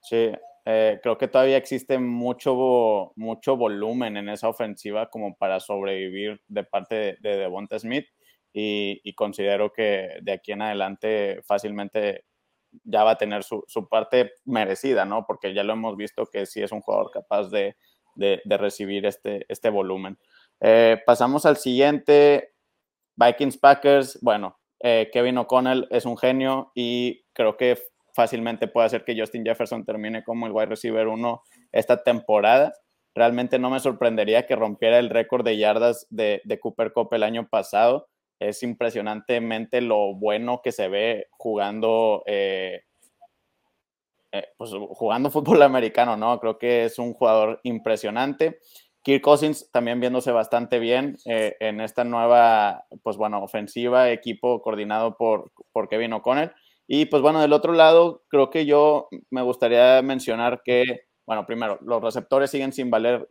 Sí, 0.00 0.30
eh, 0.72 1.00
creo 1.02 1.18
que 1.18 1.26
todavía 1.26 1.56
existe 1.56 1.98
mucho, 1.98 3.12
mucho 3.16 3.56
volumen 3.56 4.16
en 4.16 4.28
esa 4.28 4.48
ofensiva 4.48 5.10
como 5.10 5.36
para 5.36 5.58
sobrevivir 5.58 6.40
de 6.46 6.62
parte 6.62 6.94
de, 6.94 7.16
de 7.20 7.36
Devonta 7.38 7.76
Smith. 7.76 8.06
Y, 8.52 9.00
y, 9.02 9.14
considero 9.14 9.72
que 9.72 10.18
de 10.22 10.32
aquí 10.32 10.52
en 10.52 10.62
adelante 10.62 11.40
fácilmente 11.44 12.24
ya 12.84 13.04
va 13.04 13.12
a 13.12 13.18
tener 13.18 13.42
su, 13.44 13.64
su, 13.66 13.88
parte 13.88 14.32
merecida, 14.44 15.04
¿no? 15.04 15.24
Porque 15.26 15.54
ya 15.54 15.62
lo 15.62 15.72
hemos 15.72 15.96
visto 15.96 16.26
que 16.26 16.46
sí 16.46 16.62
es 16.62 16.72
un 16.72 16.80
jugador 16.80 17.10
capaz 17.12 17.48
de, 17.50 17.76
de, 18.14 18.40
de 18.44 18.56
recibir 18.56 19.06
este, 19.06 19.46
este 19.48 19.70
volumen. 19.70 20.18
Eh, 20.60 21.00
pasamos 21.06 21.46
al 21.46 21.56
siguiente, 21.56 22.54
Vikings 23.16 23.58
Packers. 23.58 24.18
Bueno, 24.20 24.58
eh, 24.80 25.10
Kevin 25.12 25.38
O'Connell 25.38 25.88
es 25.90 26.04
un 26.04 26.16
genio 26.16 26.70
y 26.74 27.24
creo 27.32 27.56
que 27.56 27.78
fácilmente 28.14 28.68
puede 28.68 28.86
hacer 28.86 29.04
que 29.04 29.18
Justin 29.18 29.44
Jefferson 29.44 29.84
termine 29.84 30.24
como 30.24 30.46
el 30.46 30.52
wide 30.52 30.66
receiver 30.66 31.08
1 31.08 31.42
esta 31.72 32.02
temporada. 32.02 32.72
Realmente 33.14 33.58
no 33.58 33.70
me 33.70 33.80
sorprendería 33.80 34.46
que 34.46 34.56
rompiera 34.56 34.98
el 34.98 35.10
récord 35.10 35.44
de 35.44 35.56
yardas 35.56 36.06
de, 36.10 36.42
Cooper 36.60 36.92
Cup 36.92 37.08
el 37.12 37.22
año 37.22 37.48
pasado 37.48 38.08
es 38.40 38.62
impresionantemente 38.62 39.82
lo 39.82 40.14
bueno 40.14 40.62
que 40.64 40.72
se 40.72 40.88
ve 40.88 41.26
jugando, 41.30 42.22
eh, 42.26 42.84
eh, 44.32 44.46
pues 44.56 44.70
jugando 44.92 45.30
fútbol 45.30 45.62
americano, 45.62 46.16
¿no? 46.16 46.40
Creo 46.40 46.58
que 46.58 46.86
es 46.86 46.98
un 46.98 47.12
jugador 47.12 47.60
impresionante. 47.64 48.58
Kirk 49.02 49.22
Cousins 49.22 49.70
también 49.70 50.00
viéndose 50.00 50.32
bastante 50.32 50.78
bien 50.78 51.16
eh, 51.26 51.56
en 51.60 51.80
esta 51.80 52.04
nueva, 52.04 52.84
pues 53.02 53.16
bueno, 53.16 53.42
ofensiva, 53.42 54.10
equipo 54.10 54.60
coordinado 54.62 55.16
por, 55.16 55.52
por 55.72 55.88
Kevin 55.88 56.14
O'Connell. 56.14 56.52
Y 56.92 57.04
pues 57.04 57.22
bueno, 57.22 57.40
del 57.40 57.52
otro 57.52 57.72
lado, 57.72 58.24
creo 58.26 58.50
que 58.50 58.66
yo 58.66 59.06
me 59.30 59.42
gustaría 59.42 60.02
mencionar 60.02 60.60
que, 60.64 60.82
bueno, 61.24 61.46
primero, 61.46 61.78
los 61.82 62.02
receptores 62.02 62.50
siguen 62.50 62.72
sin 62.72 62.90
valer, 62.90 63.28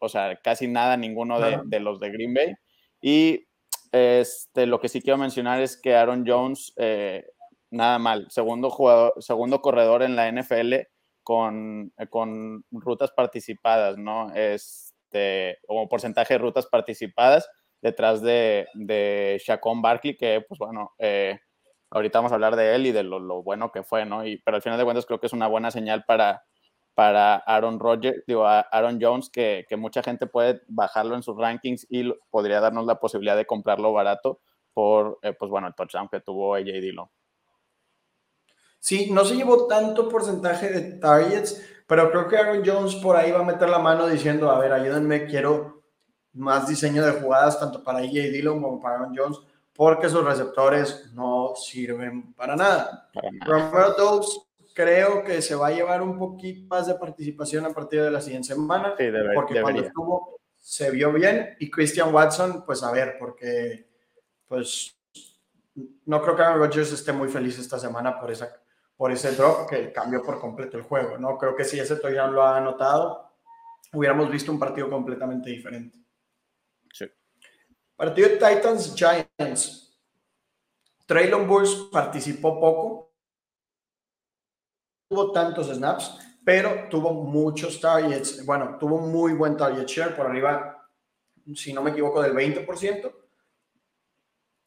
o 0.00 0.08
sea, 0.08 0.34
casi 0.42 0.66
nada, 0.66 0.96
ninguno 0.96 1.38
de, 1.38 1.60
de 1.66 1.80
los 1.80 2.00
de 2.00 2.10
Green 2.10 2.32
Bay. 2.32 2.54
Y 3.02 3.46
este, 3.92 4.64
lo 4.64 4.80
que 4.80 4.88
sí 4.88 5.02
quiero 5.02 5.18
mencionar 5.18 5.60
es 5.60 5.78
que 5.78 5.96
Aaron 5.96 6.24
Jones, 6.26 6.72
eh, 6.78 7.26
nada 7.70 7.98
mal, 7.98 8.26
segundo, 8.30 8.70
jugador, 8.70 9.12
segundo 9.18 9.60
corredor 9.60 10.02
en 10.02 10.16
la 10.16 10.26
NFL 10.32 10.76
con, 11.22 11.92
con 12.08 12.64
rutas 12.70 13.10
participadas, 13.14 13.98
¿no? 13.98 14.34
Este, 14.34 15.58
como 15.66 15.90
porcentaje 15.90 16.32
de 16.32 16.38
rutas 16.38 16.64
participadas 16.68 17.46
detrás 17.82 18.22
de, 18.22 18.66
de 18.72 19.38
Shaquon 19.44 19.82
Barkley, 19.82 20.16
que, 20.16 20.42
pues 20.48 20.58
bueno, 20.58 20.94
eh, 20.98 21.38
ahorita 21.94 22.18
vamos 22.18 22.32
a 22.32 22.34
hablar 22.34 22.56
de 22.56 22.74
él 22.74 22.86
y 22.86 22.92
de 22.92 23.04
lo, 23.04 23.42
bueno 23.42 23.72
que 23.72 23.82
fue, 23.82 24.04
¿no? 24.04 24.26
Y, 24.26 24.38
pero 24.38 24.56
al 24.56 24.62
final 24.62 24.78
de 24.78 24.84
cuentas 24.84 25.06
creo 25.06 25.20
que 25.20 25.26
es 25.26 25.32
una 25.32 25.46
buena 25.46 25.70
señal 25.70 26.04
para, 26.04 26.42
para 26.94 27.36
Aaron 27.36 27.78
Rodgers, 27.78 28.24
digo, 28.26 28.46
Aaron 28.46 28.98
Jones, 29.00 29.30
que, 29.30 29.64
que, 29.68 29.76
mucha 29.76 30.02
gente 30.02 30.26
puede 30.26 30.62
bajarlo 30.68 31.14
en 31.14 31.22
sus 31.22 31.36
rankings 31.36 31.86
y 31.88 32.12
podría 32.30 32.60
darnos 32.60 32.86
la 32.86 32.98
posibilidad 32.98 33.36
de 33.36 33.46
comprarlo 33.46 33.92
barato 33.92 34.40
por, 34.74 35.18
eh, 35.22 35.32
pues 35.32 35.50
bueno, 35.50 35.68
el 35.68 35.74
touchdown 35.74 36.08
que 36.08 36.20
tuvo 36.20 36.56
AJ 36.56 36.64
Dillon. 36.64 37.08
Sí, 38.80 39.10
no 39.10 39.24
se 39.24 39.36
llevó 39.36 39.66
tanto 39.66 40.08
porcentaje 40.08 40.68
de 40.68 40.98
targets, 40.98 41.64
pero 41.86 42.10
creo 42.10 42.28
que 42.28 42.36
Aaron 42.36 42.62
Jones 42.66 42.96
por 42.96 43.16
ahí 43.16 43.30
va 43.30 43.40
a 43.40 43.44
meter 43.44 43.68
la 43.68 43.78
mano 43.78 44.06
diciendo, 44.08 44.50
a 44.50 44.58
ver, 44.58 44.72
ayúdenme, 44.72 45.26
quiero 45.26 45.84
más 46.32 46.66
diseño 46.66 47.04
de 47.04 47.12
jugadas 47.12 47.58
tanto 47.60 47.84
para 47.84 48.00
AJ 48.00 48.10
Dillon 48.10 48.60
como 48.60 48.80
para 48.80 48.96
Aaron 48.96 49.14
Jones, 49.16 49.38
porque 49.74 50.08
sus 50.08 50.24
receptores 50.24 51.10
no 51.14 51.54
sirven 51.56 52.32
para 52.34 52.56
nada. 52.56 53.10
Para 53.12 53.30
nada. 53.30 53.46
Romero 53.46 53.94
Dobbs 53.94 54.40
creo 54.74 55.22
que 55.22 55.40
se 55.40 55.54
va 55.54 55.68
a 55.68 55.72
llevar 55.72 56.02
un 56.02 56.18
poquito 56.18 56.66
más 56.68 56.86
de 56.86 56.94
participación 56.94 57.64
a 57.64 57.72
partir 57.72 58.02
de 58.02 58.10
la 58.10 58.20
siguiente 58.20 58.48
semana, 58.48 58.94
sí, 58.96 59.04
debe, 59.04 59.34
porque 59.34 59.54
debería. 59.54 59.62
cuando 59.62 59.88
estuvo 59.88 60.40
se 60.64 60.90
vio 60.90 61.12
bien 61.12 61.56
y 61.60 61.70
Christian 61.70 62.12
Watson, 62.12 62.64
pues 62.64 62.82
a 62.82 62.90
ver, 62.90 63.16
porque 63.18 63.86
pues 64.48 64.96
no 66.06 66.22
creo 66.22 66.36
que 66.36 66.42
Aaron 66.42 66.58
Rodgers 66.58 66.92
esté 66.92 67.12
muy 67.12 67.28
feliz 67.28 67.58
esta 67.58 67.78
semana 67.78 68.18
por, 68.18 68.30
esa, 68.30 68.48
por 68.96 69.12
ese 69.12 69.32
drop 69.32 69.68
que 69.68 69.92
cambió 69.92 70.22
por 70.22 70.40
completo 70.40 70.76
el 70.78 70.84
juego, 70.84 71.18
¿no? 71.18 71.36
Creo 71.36 71.54
que 71.54 71.64
si 71.64 71.78
ese 71.78 71.96
touchdown 71.96 72.34
lo 72.34 72.42
ha 72.42 72.56
anotado, 72.56 73.30
hubiéramos 73.92 74.30
visto 74.30 74.50
un 74.52 74.58
partido 74.58 74.88
completamente 74.88 75.50
diferente. 75.50 75.98
Partido 77.96 78.28
de 78.28 78.34
Titans 78.36 78.94
Giants. 78.94 79.80
Traylon 81.06 81.46
Burks 81.46 81.88
participó 81.92 82.58
poco, 82.58 83.12
tuvo 85.08 85.32
tantos 85.32 85.68
snaps, 85.68 86.18
pero 86.44 86.88
tuvo 86.88 87.12
muchos 87.12 87.80
targets. 87.80 88.44
Bueno, 88.44 88.76
tuvo 88.78 88.98
muy 88.98 89.32
buen 89.34 89.56
target 89.56 89.86
share, 89.86 90.16
por 90.16 90.26
arriba, 90.26 90.88
si 91.54 91.72
no 91.72 91.82
me 91.82 91.90
equivoco, 91.90 92.22
del 92.22 92.34
20%. 92.34 93.14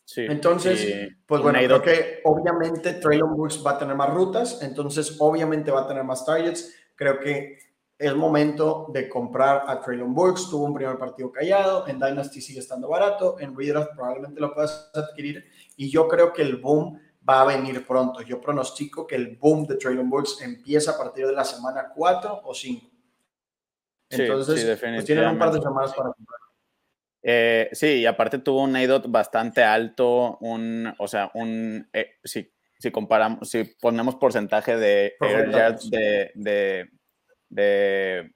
Sí, 0.06 0.22
entonces, 0.22 1.10
pues 1.26 1.42
bueno, 1.42 1.60
creo 1.60 1.82
que 1.82 2.22
obviamente 2.24 2.94
Traylon 2.94 3.36
Burks 3.36 3.62
va 3.66 3.72
a 3.72 3.78
tener 3.78 3.94
más 3.94 4.14
rutas, 4.14 4.62
entonces 4.62 5.18
obviamente 5.20 5.70
va 5.70 5.82
a 5.82 5.88
tener 5.88 6.04
más 6.06 6.26
targets. 6.26 6.74
Creo 6.96 7.20
que 7.20 7.60
es 8.00 8.16
momento 8.16 8.88
de 8.94 9.10
comprar 9.10 9.64
a 9.68 9.80
Traylon 9.80 10.14
Burks. 10.14 10.50
Tuvo 10.50 10.66
un 10.66 10.74
primer 10.74 10.98
partido 10.98 11.32
callado, 11.32 11.88
en 11.88 12.00
Dynasty 12.00 12.42
sigue 12.42 12.60
estando 12.60 12.90
barato, 12.90 13.40
en 13.40 13.58
Redraft 13.58 13.96
probablemente 13.96 14.40
lo 14.40 14.54
puedas 14.54 14.92
adquirir 14.94 15.46
y 15.76 15.90
yo 15.90 16.08
creo 16.08 16.32
que 16.32 16.44
el 16.44 16.58
boom 16.58 17.00
va 17.28 17.42
a 17.42 17.46
venir 17.46 17.86
pronto. 17.86 18.22
Yo 18.22 18.40
pronostico 18.40 19.06
que 19.06 19.16
el 19.16 19.36
boom 19.38 19.66
de 19.66 19.76
Traylon 19.76 20.10
Burks 20.10 20.42
empieza 20.42 20.92
a 20.92 20.98
partir 20.98 21.26
de 21.26 21.34
la 21.34 21.44
semana 21.44 21.92
4 21.94 22.42
o 22.44 22.54
5. 22.54 22.92
Entonces, 24.10 24.62
sí, 24.62 24.68
sí, 24.68 24.78
pues 24.80 25.06
tienen 25.06 25.28
un 25.28 25.38
par 25.38 25.52
de 25.52 25.62
semanas 25.62 25.94
para 25.94 26.14
comprar. 26.14 26.40
Eh, 27.22 27.70
sí, 27.74 27.88
y 27.88 28.06
aparte 28.06 28.40
tuvo 28.40 28.64
un 28.64 28.76
ADOT 28.76 29.10
bastante 29.10 29.62
alto, 29.62 30.38
un, 30.38 30.94
o 30.98 31.08
sea, 31.10 31.30
un, 31.34 31.90
eh, 31.92 32.20
si, 32.24 32.54
si 32.80 32.92
comparamos, 32.92 33.50
si 33.50 33.66
ponemos 33.82 34.16
porcentaje 34.16 34.78
de 34.78 35.16
de, 35.20 36.32
de, 36.36 36.90
de, 37.50 38.32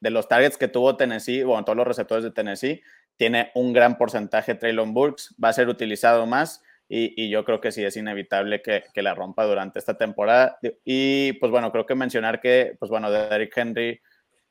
de, 0.00 0.10
los 0.10 0.28
targets 0.28 0.56
que 0.56 0.68
tuvo 0.68 0.96
Tennessee, 0.96 1.42
bueno, 1.42 1.64
todos 1.64 1.76
los 1.76 1.86
receptores 1.86 2.24
de 2.24 2.30
Tennessee, 2.30 2.82
tiene 3.16 3.50
un 3.54 3.72
gran 3.72 3.96
porcentaje 3.96 4.54
Traylon 4.54 4.92
Burks, 4.92 5.34
va 5.42 5.48
a 5.48 5.54
ser 5.54 5.68
utilizado 5.68 6.26
más 6.26 6.62
y, 6.88 7.20
y, 7.20 7.30
yo 7.30 7.44
creo 7.44 7.60
que 7.60 7.72
sí 7.72 7.84
es 7.84 7.96
inevitable 7.96 8.62
que, 8.62 8.84
que, 8.94 9.02
la 9.02 9.14
rompa 9.14 9.44
durante 9.44 9.80
esta 9.80 9.98
temporada. 9.98 10.58
Y 10.84 11.32
pues 11.34 11.50
bueno, 11.50 11.72
creo 11.72 11.84
que 11.84 11.96
mencionar 11.96 12.40
que, 12.40 12.76
pues 12.78 12.90
bueno, 12.90 13.10
Derrick 13.10 13.56
Henry 13.56 14.00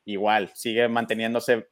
igual 0.06 0.52
sigue 0.54 0.88
manteniéndose, 0.88 1.68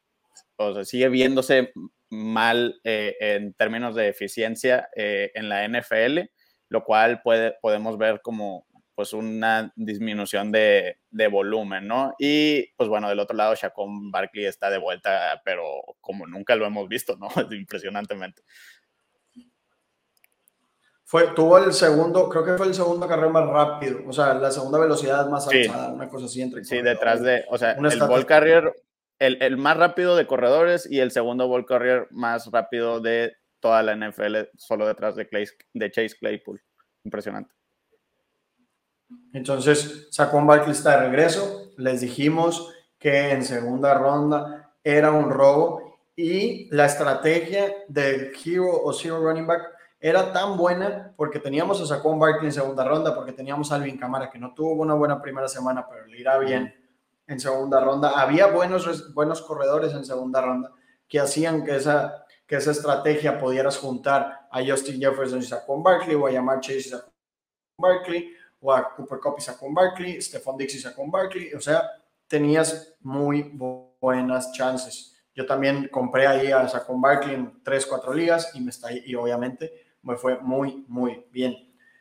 o 0.56 0.74
sea, 0.74 0.84
sigue 0.84 1.08
viéndose 1.08 1.72
mal 2.10 2.80
eh, 2.84 3.16
en 3.20 3.54
términos 3.54 3.94
de 3.94 4.08
eficiencia 4.08 4.88
eh, 4.94 5.30
en 5.34 5.48
la 5.48 5.66
NFL, 5.66 6.20
lo 6.68 6.84
cual 6.84 7.20
puede, 7.22 7.54
podemos 7.60 7.98
ver 7.98 8.20
como 8.22 8.66
pues 8.94 9.12
una 9.12 9.72
disminución 9.76 10.52
de, 10.52 10.98
de, 11.10 11.28
volumen, 11.28 11.88
¿no? 11.88 12.14
Y 12.18 12.72
pues 12.76 12.88
bueno, 12.88 13.08
del 13.08 13.18
otro 13.18 13.36
lado, 13.36 13.54
Shaquon 13.54 14.10
Barkley 14.10 14.46
está 14.46 14.70
de 14.70 14.78
vuelta, 14.78 15.42
pero 15.44 15.64
como 16.00 16.26
nunca 16.26 16.54
lo 16.54 16.66
hemos 16.66 16.88
visto, 16.88 17.16
¿no? 17.16 17.28
Impresionantemente. 17.52 18.42
Fue, 21.04 21.28
tuvo 21.34 21.58
el 21.58 21.72
segundo, 21.72 22.28
creo 22.28 22.44
que 22.44 22.56
fue 22.56 22.66
el 22.66 22.74
segundo 22.74 23.06
carrera 23.06 23.28
más 23.28 23.46
rápido, 23.46 24.00
o 24.06 24.12
sea, 24.12 24.34
la 24.34 24.50
segunda 24.50 24.78
velocidad 24.78 25.28
más 25.28 25.46
alzada, 25.46 25.86
sí. 25.88 25.92
una 25.92 26.08
cosa 26.08 26.26
así 26.26 26.42
entre 26.42 26.64
Sí, 26.64 26.80
detrás 26.80 27.22
de, 27.22 27.44
o 27.50 27.58
sea, 27.58 27.72
el 27.72 27.98
ball 28.00 28.26
carrier, 28.26 28.74
el, 29.18 29.56
más 29.56 29.76
rápido 29.76 30.16
de 30.16 30.26
corredores 30.26 30.90
y 30.90 31.00
el 31.00 31.10
segundo 31.10 31.46
ball 31.46 31.66
carrier 31.66 32.08
más 32.10 32.50
rápido 32.50 33.00
de 33.00 33.36
toda 33.60 33.82
la 33.82 33.94
NFL, 33.94 34.36
solo 34.56 34.86
detrás 34.86 35.14
de, 35.14 35.28
de 35.72 35.90
Chase 35.90 36.16
Claypool. 36.18 36.62
Impresionante. 37.04 37.54
Entonces, 39.32 40.08
Saquon 40.10 40.46
Barkley 40.46 40.72
está 40.72 40.92
de 40.92 41.08
regreso. 41.08 41.72
Les 41.76 42.00
dijimos 42.00 42.72
que 42.98 43.32
en 43.32 43.44
segunda 43.44 43.94
ronda 43.94 44.72
era 44.82 45.10
un 45.10 45.30
robo 45.30 45.98
y 46.16 46.68
la 46.74 46.86
estrategia 46.86 47.72
del 47.88 48.32
Hero 48.44 48.82
o 48.82 48.92
Zero 48.92 49.20
Running 49.20 49.46
Back 49.46 49.62
era 49.98 50.32
tan 50.32 50.56
buena 50.56 51.12
porque 51.16 51.40
teníamos 51.40 51.80
a 51.80 51.86
Saquon 51.86 52.18
Barkley 52.18 52.46
en 52.46 52.52
segunda 52.52 52.84
ronda, 52.84 53.14
porque 53.14 53.32
teníamos 53.32 53.72
a 53.72 53.76
Alvin 53.76 53.96
Camara 53.96 54.30
que 54.30 54.38
no 54.38 54.52
tuvo 54.52 54.82
una 54.82 54.94
buena 54.94 55.20
primera 55.20 55.48
semana, 55.48 55.86
pero 55.88 56.06
le 56.06 56.20
irá 56.20 56.38
bien 56.38 56.74
en 57.26 57.40
segunda 57.40 57.80
ronda. 57.80 58.20
Había 58.20 58.48
buenos, 58.48 59.14
buenos 59.14 59.40
corredores 59.40 59.94
en 59.94 60.04
segunda 60.04 60.42
ronda 60.42 60.72
que 61.08 61.20
hacían 61.20 61.64
que 61.64 61.76
esa, 61.76 62.26
que 62.46 62.56
esa 62.56 62.70
estrategia 62.70 63.38
pudieras 63.38 63.78
juntar 63.78 64.46
a 64.50 64.64
Justin 64.64 65.00
Jefferson 65.00 65.38
y 65.38 65.42
Saquon 65.42 65.82
Barkley 65.82 66.14
o 66.14 66.26
a 66.26 66.30
llamar 66.30 66.60
Chase 66.60 66.78
y 66.78 66.82
Saquon 66.82 67.12
Barkley 67.78 68.30
o 68.64 68.72
a 68.72 68.94
Cooper 68.94 69.18
Cup 69.18 69.34
y 69.36 69.42
Saquon 69.42 69.74
Barkley, 69.74 70.22
Stephon 70.22 70.56
Dix 70.56 70.74
y 70.74 70.78
Saquon 70.78 71.10
Barkley. 71.10 71.52
O 71.52 71.60
sea, 71.60 71.82
tenías 72.26 72.94
muy 73.02 73.52
buenas 74.00 74.52
chances. 74.52 75.22
Yo 75.34 75.44
también 75.44 75.88
compré 75.92 76.26
ahí 76.26 76.50
a 76.50 76.66
Saquon 76.66 76.98
Barkley 76.98 77.34
en 77.34 77.62
3, 77.62 77.86
4 77.86 78.14
ligas 78.14 78.50
y, 78.54 78.60
me 78.62 78.70
está, 78.70 78.88
y 78.90 79.14
obviamente 79.14 79.70
me 80.02 80.16
fue 80.16 80.38
muy, 80.38 80.86
muy 80.88 81.26
bien. 81.30 81.54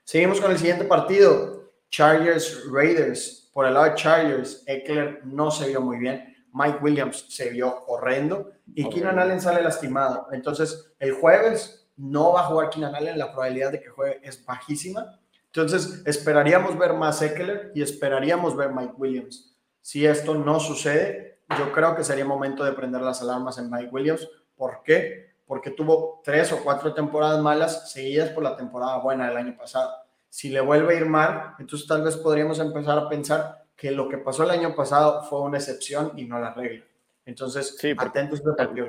Seguimos 0.06 0.40
con 0.40 0.52
el 0.52 0.58
siguiente 0.58 0.86
partido. 0.86 1.74
Chargers 1.90 2.64
Raiders. 2.72 3.52
Por 3.54 3.68
el 3.68 3.74
lado 3.74 3.86
de 3.86 3.96
Chargers, 3.96 4.64
Eckler 4.66 5.20
no 5.26 5.52
se 5.52 5.68
vio 5.68 5.82
muy 5.82 5.98
bien. 5.98 6.34
Mike 6.54 6.80
Williams 6.82 7.26
se 7.28 7.50
vio 7.50 7.84
horrendo 7.88 8.52
y 8.74 8.88
Keenan 8.90 9.20
Allen 9.20 9.42
sale 9.42 9.62
lastimado. 9.62 10.28
Entonces, 10.32 10.94
el 11.00 11.12
jueves 11.14 11.90
no 11.98 12.34
va 12.34 12.42
a 12.42 12.46
jugar 12.46 12.70
Keenan 12.70 12.96
Allen, 12.96 13.20
la 13.20 13.32
probabilidad 13.32 13.72
de 13.74 13.82
que 13.82 13.90
juegue 13.90 14.22
es 14.24 14.44
bajísima. 14.46 15.20
Entonces, 15.56 16.02
esperaríamos 16.08 16.80
ver 16.80 16.94
más 16.94 17.22
Eckler 17.22 17.72
y 17.76 17.84
esperaríamos 17.84 18.56
ver 18.56 18.72
Mike 18.72 18.96
Williams. 18.98 19.56
Si 19.82 20.04
esto 20.04 20.34
no 20.34 20.60
sucede, 20.60 21.42
yo 21.56 21.72
creo 21.72 21.96
que 21.96 22.04
sería 22.04 22.26
momento 22.26 22.64
de 22.64 22.72
prender 22.72 23.02
las 23.02 23.22
alarmas 23.22 23.60
en 23.60 23.70
Mike 23.70 23.92
Williams. 23.92 24.28
¿Por 24.56 24.82
qué? 24.84 25.36
Porque 25.46 25.70
tuvo 25.70 26.22
tres 26.24 26.52
o 26.54 26.64
cuatro 26.64 26.96
temporadas 26.96 27.40
malas 27.40 27.92
seguidas 27.92 28.32
por 28.32 28.42
la 28.42 28.58
temporada 28.58 28.98
buena 28.98 29.28
del 29.28 29.38
año 29.38 29.56
pasado. 29.56 29.92
Si 30.28 30.50
le 30.50 30.60
vuelve 30.60 30.96
a 30.96 30.98
ir 30.98 31.06
mal, 31.06 31.54
entonces 31.60 31.88
tal 31.88 32.02
vez 32.02 32.18
podríamos 32.18 32.58
empezar 32.58 32.98
a 32.98 33.08
pensar 33.08 33.66
que 33.76 33.92
lo 33.92 34.10
que 34.10 34.18
pasó 34.18 34.46
el 34.46 34.50
año 34.50 34.76
pasado 34.76 35.22
fue 35.22 35.42
una 35.42 35.60
excepción 35.60 36.14
y 36.16 36.26
no 36.26 36.40
la 36.40 36.52
regla. 36.56 36.84
Entonces, 37.26 37.78
sí, 37.78 37.94
atentos 37.96 38.42
a 38.42 38.56
partido 38.56 38.88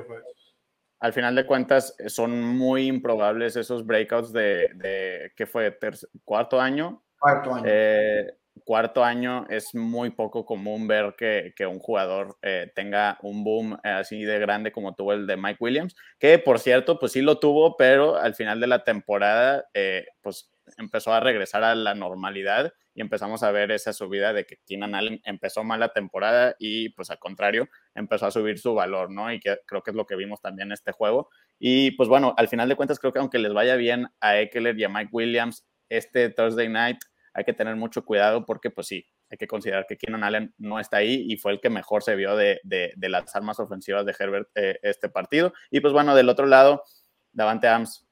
al 0.99 1.13
final 1.13 1.35
de 1.35 1.45
cuentas 1.45 1.95
son 2.07 2.41
muy 2.41 2.87
improbables 2.87 3.55
esos 3.55 3.85
breakouts 3.85 4.31
de, 4.31 4.69
de 4.75 5.31
¿qué 5.35 5.45
fue? 5.45 5.77
¿Cuarto 6.23 6.59
año? 6.59 7.03
Cuarto 7.19 7.53
año. 7.53 7.65
Eh, 7.67 8.37
cuarto 8.63 9.03
año 9.03 9.45
es 9.49 9.75
muy 9.75 10.09
poco 10.11 10.45
común 10.45 10.87
ver 10.87 11.15
que, 11.17 11.53
que 11.55 11.65
un 11.65 11.79
jugador 11.79 12.37
eh, 12.41 12.71
tenga 12.73 13.17
un 13.21 13.43
boom 13.43 13.77
así 13.83 14.23
de 14.23 14.39
grande 14.39 14.71
como 14.71 14.95
tuvo 14.95 15.13
el 15.13 15.27
de 15.27 15.37
Mike 15.37 15.57
Williams, 15.59 15.95
que 16.19 16.39
por 16.39 16.59
cierto, 16.59 16.97
pues 16.97 17.11
sí 17.11 17.21
lo 17.21 17.39
tuvo, 17.39 17.75
pero 17.77 18.17
al 18.17 18.33
final 18.33 18.59
de 18.59 18.67
la 18.67 18.83
temporada, 18.83 19.65
eh, 19.73 20.05
pues 20.21 20.51
empezó 20.77 21.13
a 21.13 21.19
regresar 21.19 21.63
a 21.63 21.75
la 21.75 21.93
normalidad 21.93 22.73
y 22.95 23.01
empezamos 23.01 23.43
a 23.43 23.51
ver 23.51 23.71
esa 23.71 23.91
subida 23.93 24.31
de 24.31 24.45
que 24.45 24.57
Keenan 24.65 24.95
Allen 24.95 25.21
empezó 25.25 25.63
mal 25.65 25.81
la 25.81 25.89
temporada 25.89 26.55
y 26.57 26.89
pues 26.89 27.11
al 27.11 27.19
contrario 27.19 27.67
empezó 27.93 28.25
a 28.25 28.31
subir 28.31 28.57
su 28.57 28.73
valor, 28.73 29.11
¿no? 29.11 29.31
Y 29.31 29.39
que 29.41 29.57
creo 29.67 29.83
que 29.83 29.91
es 29.91 29.97
lo 29.97 30.05
que 30.05 30.15
vimos 30.15 30.41
también 30.41 30.69
en 30.69 30.71
este 30.71 30.93
juego. 30.93 31.29
Y 31.59 31.91
pues 31.91 32.07
bueno, 32.07 32.33
al 32.37 32.47
final 32.47 32.69
de 32.69 32.77
cuentas 32.77 32.97
creo 32.97 33.11
que 33.11 33.19
aunque 33.19 33.37
les 33.37 33.53
vaya 33.53 33.75
bien 33.75 34.07
a 34.21 34.39
Eckler 34.39 34.79
y 34.79 34.85
a 34.85 34.89
Mike 34.89 35.09
Williams 35.11 35.67
este 35.89 36.29
Thursday 36.29 36.69
night, 36.69 36.97
hay 37.33 37.43
que 37.43 37.53
tener 37.53 37.75
mucho 37.75 38.05
cuidado 38.05 38.45
porque 38.45 38.71
pues 38.71 38.87
sí, 38.87 39.05
hay 39.29 39.37
que 39.37 39.47
considerar 39.47 39.85
que 39.87 39.97
Keenan 39.97 40.23
Allen 40.23 40.53
no 40.57 40.79
está 40.79 40.97
ahí 40.97 41.25
y 41.27 41.35
fue 41.35 41.51
el 41.51 41.59
que 41.59 41.69
mejor 41.69 42.01
se 42.01 42.15
vio 42.15 42.37
de, 42.37 42.61
de, 42.63 43.09
las 43.09 43.35
armas 43.35 43.59
ofensivas 43.59 44.05
de 44.05 44.15
Herbert 44.17 44.47
eh, 44.55 44.79
este 44.83 45.09
partido. 45.09 45.53
Y 45.69 45.81
pues 45.81 45.91
bueno, 45.91 46.15
del 46.15 46.29
otro 46.29 46.45
lado, 46.45 46.83
Davante 47.33 47.67
Adams 47.67 48.04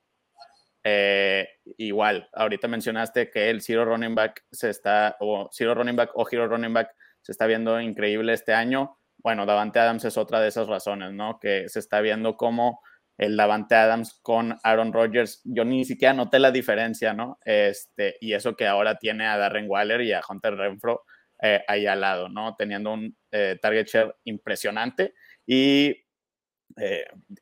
eh, 0.83 1.47
igual, 1.77 2.29
ahorita 2.33 2.67
mencionaste 2.67 3.29
que 3.29 3.49
el 3.49 3.61
Zero 3.61 3.85
Running 3.85 4.15
Back 4.15 4.43
se 4.51 4.69
está, 4.69 5.15
o 5.21 5.49
Zero 5.53 5.75
Running 5.75 5.95
Back 5.95 6.11
o 6.15 6.27
Hero 6.29 6.47
Running 6.47 6.73
Back 6.73 6.93
se 7.21 7.31
está 7.31 7.47
viendo 7.47 7.79
increíble 7.79 8.33
este 8.33 8.53
año. 8.53 8.97
Bueno, 9.17 9.45
Davante 9.45 9.79
Adams 9.79 10.03
es 10.03 10.17
otra 10.17 10.41
de 10.41 10.49
esas 10.49 10.67
razones, 10.67 11.13
¿no? 11.13 11.39
Que 11.39 11.69
se 11.69 11.79
está 11.79 12.01
viendo 12.01 12.35
como 12.35 12.81
el 13.17 13.37
Davante 13.37 13.75
Adams 13.75 14.19
con 14.21 14.57
Aaron 14.63 14.91
Rodgers. 14.91 15.41
Yo 15.45 15.63
ni 15.63 15.85
siquiera 15.85 16.13
noté 16.13 16.39
la 16.39 16.51
diferencia, 16.51 17.13
¿no? 17.13 17.39
Este, 17.45 18.17
y 18.19 18.33
eso 18.33 18.57
que 18.57 18.67
ahora 18.67 18.99
tiene 18.99 19.25
a 19.25 19.37
Darren 19.37 19.69
Waller 19.69 20.01
y 20.01 20.11
a 20.11 20.21
Hunter 20.27 20.55
Renfro 20.55 21.03
eh, 21.41 21.63
ahí 21.69 21.85
al 21.85 22.01
lado, 22.01 22.27
¿no? 22.27 22.55
Teniendo 22.57 22.91
un 22.91 23.15
eh, 23.31 23.57
target 23.61 23.87
share 23.87 24.15
impresionante 24.25 25.13
y 25.45 25.95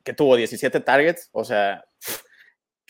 que 0.04 0.14
tuvo 0.14 0.36
17 0.36 0.82
targets, 0.82 1.30
o 1.32 1.46
sea, 1.46 1.86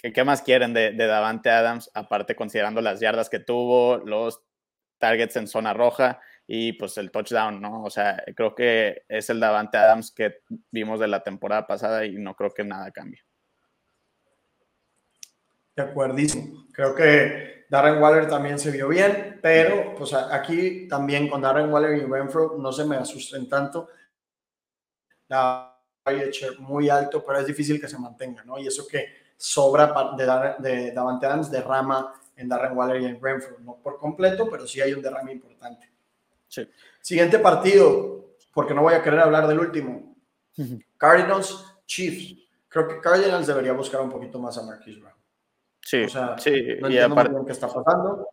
¿Qué, 0.02 0.24
más 0.24 0.42
quieren 0.42 0.74
de, 0.74 0.94
Davante 0.94 1.50
Adams? 1.50 1.92
Aparte, 1.94 2.36
considerando 2.36 2.82
las 2.82 3.00
yardas 3.00 3.30
que 3.30 3.40
tuvo, 3.40 3.98
los 3.98 4.42
targets 4.98 5.36
en 5.36 5.48
zona 5.48 5.74
roja 5.74 6.20
y 6.48 6.74
pues 6.74 6.98
el 6.98 7.12
touchdown, 7.12 7.62
¿no? 7.62 7.84
O 7.84 7.90
sea, 7.90 8.24
creo 8.36 8.56
que 8.56 9.04
es 9.08 9.30
el 9.30 9.40
Davante 9.40 9.78
Adams 9.78 10.12
que 10.12 10.42
vimos 10.72 11.00
de 11.00 11.08
la 11.08 11.24
temporada 11.24 11.68
pasada 11.68 12.06
y 12.06 12.18
no 12.18 12.36
creo 12.36 12.52
que 12.52 12.64
nada 12.64 12.92
cambie. 12.92 13.22
De 15.76 15.84
acuerdísimo. 15.84 16.66
Creo 16.74 16.96
que 16.96 17.66
Darren 17.70 18.02
Waller 18.02 18.28
también 18.28 18.60
se 18.60 18.72
vio 18.72 18.90
bien, 18.90 19.40
pero 19.42 19.96
pues 19.96 20.14
aquí 20.14 20.88
también 20.88 21.30
con 21.30 21.42
Darren 21.42 21.72
Waller 21.72 21.98
y 21.98 22.06
Renfro 22.06 22.58
no 22.58 22.72
se 22.72 22.86
me 22.86 22.98
asusten 22.98 23.48
tanto. 23.48 23.88
La 25.28 25.72
muy 26.60 26.90
alto, 26.90 27.24
pero 27.26 27.40
es 27.40 27.46
difícil 27.46 27.80
que 27.80 27.88
se 27.88 27.98
mantenga, 27.98 28.44
¿no? 28.44 28.58
Y 28.58 28.68
eso 28.68 28.88
que 28.88 29.21
sobra 29.42 30.16
de, 30.16 30.70
de 30.70 30.92
Davante 30.92 31.26
Adams 31.26 31.50
derrama 31.50 32.14
en 32.36 32.48
Darren 32.48 32.78
Waller 32.78 33.02
y 33.02 33.06
en 33.06 33.22
Renfrew, 33.22 33.60
no 33.62 33.78
por 33.82 33.98
completo, 33.98 34.48
pero 34.50 34.68
sí 34.68 34.80
hay 34.82 34.94
un 34.94 35.02
derrame 35.02 35.34
importante. 35.34 35.90
Siguiente 37.02 37.40
partido, 37.40 38.36
porque 38.54 38.74
no 38.74 38.84
voy 38.84 38.94
a 38.94 39.02
querer 39.02 39.20
hablar 39.20 39.48
del 39.48 39.60
último. 39.60 40.16
Cardinals 40.98 41.66
Chiefs. 41.86 42.40
Creo 42.68 42.88
que 42.88 43.00
Cardinals 43.00 43.48
debería 43.48 43.74
buscar 43.74 44.02
un 44.02 44.10
poquito 44.10 44.38
más 44.40 44.58
a 44.58 44.64
Marquis 44.64 45.00
Brown. 45.00 45.16
Sí, 45.82 46.04
o 46.04 46.10
sea, 46.10 46.38
sí. 46.38 46.78
No 46.80 46.90
y 46.90 47.00
aparte, 47.00 47.36
qué 47.46 47.52
está 47.52 47.68
pasando. 47.68 48.28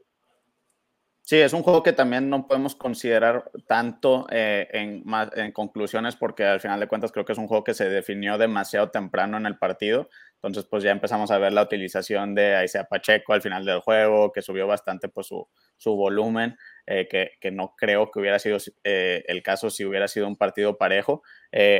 Sí, 1.29 1.37
es 1.37 1.53
un 1.53 1.63
juego 1.63 1.83
que 1.83 1.93
también 1.93 2.31
no 2.31 2.47
podemos 2.47 2.75
considerar 2.75 3.51
tanto 3.67 4.27
eh, 4.31 4.67
en, 4.73 5.05
en, 5.37 5.53
conclusiones 5.53 6.17
porque 6.17 6.43
al 6.47 6.59
final 6.59 6.81
de 6.81 6.89
cuentas 6.89 7.13
creo 7.13 7.27
que 7.27 7.33
es 7.33 7.39
un 7.39 7.47
juego 7.47 7.65
que 7.65 7.75
se 7.75 7.87
definió 7.91 8.39
demasiado 8.39 8.91
temprano 8.91 9.37
en 9.37 9.45
el 9.45 9.59
partido. 9.59 10.09
Entonces 10.37 10.65
pues 10.65 10.85
ya 10.85 10.91
empezamos 10.91 11.31
a 11.31 11.37
ver 11.37 11.53
la 11.53 11.61
utilización 11.61 12.35
de 12.35 12.65
Isaiah 12.65 12.89
Pacheco 12.89 13.35
al 13.35 13.43
final 13.43 13.67
del 13.67 13.81
juego, 13.81 14.33
que 14.33 14.41
subió 14.41 14.67
bastante 14.67 15.11
pues 15.11 15.27
su, 15.27 15.47
su 15.77 15.97
volumen, 15.97 16.57
eh, 16.87 17.07
que, 17.11 17.33
que, 17.39 17.51
no 17.51 17.75
creo 17.77 18.11
que 18.11 18.21
hubiera 18.21 18.39
sido 18.39 18.57
eh, 18.85 19.23
el 19.27 19.43
caso 19.43 19.69
si 19.69 19.85
hubiera 19.85 20.09
sido 20.09 20.29
un 20.29 20.37
partido 20.37 20.79
parejo. 20.79 21.23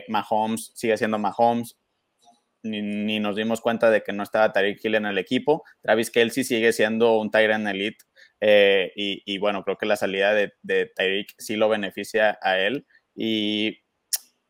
Mahomes 0.09 0.73
sigue 0.75 0.99
siendo 0.99 1.19
Mahomes, 1.19 1.79
ni, 2.63 2.83
ni, 2.83 3.19
nos 3.19 3.35
dimos 3.35 3.63
cuenta 3.63 3.91
de 3.91 4.03
que 4.03 4.13
no 4.13 4.25
estaba 4.25 4.53
Tariq 4.53 4.85
Hill 4.85 4.97
en 4.97 5.07
el 5.07 5.17
equipo. 5.17 5.65
Travis 5.81 6.11
Kelsey 6.11 6.45
sigue 6.45 6.75
siendo 6.75 7.19
un 7.19 7.31
Tyrant 7.31 7.67
Elite 7.67 8.05
eh, 8.41 8.93
y, 8.95 9.39
bueno, 9.39 9.65
creo 9.65 9.77
que 9.77 9.87
la 9.87 9.97
salida 9.97 10.33
de, 10.35 10.53
de 10.63 10.87
Tyreek 10.87 11.35
sí 11.39 11.57
lo 11.57 11.69
beneficia 11.69 12.39
a 12.43 12.59
él. 12.59 12.87
Y, 13.15 13.81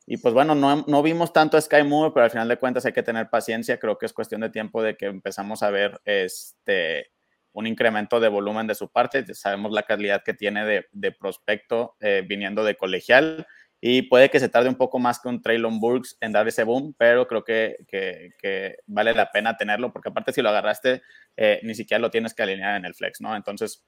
y 0.07 0.17
pues 0.19 0.35
bueno, 0.35 0.55
no, 0.55 0.85
no, 0.87 1.03
vimos 1.03 1.33
tanto 1.33 1.57
a 1.57 1.61
Sky 1.61 1.83
Moore, 1.85 2.13
pero 2.13 2.25
al 2.25 2.31
final 2.31 2.49
de 2.49 2.59
cuentas 2.59 2.85
hay 2.87 2.93
que 2.93 3.03
tener 3.03 3.31
paciencia. 3.31 3.79
Creo 3.79 3.99
que 3.99 4.07
es 4.07 4.13
cuestión 4.13 4.41
de 4.41 4.51
tiempo 4.51 4.83
de 4.83 4.97
que 4.97 5.07
empezamos 5.07 5.63
a 5.63 5.71
ver 5.71 6.01
este, 6.05 7.13
un 7.53 7.67
incremento 7.67 8.21
de 8.21 8.29
volumen 8.29 8.67
de 8.67 8.75
su 8.75 8.91
parte. 8.91 9.35
Sabemos 9.35 9.73
la 9.73 9.83
calidad 9.83 10.23
que 10.25 10.35
tiene 10.35 10.65
de, 10.65 10.87
de 10.93 11.13
prospecto 11.13 11.97
eh, 12.01 12.25
viniendo 12.27 12.65
de 12.65 12.77
colegial 12.77 13.47
y 13.81 14.03
puede 14.03 14.29
que 14.29 14.41
se 14.41 14.49
tarde 14.49 14.69
un 14.69 14.75
poco 14.75 14.99
más 14.99 15.21
que 15.21 15.29
un 15.29 15.41
Traylon 15.41 15.79
Burks 15.79 16.17
en 16.21 16.33
dar 16.33 16.49
ese 16.49 16.65
boom, 16.65 16.95
pero 16.99 17.29
creo 17.29 17.45
que, 17.45 17.77
que, 17.87 18.77
vale 18.87 19.15
la 19.15 19.31
pena 19.31 19.57
tenerlo, 19.57 19.93
porque 19.93 20.09
aparte 20.09 20.33
si 20.33 20.43
lo 20.43 20.49
agarraste, 20.49 21.03
eh, 21.37 21.61
ni 21.63 21.75
siquiera 21.75 22.01
lo 22.01 22.11
tienes 22.11 22.35
que 22.35 22.43
alinear 22.43 22.77
en 22.77 22.85
el 22.85 22.95
flex, 22.95 23.21
¿no? 23.21 23.37
Entonces, 23.37 23.85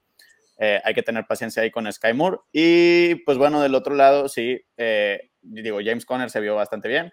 eh, 0.59 0.79
hay 0.85 0.93
que 0.93 1.03
tener 1.03 1.25
paciencia 1.25 1.63
ahí 1.63 1.71
con 1.71 1.91
Sky 1.91 2.13
Moore. 2.13 2.37
Y 2.53 3.15
pues 3.25 3.37
bueno, 3.37 3.61
del 3.61 3.75
otro 3.75 3.93
lado, 3.93 4.29
sí, 4.29 4.61
eh, 4.77 5.31
digo, 5.41 5.79
James 5.83 6.05
Conner 6.05 6.29
se 6.29 6.39
vio 6.39 6.55
bastante 6.55 6.87
bien. 6.87 7.11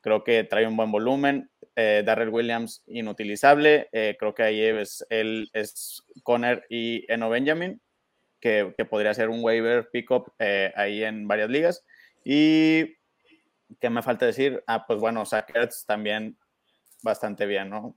Creo 0.00 0.22
que 0.22 0.44
trae 0.44 0.66
un 0.66 0.76
buen 0.76 0.92
volumen. 0.92 1.50
Darrell 1.74 2.30
Williams, 2.30 2.82
inutilizable. 2.88 3.88
creo 3.92 4.34
que 4.34 4.42
ahí 4.42 4.60
es, 4.60 5.06
él 5.10 5.48
es 5.52 6.02
Conner 6.24 6.66
y 6.68 7.04
Eno 7.06 7.30
Benjamin 7.30 7.80
que, 8.40 8.74
podría 8.88 9.14
ser 9.14 9.28
un 9.28 9.42
waiver 9.42 9.88
pickup 9.90 10.32
eh, 10.38 10.72
ahí 10.76 11.04
en 11.04 11.26
varias 11.28 11.50
ligas. 11.50 11.84
Y 12.24 12.96
¿qué 13.80 13.90
me 13.90 14.02
falta 14.02 14.26
decir? 14.26 14.62
Ah, 14.66 14.86
pues 14.86 14.98
bueno, 14.98 15.24
Sackers 15.24 15.84
también 15.86 16.38
bastante 17.02 17.46
bien, 17.46 17.70
¿no? 17.70 17.96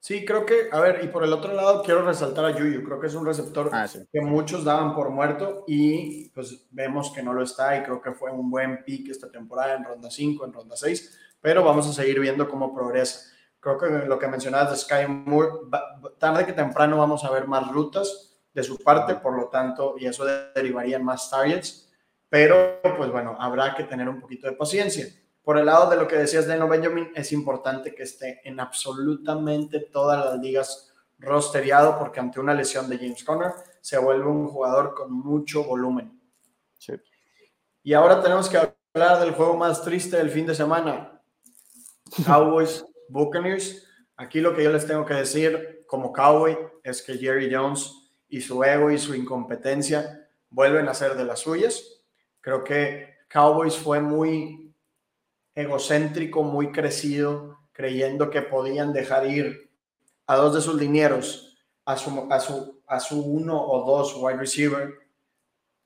Sí, 0.00 0.24
creo 0.24 0.46
que, 0.46 0.68
a 0.70 0.78
ver, 0.78 1.00
y 1.02 1.08
por 1.08 1.24
el 1.24 1.32
otro 1.32 1.52
lado 1.52 1.82
quiero 1.82 2.02
resaltar 2.02 2.44
a 2.44 2.56
Yuyu, 2.56 2.84
creo 2.84 3.00
que 3.00 3.08
es 3.08 3.14
un 3.14 3.26
receptor 3.26 3.68
ah, 3.72 3.88
que 4.12 4.20
muchos 4.20 4.64
daban 4.64 4.94
por 4.94 5.10
muerto 5.10 5.64
y 5.66 6.28
pues 6.30 6.68
vemos 6.70 7.10
que 7.10 7.22
no 7.22 7.32
lo 7.32 7.42
está 7.42 7.76
y 7.76 7.82
creo 7.82 8.00
que 8.00 8.12
fue 8.12 8.30
un 8.30 8.48
buen 8.48 8.84
pick 8.84 9.10
esta 9.10 9.30
temporada 9.30 9.74
en 9.74 9.84
ronda 9.84 10.08
5, 10.08 10.44
en 10.44 10.52
ronda 10.52 10.76
6, 10.76 11.18
pero 11.40 11.64
vamos 11.64 11.88
a 11.88 11.92
seguir 11.92 12.20
viendo 12.20 12.48
cómo 12.48 12.72
progresa. 12.72 13.28
Creo 13.58 13.76
que 13.76 14.06
lo 14.06 14.20
que 14.20 14.28
mencionabas 14.28 14.70
de 14.70 14.76
Sky 14.76 15.08
Moore, 15.08 15.50
tarde 16.18 16.46
que 16.46 16.52
temprano 16.52 16.96
vamos 16.96 17.24
a 17.24 17.30
ver 17.30 17.48
más 17.48 17.68
rutas 17.68 18.27
de 18.58 18.64
su 18.64 18.76
parte, 18.76 19.14
por 19.14 19.36
lo 19.36 19.48
tanto, 19.48 19.94
y 19.96 20.06
eso 20.06 20.24
derivaría 20.52 20.96
en 20.96 21.04
más 21.04 21.30
targets, 21.30 21.88
pero 22.28 22.80
pues 22.96 23.08
bueno, 23.08 23.36
habrá 23.38 23.72
que 23.76 23.84
tener 23.84 24.08
un 24.08 24.20
poquito 24.20 24.48
de 24.48 24.54
paciencia. 24.54 25.06
Por 25.42 25.58
el 25.58 25.66
lado 25.66 25.88
de 25.88 25.96
lo 25.96 26.08
que 26.08 26.16
decías 26.16 26.48
de 26.48 26.58
No 26.58 26.66
Benjamin, 26.66 27.12
es 27.14 27.30
importante 27.30 27.94
que 27.94 28.02
esté 28.02 28.40
en 28.42 28.58
absolutamente 28.58 29.78
todas 29.78 30.24
las 30.24 30.40
ligas 30.40 30.92
rosteriado 31.20 32.00
porque 32.00 32.18
ante 32.18 32.40
una 32.40 32.52
lesión 32.52 32.88
de 32.88 32.98
James 32.98 33.22
Conner 33.22 33.52
se 33.80 33.96
vuelve 33.96 34.26
un 34.26 34.48
jugador 34.48 34.92
con 34.92 35.12
mucho 35.12 35.62
volumen. 35.62 36.20
Y 37.84 37.94
ahora 37.94 38.20
tenemos 38.20 38.48
que 38.48 38.58
hablar 38.58 39.20
del 39.20 39.34
juego 39.34 39.56
más 39.56 39.82
triste 39.82 40.16
del 40.16 40.30
fin 40.30 40.46
de 40.46 40.54
semana. 40.56 41.22
Cowboys 42.26 42.84
Buccaneers. 43.08 43.86
Aquí 44.16 44.40
lo 44.40 44.52
que 44.52 44.64
yo 44.64 44.72
les 44.72 44.84
tengo 44.84 45.06
que 45.06 45.14
decir 45.14 45.84
como 45.86 46.12
Cowboy 46.12 46.58
es 46.82 47.00
que 47.00 47.16
Jerry 47.16 47.54
Jones 47.54 48.07
y 48.28 48.40
su 48.40 48.62
ego 48.62 48.90
y 48.90 48.98
su 48.98 49.14
incompetencia 49.14 50.28
vuelven 50.50 50.88
a 50.88 50.94
ser 50.94 51.14
de 51.14 51.24
las 51.24 51.40
suyas. 51.40 51.82
Creo 52.40 52.64
que 52.64 53.16
Cowboys 53.28 53.76
fue 53.76 54.00
muy 54.00 54.74
egocéntrico, 55.54 56.42
muy 56.42 56.70
crecido, 56.72 57.58
creyendo 57.72 58.30
que 58.30 58.42
podían 58.42 58.92
dejar 58.92 59.26
ir 59.26 59.70
a 60.26 60.36
dos 60.36 60.54
de 60.54 60.60
sus 60.60 60.74
linieros, 60.74 61.56
a 61.84 61.96
su, 61.96 62.28
a 62.30 62.40
su, 62.40 62.80
a 62.86 63.00
su 63.00 63.20
uno 63.20 63.60
o 63.60 63.84
dos 63.84 64.14
wide 64.16 64.36
receiver, 64.36 64.94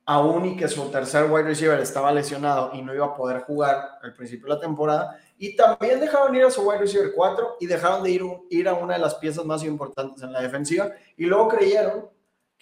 aún 0.05 0.47
y 0.47 0.57
que 0.57 0.69
su 0.69 0.91
tercer 0.91 1.31
wide 1.31 1.45
receiver 1.45 1.79
estaba 1.79 2.13
lesionado 2.13 2.73
y 2.75 2.83
no 2.83 2.93
iba 2.95 3.07
a 3.07 3.15
poder 3.15 3.43
jugar 3.43 3.99
al 4.03 4.15
principio 4.15 4.49
de 4.49 4.55
la 4.55 4.61
temporada, 4.61 5.19
y 5.39 5.55
también 5.57 6.01
dejaron 6.01 6.35
ir 6.35 6.45
a 6.45 6.51
su 6.51 6.63
wide 6.63 6.81
receiver 6.81 7.13
4 7.15 7.57
y 7.61 7.67
dejaron 7.67 8.03
de 8.03 8.11
ir, 8.11 8.23
ir 8.51 8.69
a 8.69 8.75
una 8.75 8.95
de 8.95 9.01
las 9.01 9.15
piezas 9.17 9.45
más 9.45 9.63
importantes 9.65 10.23
en 10.23 10.33
la 10.33 10.41
defensiva, 10.41 10.91
y 11.17 11.27
luego 11.27 11.49
creyeron 11.49 12.11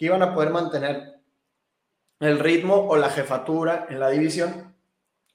que 0.01 0.07
iban 0.07 0.23
a 0.23 0.33
poder 0.33 0.49
mantener 0.49 1.21
el 2.21 2.39
ritmo 2.39 2.75
o 2.89 2.97
la 2.97 3.11
jefatura 3.11 3.87
en 3.91 4.01
la 4.01 4.09
división 4.09 4.75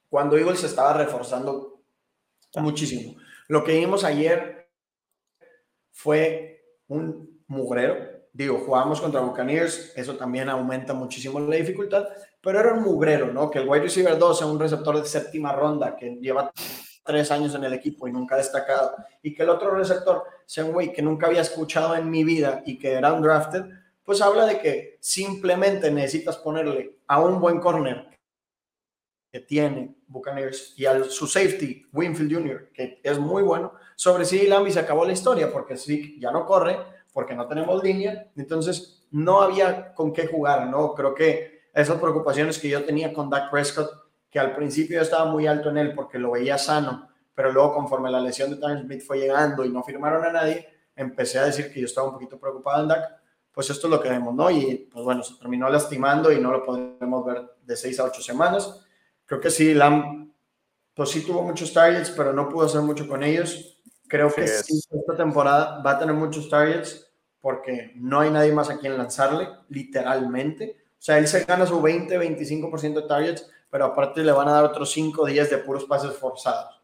cuando 0.10 0.38
Eagles 0.40 0.62
se 0.62 0.66
estaba 0.66 0.94
reforzando 0.94 1.84
muchísimo. 2.56 3.16
Lo 3.48 3.64
que 3.64 3.78
vimos 3.78 4.04
ayer 4.04 4.72
fue 5.92 6.66
un 6.88 7.44
mugrero. 7.46 7.96
Digo, 8.34 8.58
jugamos 8.66 9.00
contra 9.00 9.22
Buccaneers, 9.22 9.94
eso 9.96 10.16
también 10.16 10.50
aumenta 10.50 10.96
muchísimo 10.96 11.40
la 11.40 11.58
dificultad, 11.58 12.08
pero 12.42 12.60
era 12.60 12.74
un 12.74 12.82
mugrero, 12.82 13.32
¿no? 13.32 13.52
Que 13.52 13.60
el 13.60 13.70
wide 13.70 13.84
receiver 13.84 14.18
2 14.18 14.36
sea 14.40 14.48
un 14.48 14.60
receptor 14.60 15.00
de 15.00 15.06
séptima 15.06 15.52
ronda 15.54 15.96
que 15.96 16.18
lleva 16.20 16.52
tres 17.04 17.30
años 17.30 17.54
en 17.54 17.66
el 17.66 17.74
equipo 17.74 18.08
y 18.08 18.12
nunca 18.12 18.34
ha 18.34 18.40
destacado, 18.40 18.96
y 19.22 19.36
que 19.36 19.44
el 19.44 19.50
otro 19.50 19.76
receptor 19.76 20.24
sea 20.48 20.66
un 20.66 20.72
güey 20.72 20.92
que 20.92 21.04
nunca 21.04 21.28
había 21.28 21.42
escuchado 21.42 21.96
en 21.96 22.10
mi 22.10 22.24
vida 22.24 22.64
y 22.66 22.80
que 22.80 22.94
era 22.94 23.14
un 23.14 23.22
drafted, 23.22 23.85
pues 24.06 24.22
habla 24.22 24.46
de 24.46 24.60
que 24.60 24.98
simplemente 25.02 25.92
necesitas 25.92 26.38
ponerle 26.38 27.00
a 27.08 27.20
un 27.20 27.42
buen 27.42 27.60
corner 27.60 28.08
que 29.32 29.42
tiene 29.42 29.96
Buccaneers 30.08 30.74
y 30.78 30.86
al 30.86 31.10
su 31.10 31.28
safety, 31.28 31.88
Winfield 31.92 32.34
Jr., 32.34 32.70
que 32.72 33.02
es 33.04 33.20
muy 33.20 33.44
bueno, 33.44 33.74
sobre 33.96 34.24
si 34.24 34.48
Lamb 34.48 34.68
y 34.68 34.72
se 34.72 34.80
acabó 34.80 35.04
la 35.04 35.12
historia 35.12 35.52
porque 35.52 35.76
sí 35.76 36.18
ya 36.22 36.32
no 36.32 36.46
corre, 36.46 36.78
porque 37.12 37.36
no 37.36 37.48
tenemos 37.48 37.84
línea, 37.84 38.32
entonces 38.38 39.06
no 39.12 39.42
había 39.42 39.94
con 39.94 40.14
qué 40.14 40.28
jugar, 40.28 40.68
¿no? 40.68 40.94
Creo 40.94 41.14
que 41.14 41.64
esas 41.74 42.00
preocupaciones 42.00 42.60
que 42.60 42.70
yo 42.70 42.86
tenía 42.86 43.12
con 43.12 43.30
Dak 43.30 43.50
Prescott, 43.52 43.90
que 44.30 44.40
al 44.40 44.56
principio 44.56 44.98
yo 44.98 45.02
estaba 45.02 45.26
muy 45.26 45.48
alto 45.48 45.70
en 45.70 45.80
él 45.80 45.94
porque 45.94 46.20
lo 46.20 46.32
veía 46.32 46.58
sano, 46.58 47.10
pero 47.34 47.52
luego 47.52 47.74
conforme 47.74 48.12
la 48.12 48.22
lesión 48.22 48.50
de 48.52 48.58
Tyron 48.58 48.84
Smith 48.84 49.02
fue 49.02 49.18
llegando 49.18 49.66
y 49.66 49.70
no 49.70 49.84
firmaron 49.84 50.24
a 50.24 50.32
nadie, 50.32 50.68
empecé 50.96 51.40
a 51.40 51.46
decir 51.46 51.74
que 51.74 51.82
yo 51.82 51.86
estaba 51.86 52.08
un 52.08 52.14
poquito 52.14 52.40
preocupado 52.40 52.84
en 52.84 52.88
Dak, 52.88 53.25
pues 53.56 53.72
esto 53.72 53.88
es 53.88 53.92
lo 53.92 54.02
que 54.02 54.10
vemos, 54.10 54.36
¿no? 54.36 54.52
Y 54.52 54.88
pues 54.92 55.04
bueno, 55.04 55.24
se 55.24 55.36
terminó 55.40 55.70
lastimando 55.70 56.32
y 56.32 56.40
no 56.40 56.52
lo 56.52 56.64
podemos 56.64 57.26
ver 57.26 57.42
de 57.64 57.76
seis 57.76 58.00
a 58.00 58.04
ocho 58.04 58.22
semanas 58.22 58.86
Creo 59.26 59.42
que 59.42 59.50
sí, 59.50 59.74
Lam, 59.74 60.32
pues 60.94 61.10
sí 61.10 61.22
tuvo 61.22 61.42
muchos 61.42 61.74
targets, 61.74 62.12
pero 62.12 62.32
no 62.32 62.48
pudo 62.48 62.66
hacer 62.66 62.82
mucho 62.82 63.08
con 63.08 63.24
ellos. 63.24 63.82
Creo 64.08 64.32
que 64.32 64.48
sí, 64.48 64.80
esta 64.92 65.16
temporada 65.18 65.82
va 65.82 65.92
a 65.92 66.00
tener 66.00 66.14
muchos 66.14 66.48
targets 66.48 67.12
porque 67.42 67.92
no 67.96 68.20
hay 68.20 68.30
nadie 68.30 68.52
más 68.52 68.70
a 68.70 68.78
quien 68.78 68.98
lanzarle, 68.98 69.48
literalmente. 69.70 70.78
O 70.92 71.02
sea, 71.06 71.18
él 71.18 71.28
se 71.28 71.44
gana 71.44 71.66
su 71.66 71.82
20-25% 71.82 73.02
de 73.02 73.08
targets, 73.08 73.50
pero 73.70 73.86
aparte 73.86 74.24
le 74.24 74.32
van 74.32 74.48
a 74.48 74.54
dar 74.54 74.64
otros 74.66 74.92
5 74.92 75.26
días 75.26 75.50
de 75.50 75.58
puros 75.58 75.86
pases 75.86 76.12
forzados. 76.14 76.82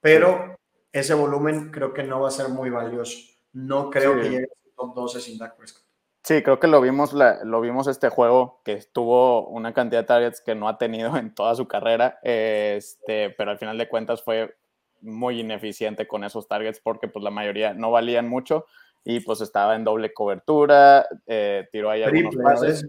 Pero 0.00 0.56
ese 0.92 1.14
volumen 1.14 1.70
creo 1.70 1.94
que 1.94 2.02
no 2.02 2.20
va 2.20 2.28
a 2.28 2.32
ser 2.32 2.48
muy 2.48 2.70
valioso. 2.70 3.16
No 3.52 3.90
creo 3.90 4.14
que 4.16 4.28
llegue 4.28 4.44
a 4.44 4.76
top 4.76 4.94
12 4.94 5.20
sin 5.20 5.38
Dak 5.38 5.56
Prescott. 5.56 5.85
Sí, 6.26 6.42
creo 6.42 6.58
que 6.58 6.66
lo 6.66 6.80
vimos, 6.80 7.12
lo 7.12 7.60
vimos 7.60 7.86
este 7.86 8.08
juego 8.08 8.60
que 8.64 8.82
tuvo 8.92 9.46
una 9.46 9.72
cantidad 9.72 10.00
de 10.00 10.08
targets 10.08 10.40
que 10.40 10.56
no 10.56 10.68
ha 10.68 10.76
tenido 10.76 11.16
en 11.16 11.32
toda 11.32 11.54
su 11.54 11.68
carrera, 11.68 12.18
este, 12.24 13.30
pero 13.30 13.52
al 13.52 13.58
final 13.58 13.78
de 13.78 13.88
cuentas 13.88 14.24
fue 14.24 14.56
muy 15.00 15.38
ineficiente 15.38 16.08
con 16.08 16.24
esos 16.24 16.48
targets 16.48 16.80
porque 16.80 17.06
pues 17.06 17.22
la 17.22 17.30
mayoría 17.30 17.74
no 17.74 17.92
valían 17.92 18.28
mucho 18.28 18.66
y 19.04 19.20
pues 19.20 19.40
estaba 19.40 19.76
en 19.76 19.84
doble 19.84 20.12
cobertura, 20.12 21.06
eh, 21.28 21.68
tiró 21.70 21.90
ahí 21.90 22.02
algunos 22.02 22.34
pases. 22.34 22.88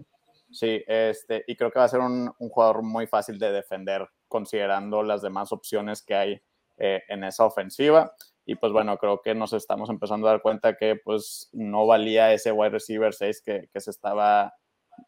Sí, 0.50 0.82
este, 0.88 1.44
y 1.46 1.54
creo 1.54 1.70
que 1.70 1.78
va 1.78 1.84
a 1.84 1.88
ser 1.88 2.00
un, 2.00 2.32
jugador 2.40 2.82
muy 2.82 3.06
fácil 3.06 3.38
de 3.38 3.52
defender 3.52 4.08
considerando 4.26 5.04
las 5.04 5.22
demás 5.22 5.52
opciones 5.52 6.02
que 6.02 6.14
hay 6.16 6.42
eh, 6.76 7.04
en 7.06 7.22
esa 7.22 7.44
ofensiva. 7.44 8.12
Y 8.50 8.54
pues 8.54 8.72
bueno, 8.72 8.96
creo 8.96 9.20
que 9.20 9.34
nos 9.34 9.52
estamos 9.52 9.90
empezando 9.90 10.26
a 10.26 10.30
dar 10.30 10.40
cuenta 10.40 10.74
que 10.74 10.96
pues 10.96 11.50
no 11.52 11.86
valía 11.86 12.32
ese 12.32 12.50
wide 12.50 12.70
receiver 12.70 13.12
6 13.12 13.42
que, 13.44 13.68
que 13.70 13.80
se 13.80 13.90
estaba, 13.90 14.54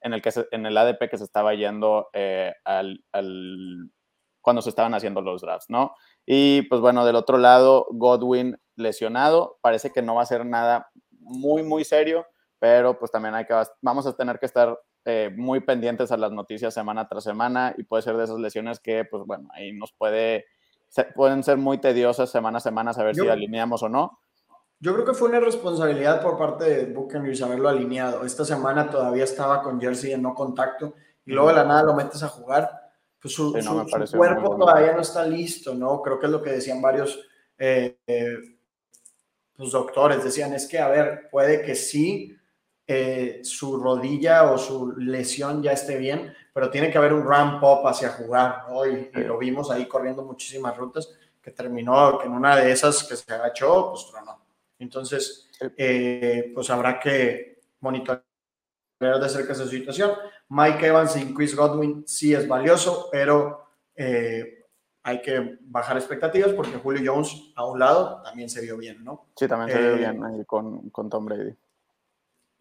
en 0.02 0.12
el, 0.12 0.20
que 0.20 0.30
en 0.50 0.66
el 0.66 0.76
ADP 0.76 1.08
que 1.08 1.16
se 1.16 1.24
estaba 1.24 1.54
yendo 1.54 2.10
eh, 2.12 2.52
al, 2.66 3.02
al, 3.12 3.90
cuando 4.42 4.60
se 4.60 4.68
estaban 4.68 4.92
haciendo 4.92 5.22
los 5.22 5.40
drafts, 5.40 5.70
¿no? 5.70 5.94
Y 6.26 6.68
pues 6.68 6.82
bueno, 6.82 7.06
del 7.06 7.16
otro 7.16 7.38
lado, 7.38 7.86
Godwin 7.92 8.60
lesionado, 8.76 9.58
parece 9.62 9.90
que 9.90 10.02
no 10.02 10.16
va 10.16 10.22
a 10.22 10.26
ser 10.26 10.44
nada 10.44 10.90
muy, 11.10 11.62
muy 11.62 11.84
serio, 11.84 12.26
pero 12.58 12.98
pues 12.98 13.10
también 13.10 13.34
hay 13.34 13.46
que, 13.46 13.54
vamos 13.80 14.06
a 14.06 14.14
tener 14.14 14.38
que 14.38 14.44
estar 14.44 14.78
eh, 15.06 15.30
muy 15.34 15.60
pendientes 15.60 16.12
a 16.12 16.18
las 16.18 16.30
noticias 16.30 16.74
semana 16.74 17.08
tras 17.08 17.24
semana 17.24 17.74
y 17.78 17.84
puede 17.84 18.02
ser 18.02 18.18
de 18.18 18.24
esas 18.24 18.38
lesiones 18.38 18.80
que 18.80 19.06
pues 19.06 19.24
bueno, 19.24 19.48
ahí 19.54 19.72
nos 19.72 19.94
puede 19.94 20.44
pueden 21.14 21.42
ser 21.42 21.56
muy 21.56 21.78
tediosas 21.78 22.30
semana 22.30 22.58
a 22.58 22.60
semana 22.60 22.92
saber 22.92 23.14
si 23.14 23.28
alineamos 23.28 23.82
o 23.82 23.88
no. 23.88 24.18
Yo 24.78 24.94
creo 24.94 25.04
que 25.04 25.12
fue 25.12 25.28
una 25.28 25.40
responsabilidad 25.40 26.22
por 26.22 26.38
parte 26.38 26.64
de 26.64 26.92
Buccaneers 26.92 27.42
haberlo 27.42 27.68
alineado. 27.68 28.24
Esta 28.24 28.46
semana 28.46 28.88
todavía 28.88 29.24
estaba 29.24 29.62
con 29.62 29.78
Jersey 29.78 30.12
en 30.12 30.22
no 30.22 30.34
contacto 30.34 30.94
y 31.26 31.32
luego 31.32 31.48
de 31.48 31.54
la 31.54 31.64
nada 31.64 31.82
lo 31.82 31.94
metes 31.94 32.22
a 32.22 32.28
jugar. 32.28 32.70
Pues 33.20 33.34
su, 33.34 33.52
cuerpo 34.16 34.56
todavía 34.56 34.94
no 34.94 35.02
está 35.02 35.26
listo, 35.26 35.74
¿no? 35.74 36.00
Creo 36.00 36.18
que 36.18 36.26
es 36.26 36.32
lo 36.32 36.42
que 36.42 36.52
decían 36.52 36.80
varios 36.80 37.20
eh, 37.58 37.98
eh, 38.06 38.38
pues 39.54 39.70
doctores. 39.70 40.24
Decían, 40.24 40.54
es 40.54 40.66
que, 40.66 40.78
a 40.78 40.88
ver, 40.88 41.28
puede 41.30 41.60
que 41.60 41.74
sí 41.74 42.34
eh, 42.92 43.44
su 43.44 43.76
rodilla 43.76 44.50
o 44.50 44.58
su 44.58 44.96
lesión 44.96 45.62
ya 45.62 45.70
esté 45.70 45.96
bien, 45.96 46.34
pero 46.52 46.72
tiene 46.72 46.90
que 46.90 46.98
haber 46.98 47.12
un 47.12 47.24
ramp 47.24 47.62
up 47.62 47.86
hacia 47.86 48.08
jugar, 48.08 48.64
¿no? 48.68 48.84
Y, 48.84 49.12
lo 49.12 49.38
vimos 49.38 49.70
ahí 49.70 49.86
corriendo 49.86 50.24
muchísimas 50.24 50.76
rutas, 50.76 51.08
que 51.40 51.52
terminó 51.52 52.18
que 52.18 52.26
en 52.26 52.32
una 52.32 52.56
de 52.56 52.72
esas 52.72 53.04
que 53.04 53.14
se 53.14 53.32
agachó, 53.32 53.90
pues 53.90 54.08
tronó. 54.10 54.40
Entonces, 54.80 55.48
eh, 55.76 56.50
pues 56.52 56.68
habrá 56.68 56.98
que 56.98 57.60
monitorear 57.78 58.24
de 58.98 59.28
cerca 59.28 59.52
esa 59.52 59.68
situación. 59.68 60.10
Mike 60.48 60.88
Evans 60.88 61.14
y 61.14 61.32
Chris 61.32 61.54
Godwin 61.54 62.02
sí 62.08 62.34
es 62.34 62.48
valioso, 62.48 63.08
pero 63.12 63.66
eh, 63.94 64.66
hay 65.04 65.22
que 65.22 65.58
bajar 65.60 65.96
expectativas 65.96 66.54
porque 66.54 66.78
Julio 66.78 67.12
Jones 67.12 67.52
a 67.54 67.64
un 67.66 67.78
lado 67.78 68.20
también 68.22 68.50
se 68.50 68.60
vio 68.62 68.76
bien, 68.76 69.04
¿no? 69.04 69.28
Sí, 69.36 69.46
también 69.46 69.70
se 69.70 69.80
vio 69.80 69.96
bien 69.96 70.24
ahí 70.24 70.44
con, 70.44 70.90
con 70.90 71.08
Tom 71.08 71.26
Brady. 71.26 71.54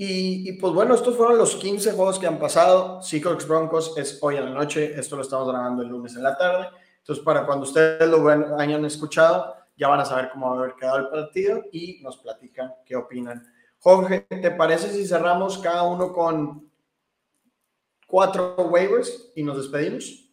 Y, 0.02 0.54
pues 0.54 0.74
bueno, 0.74 0.96
estos 0.96 1.18
fueron 1.18 1.38
los 1.38 1.58
15 1.58 1.92
juegos 1.92 2.20
que 2.20 2.26
han 2.26 2.40
pasado. 2.40 3.02
Seahawks 3.02 3.46
Broncos 3.46 3.98
es 3.98 4.18
hoy 4.22 4.38
en 4.38 4.46
la 4.46 4.52
noche. 4.52 4.98
Esto 4.98 5.18
lo 5.18 5.24
estamos 5.24 5.50
grabando 5.50 5.84
el 5.84 5.90
lunes 5.90 6.16
en 6.16 6.24
la 6.24 6.38
tarde. 6.38 6.70
Entonces, 7.00 7.22
para 7.22 7.46
cuando 7.46 7.66
ustedes 7.66 8.08
lo 8.08 8.26
hayan 8.58 8.86
escuchado, 8.86 9.54
ya 9.76 9.90
van 9.90 10.00
a 10.00 10.06
saber 10.06 10.30
cómo 10.32 10.52
va 10.52 10.56
a 10.56 10.60
haber 10.60 10.76
quedado 10.76 11.00
el 11.00 11.10
partido 11.10 11.66
y 11.74 12.00
nos 12.02 12.16
platican 12.16 12.76
qué 12.86 12.96
opinan. 12.96 13.46
Jorge, 13.80 14.22
¿te 14.22 14.52
parece 14.52 14.90
si 14.90 15.06
cerramos 15.06 15.58
cada 15.58 15.84
uno 15.84 16.14
con 16.14 16.72
cuatro 18.08 18.56
waivers 18.56 19.34
y 19.36 19.44
nos 19.44 19.58
despedimos? 19.58 20.32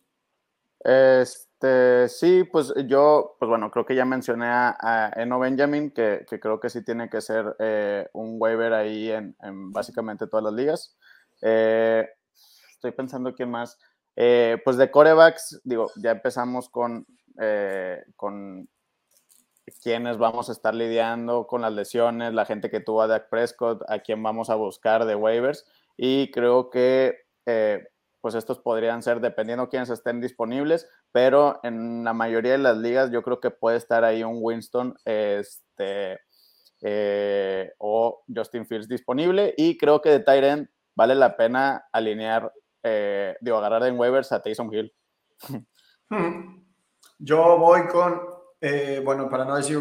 Este, 1.58 2.08
sí, 2.10 2.44
pues 2.44 2.74
yo, 2.86 3.36
pues 3.38 3.48
bueno, 3.48 3.70
creo 3.70 3.86
que 3.86 3.94
ya 3.94 4.04
mencioné 4.04 4.46
a, 4.46 5.10
Eno 5.16 5.38
Benjamin, 5.38 5.90
que, 5.90 6.26
creo 6.26 6.60
que 6.60 6.68
sí 6.68 6.84
tiene 6.84 7.08
que 7.08 7.22
ser 7.22 7.56
eh, 7.58 8.06
un 8.12 8.36
waiver 8.38 8.74
ahí 8.74 9.10
en, 9.10 9.34
básicamente 9.72 10.26
todas 10.26 10.44
las 10.44 10.52
ligas. 10.52 10.96
Eh, 11.40 12.06
estoy 12.72 12.92
pensando 12.92 13.34
quién 13.34 13.50
más. 13.50 13.78
Eh, 14.16 14.58
pues 14.64 14.76
de 14.76 14.90
corebacks, 14.90 15.62
digo, 15.64 15.90
ya 15.96 16.10
empezamos 16.10 16.68
con, 16.68 17.06
con 18.16 18.68
quiénes 19.82 20.18
vamos 20.18 20.50
a 20.50 20.52
estar 20.52 20.74
lidiando 20.74 21.46
con 21.46 21.62
las 21.62 21.72
lesiones, 21.72 22.34
la 22.34 22.44
gente 22.44 22.70
que 22.70 22.80
tuvo 22.80 23.00
a 23.00 23.06
Dak 23.06 23.30
Prescott, 23.30 23.82
a 23.88 24.00
quién 24.00 24.22
vamos 24.22 24.50
a 24.50 24.56
buscar 24.56 25.06
de 25.06 25.14
waivers. 25.14 25.64
Y 25.96 26.30
creo 26.32 26.68
que 26.68 27.16
pues 28.26 28.34
estos 28.34 28.58
podrían 28.58 29.04
ser 29.04 29.20
dependiendo 29.20 29.68
quiénes 29.68 29.88
estén 29.88 30.20
disponibles, 30.20 30.90
pero 31.12 31.60
en 31.62 32.02
la 32.02 32.12
mayoría 32.12 32.50
de 32.50 32.58
las 32.58 32.76
ligas 32.76 33.12
yo 33.12 33.22
creo 33.22 33.38
que 33.38 33.52
puede 33.52 33.76
estar 33.76 34.02
ahí 34.02 34.24
un 34.24 34.38
Winston 34.40 34.96
este, 35.04 36.18
eh, 36.82 37.72
o 37.78 38.24
Justin 38.26 38.66
Fields 38.66 38.88
disponible 38.88 39.54
y 39.56 39.78
creo 39.78 40.02
que 40.02 40.08
de 40.08 40.18
Tyrant 40.18 40.68
vale 40.96 41.14
la 41.14 41.36
pena 41.36 41.86
alinear, 41.92 42.52
eh, 42.82 43.36
digo, 43.40 43.58
agarrar 43.58 43.84
en 43.84 43.96
waivers 43.96 44.32
a 44.32 44.42
Taysom 44.42 44.74
Hill. 44.74 44.92
Hmm. 46.08 46.64
Yo 47.20 47.58
voy 47.58 47.86
con, 47.86 48.22
eh, 48.60 49.00
bueno, 49.04 49.28
para 49.28 49.44
no 49.44 49.54
decir 49.54 49.78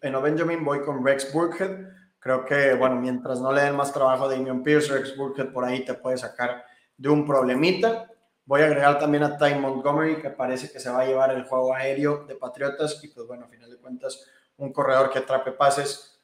en 0.00 0.22
Benjamin, 0.22 0.64
voy 0.64 0.80
con 0.82 1.04
Rex 1.04 1.32
Burkhead. 1.32 1.88
Creo 2.20 2.44
que, 2.44 2.74
bueno, 2.74 3.00
mientras 3.00 3.40
no 3.40 3.50
le 3.50 3.62
den 3.62 3.74
más 3.74 3.92
trabajo 3.92 4.26
a 4.26 4.28
Damian 4.28 4.62
Pierce, 4.62 4.92
Rex 4.92 5.16
Burkhead 5.16 5.52
por 5.52 5.64
ahí 5.64 5.84
te 5.84 5.94
puede 5.94 6.18
sacar 6.18 6.64
de 6.96 7.08
un 7.08 7.26
problemita. 7.26 8.10
Voy 8.46 8.60
a 8.60 8.66
agregar 8.66 8.98
también 8.98 9.22
a 9.22 9.38
Ty 9.38 9.54
Montgomery, 9.54 10.20
que 10.20 10.30
parece 10.30 10.70
que 10.70 10.78
se 10.78 10.90
va 10.90 11.00
a 11.00 11.06
llevar 11.06 11.30
el 11.32 11.44
juego 11.44 11.74
aéreo 11.74 12.24
de 12.26 12.34
Patriotas. 12.34 13.02
Y 13.02 13.08
pues 13.08 13.26
bueno, 13.26 13.46
a 13.46 13.48
final 13.48 13.70
de 13.70 13.78
cuentas, 13.78 14.26
un 14.56 14.72
corredor 14.72 15.10
que 15.10 15.20
atrape 15.20 15.52
pases, 15.52 16.20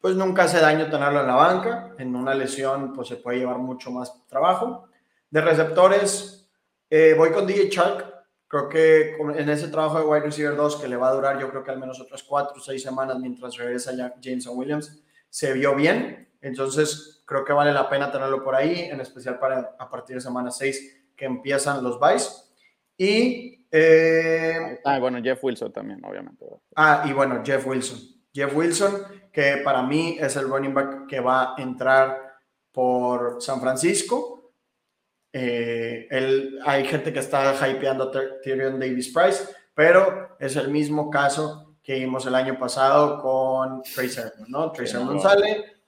pues 0.00 0.14
nunca 0.16 0.44
hace 0.44 0.60
daño 0.60 0.90
tenerlo 0.90 1.20
en 1.20 1.26
la 1.26 1.34
banca. 1.34 1.94
En 1.98 2.14
una 2.14 2.34
lesión, 2.34 2.92
pues 2.92 3.08
se 3.08 3.16
puede 3.16 3.38
llevar 3.38 3.58
mucho 3.58 3.90
más 3.90 4.26
trabajo. 4.26 4.88
De 5.30 5.40
receptores, 5.40 6.50
eh, 6.88 7.14
voy 7.16 7.30
con 7.32 7.46
DJ 7.46 7.70
Chark. 7.70 8.06
Creo 8.48 8.68
que 8.68 9.14
en 9.16 9.48
ese 9.48 9.68
trabajo 9.68 9.98
de 9.98 10.04
wide 10.04 10.22
receiver 10.22 10.56
2, 10.56 10.76
que 10.76 10.88
le 10.88 10.96
va 10.96 11.08
a 11.08 11.14
durar 11.14 11.38
yo 11.38 11.48
creo 11.50 11.62
que 11.62 11.70
al 11.70 11.78
menos 11.78 12.00
otras 12.00 12.24
4 12.24 12.56
o 12.56 12.60
6 12.60 12.82
semanas 12.82 13.16
mientras 13.20 13.56
regresa 13.56 13.92
Jameson 14.20 14.58
Williams, 14.58 15.00
se 15.28 15.52
vio 15.52 15.74
bien. 15.76 16.28
Entonces, 16.40 17.19
creo 17.30 17.44
que 17.44 17.52
vale 17.52 17.72
la 17.72 17.88
pena 17.88 18.10
tenerlo 18.10 18.42
por 18.42 18.56
ahí, 18.56 18.88
en 18.90 19.00
especial 19.00 19.38
para 19.38 19.76
a 19.78 19.88
partir 19.88 20.16
de 20.16 20.20
semana 20.20 20.50
6 20.50 21.12
que 21.16 21.26
empiezan 21.26 21.82
los 21.82 22.00
buys. 22.00 22.52
Y. 22.96 23.64
Eh, 23.70 24.80
ah, 24.84 24.98
bueno, 24.98 25.22
Jeff 25.22 25.38
Wilson 25.44 25.72
también, 25.72 26.04
obviamente. 26.04 26.44
Ah, 26.74 27.04
y 27.06 27.12
bueno, 27.12 27.40
Jeff 27.44 27.64
Wilson. 27.64 28.00
Jeff 28.34 28.52
Wilson, 28.52 29.30
que 29.32 29.58
para 29.58 29.80
mí 29.84 30.18
es 30.20 30.34
el 30.34 30.48
running 30.48 30.74
back 30.74 31.06
que 31.06 31.20
va 31.20 31.54
a 31.54 31.62
entrar 31.62 32.20
por 32.72 33.40
San 33.40 33.60
Francisco. 33.60 34.52
Eh, 35.32 36.08
hay 36.64 36.84
gente 36.84 37.12
que 37.12 37.20
está 37.20 37.54
hypeando 37.70 38.10
a 38.10 38.40
Tyrion 38.42 38.80
Davis 38.80 39.12
Price, 39.14 39.44
pero 39.72 40.36
es 40.40 40.56
el 40.56 40.68
mismo 40.68 41.08
caso 41.10 41.76
que 41.80 41.94
vimos 41.94 42.26
el 42.26 42.34
año 42.34 42.58
pasado 42.58 43.22
con 43.22 43.82
Tracer, 43.82 44.32
¿no? 44.48 44.72
Tracer 44.72 45.00
no 45.02 45.20
sale, 45.20 45.79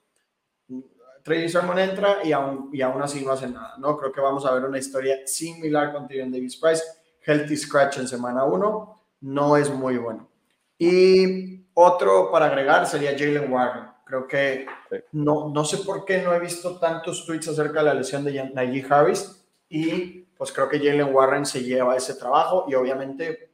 Trey 1.23 1.47
Sermon 1.47 1.79
entra 1.79 2.17
y 2.23 2.33
aún, 2.33 2.69
y 2.73 2.81
aún 2.81 3.01
así 3.01 3.25
no 3.25 3.31
hace 3.31 3.47
nada, 3.47 3.75
¿no? 3.77 3.97
Creo 3.97 4.11
que 4.11 4.19
vamos 4.19 4.45
a 4.45 4.53
ver 4.53 4.65
una 4.65 4.77
historia 4.77 5.25
similar 5.25 5.93
con 5.93 6.05
Tyrion 6.05 6.31
Davis 6.31 6.57
Price. 6.57 6.83
Healthy 7.25 7.55
Scratch 7.55 7.99
en 7.99 8.07
semana 8.07 8.43
1 8.43 9.01
no 9.21 9.55
es 9.57 9.69
muy 9.69 9.97
bueno. 9.97 10.29
Y 10.77 11.65
otro 11.73 12.29
para 12.29 12.47
agregar 12.47 12.85
sería 12.85 13.17
Jalen 13.17 13.51
Warren. 13.51 13.85
Creo 14.05 14.27
que 14.27 14.65
no, 15.13 15.49
no 15.49 15.63
sé 15.63 15.77
por 15.77 16.03
qué 16.03 16.21
no 16.21 16.33
he 16.33 16.39
visto 16.39 16.77
tantos 16.77 17.25
tweets 17.25 17.47
acerca 17.47 17.79
de 17.79 17.85
la 17.85 17.93
lesión 17.93 18.25
de 18.25 18.51
Najee 18.53 18.85
Harris 18.89 19.45
y 19.69 20.23
pues 20.37 20.51
creo 20.51 20.67
que 20.67 20.77
Jalen 20.77 21.15
Warren 21.15 21.45
se 21.45 21.63
lleva 21.63 21.95
ese 21.95 22.15
trabajo 22.15 22.65
y 22.67 22.75
obviamente 22.75 23.53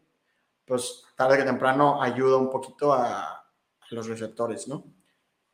pues 0.66 1.04
tarde 1.16 1.38
que 1.38 1.44
temprano 1.44 2.02
ayuda 2.02 2.38
un 2.38 2.50
poquito 2.50 2.92
a, 2.92 3.22
a 3.22 3.46
los 3.92 4.08
receptores, 4.08 4.68
¿no? 4.68 4.84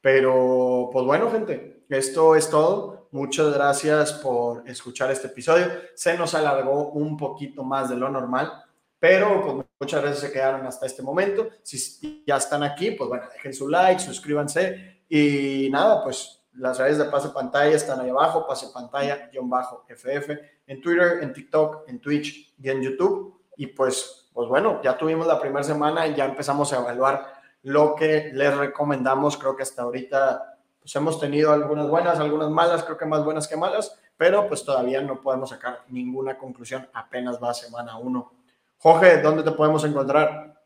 Pero 0.06 0.92
pues 0.94 1.04
bueno, 1.04 1.32
gente, 1.32 1.84
esto 1.90 2.36
es 2.36 2.48
todo. 2.48 3.08
Muchas 3.10 3.52
gracias 3.56 4.14
por 4.14 4.70
escuchar 4.70 5.10
este 5.10 5.26
episodio. 5.26 5.66
Se 5.96 6.16
nos 6.16 6.36
alargó 6.36 6.90
un 6.90 7.18
poquito 7.18 7.64
más 7.64 7.90
de 7.90 7.96
lo 7.96 8.08
normal, 8.08 8.54
pero 9.00 9.42
pues, 9.42 9.66
muchas 9.80 10.04
gracias 10.04 10.28
se 10.28 10.32
quedaron 10.32 10.64
hasta 10.68 10.86
este 10.86 11.02
momento. 11.02 11.50
Si 11.64 12.24
ya 12.28 12.38
están 12.38 12.62
aquí, 12.62 12.92
pues 12.92 13.10
bueno, 13.10 13.26
dejen 13.34 13.52
su 13.52 13.68
like, 13.68 14.00
suscríbanse 14.00 15.02
y 15.10 15.70
nada, 15.72 16.04
pues 16.04 16.40
las 16.54 16.78
redes 16.78 17.00
de 17.00 17.06
pase 17.06 17.30
pantalla 17.30 17.76
están 17.76 18.00
ahí 18.00 18.12
abajo, 18.12 18.46
pase 18.46 18.68
pantalla, 18.72 19.28
guion 19.32 19.50
bajo 19.50 19.88
FF, 19.90 20.30
en 20.68 20.82
Twitter, 20.84 21.24
en 21.24 21.34
TikTok, 21.34 21.90
en 21.90 22.00
Twitch 22.00 22.54
y 22.62 22.70
en 22.70 22.84
YouTube. 22.84 23.42
Y 23.58 23.66
pues, 23.66 24.30
pues 24.32 24.48
bueno, 24.48 24.84
ya 24.84 24.96
tuvimos 24.96 25.26
la 25.26 25.42
primera 25.42 25.64
semana 25.64 26.06
y 26.06 26.14
ya 26.14 26.26
empezamos 26.26 26.72
a 26.74 26.78
evaluar 26.78 27.35
lo 27.66 27.96
que 27.96 28.32
les 28.34 28.56
recomendamos. 28.56 29.38
Creo 29.38 29.56
que 29.56 29.64
hasta 29.64 29.82
ahorita 29.82 30.58
pues 30.80 30.96
hemos 30.96 31.20
tenido 31.20 31.52
algunas 31.52 31.90
buenas, 31.90 32.20
algunas 32.20 32.52
malas, 32.52 32.84
creo 32.84 32.96
que 32.96 33.08
más 33.08 33.26
buenas 33.26 33.48
que 33.48 33.58
malas, 33.58 34.00
pero 34.18 34.48
pues 34.48 34.64
todavía 34.64 35.02
no 35.02 35.20
podemos 35.20 35.50
sacar 35.50 35.80
ninguna 35.90 36.38
conclusión, 36.38 36.88
apenas 36.94 37.42
va 37.42 37.56
semana 37.56 37.98
uno. 37.98 38.34
Jorge, 38.78 39.20
¿dónde 39.20 39.42
te 39.42 39.52
podemos 39.52 39.84
encontrar? 39.84 40.62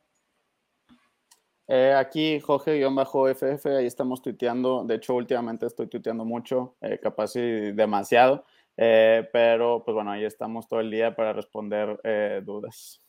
Eh, 1.69 1.93
aquí, 1.93 2.41
Jorge-FF, 2.41 3.65
ahí 3.67 3.85
estamos 3.85 4.21
tuiteando. 4.21 4.83
De 4.83 4.95
hecho, 4.95 5.13
últimamente 5.13 5.67
estoy 5.67 5.87
tuiteando 5.87 6.25
mucho, 6.25 6.75
eh, 6.81 6.99
capaz 7.01 7.37
y 7.37 7.71
demasiado. 7.71 8.43
Eh, 8.75 9.29
pero, 9.31 9.83
pues 9.85 9.95
bueno, 9.95 10.11
ahí 10.11 10.25
estamos 10.25 10.67
todo 10.67 10.81
el 10.81 10.91
día 10.91 11.15
para 11.15 11.31
responder 11.31 12.43
dudas. 12.43 13.01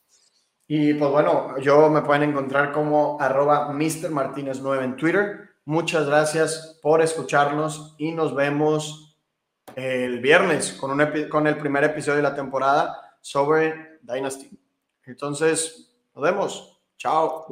Y 0.72 0.94
pues 0.94 1.10
bueno, 1.10 1.58
yo 1.58 1.90
me 1.90 2.02
pueden 2.02 2.30
encontrar 2.30 2.70
como 2.70 3.20
arroba 3.20 3.72
Mr. 3.72 4.08
Martínez 4.10 4.60
9 4.62 4.84
en 4.84 4.96
Twitter. 4.96 5.50
Muchas 5.64 6.06
gracias 6.06 6.78
por 6.80 7.02
escucharnos 7.02 7.96
y 7.98 8.12
nos 8.12 8.36
vemos 8.36 9.18
el 9.74 10.20
viernes 10.20 10.74
con, 10.74 10.96
con 11.28 11.48
el 11.48 11.58
primer 11.58 11.82
episodio 11.82 12.18
de 12.18 12.22
la 12.22 12.36
temporada 12.36 13.16
sobre 13.20 13.98
Dynasty. 14.02 14.48
Entonces, 15.06 15.92
nos 16.14 16.22
vemos. 16.22 16.80
Chao. 16.96 17.46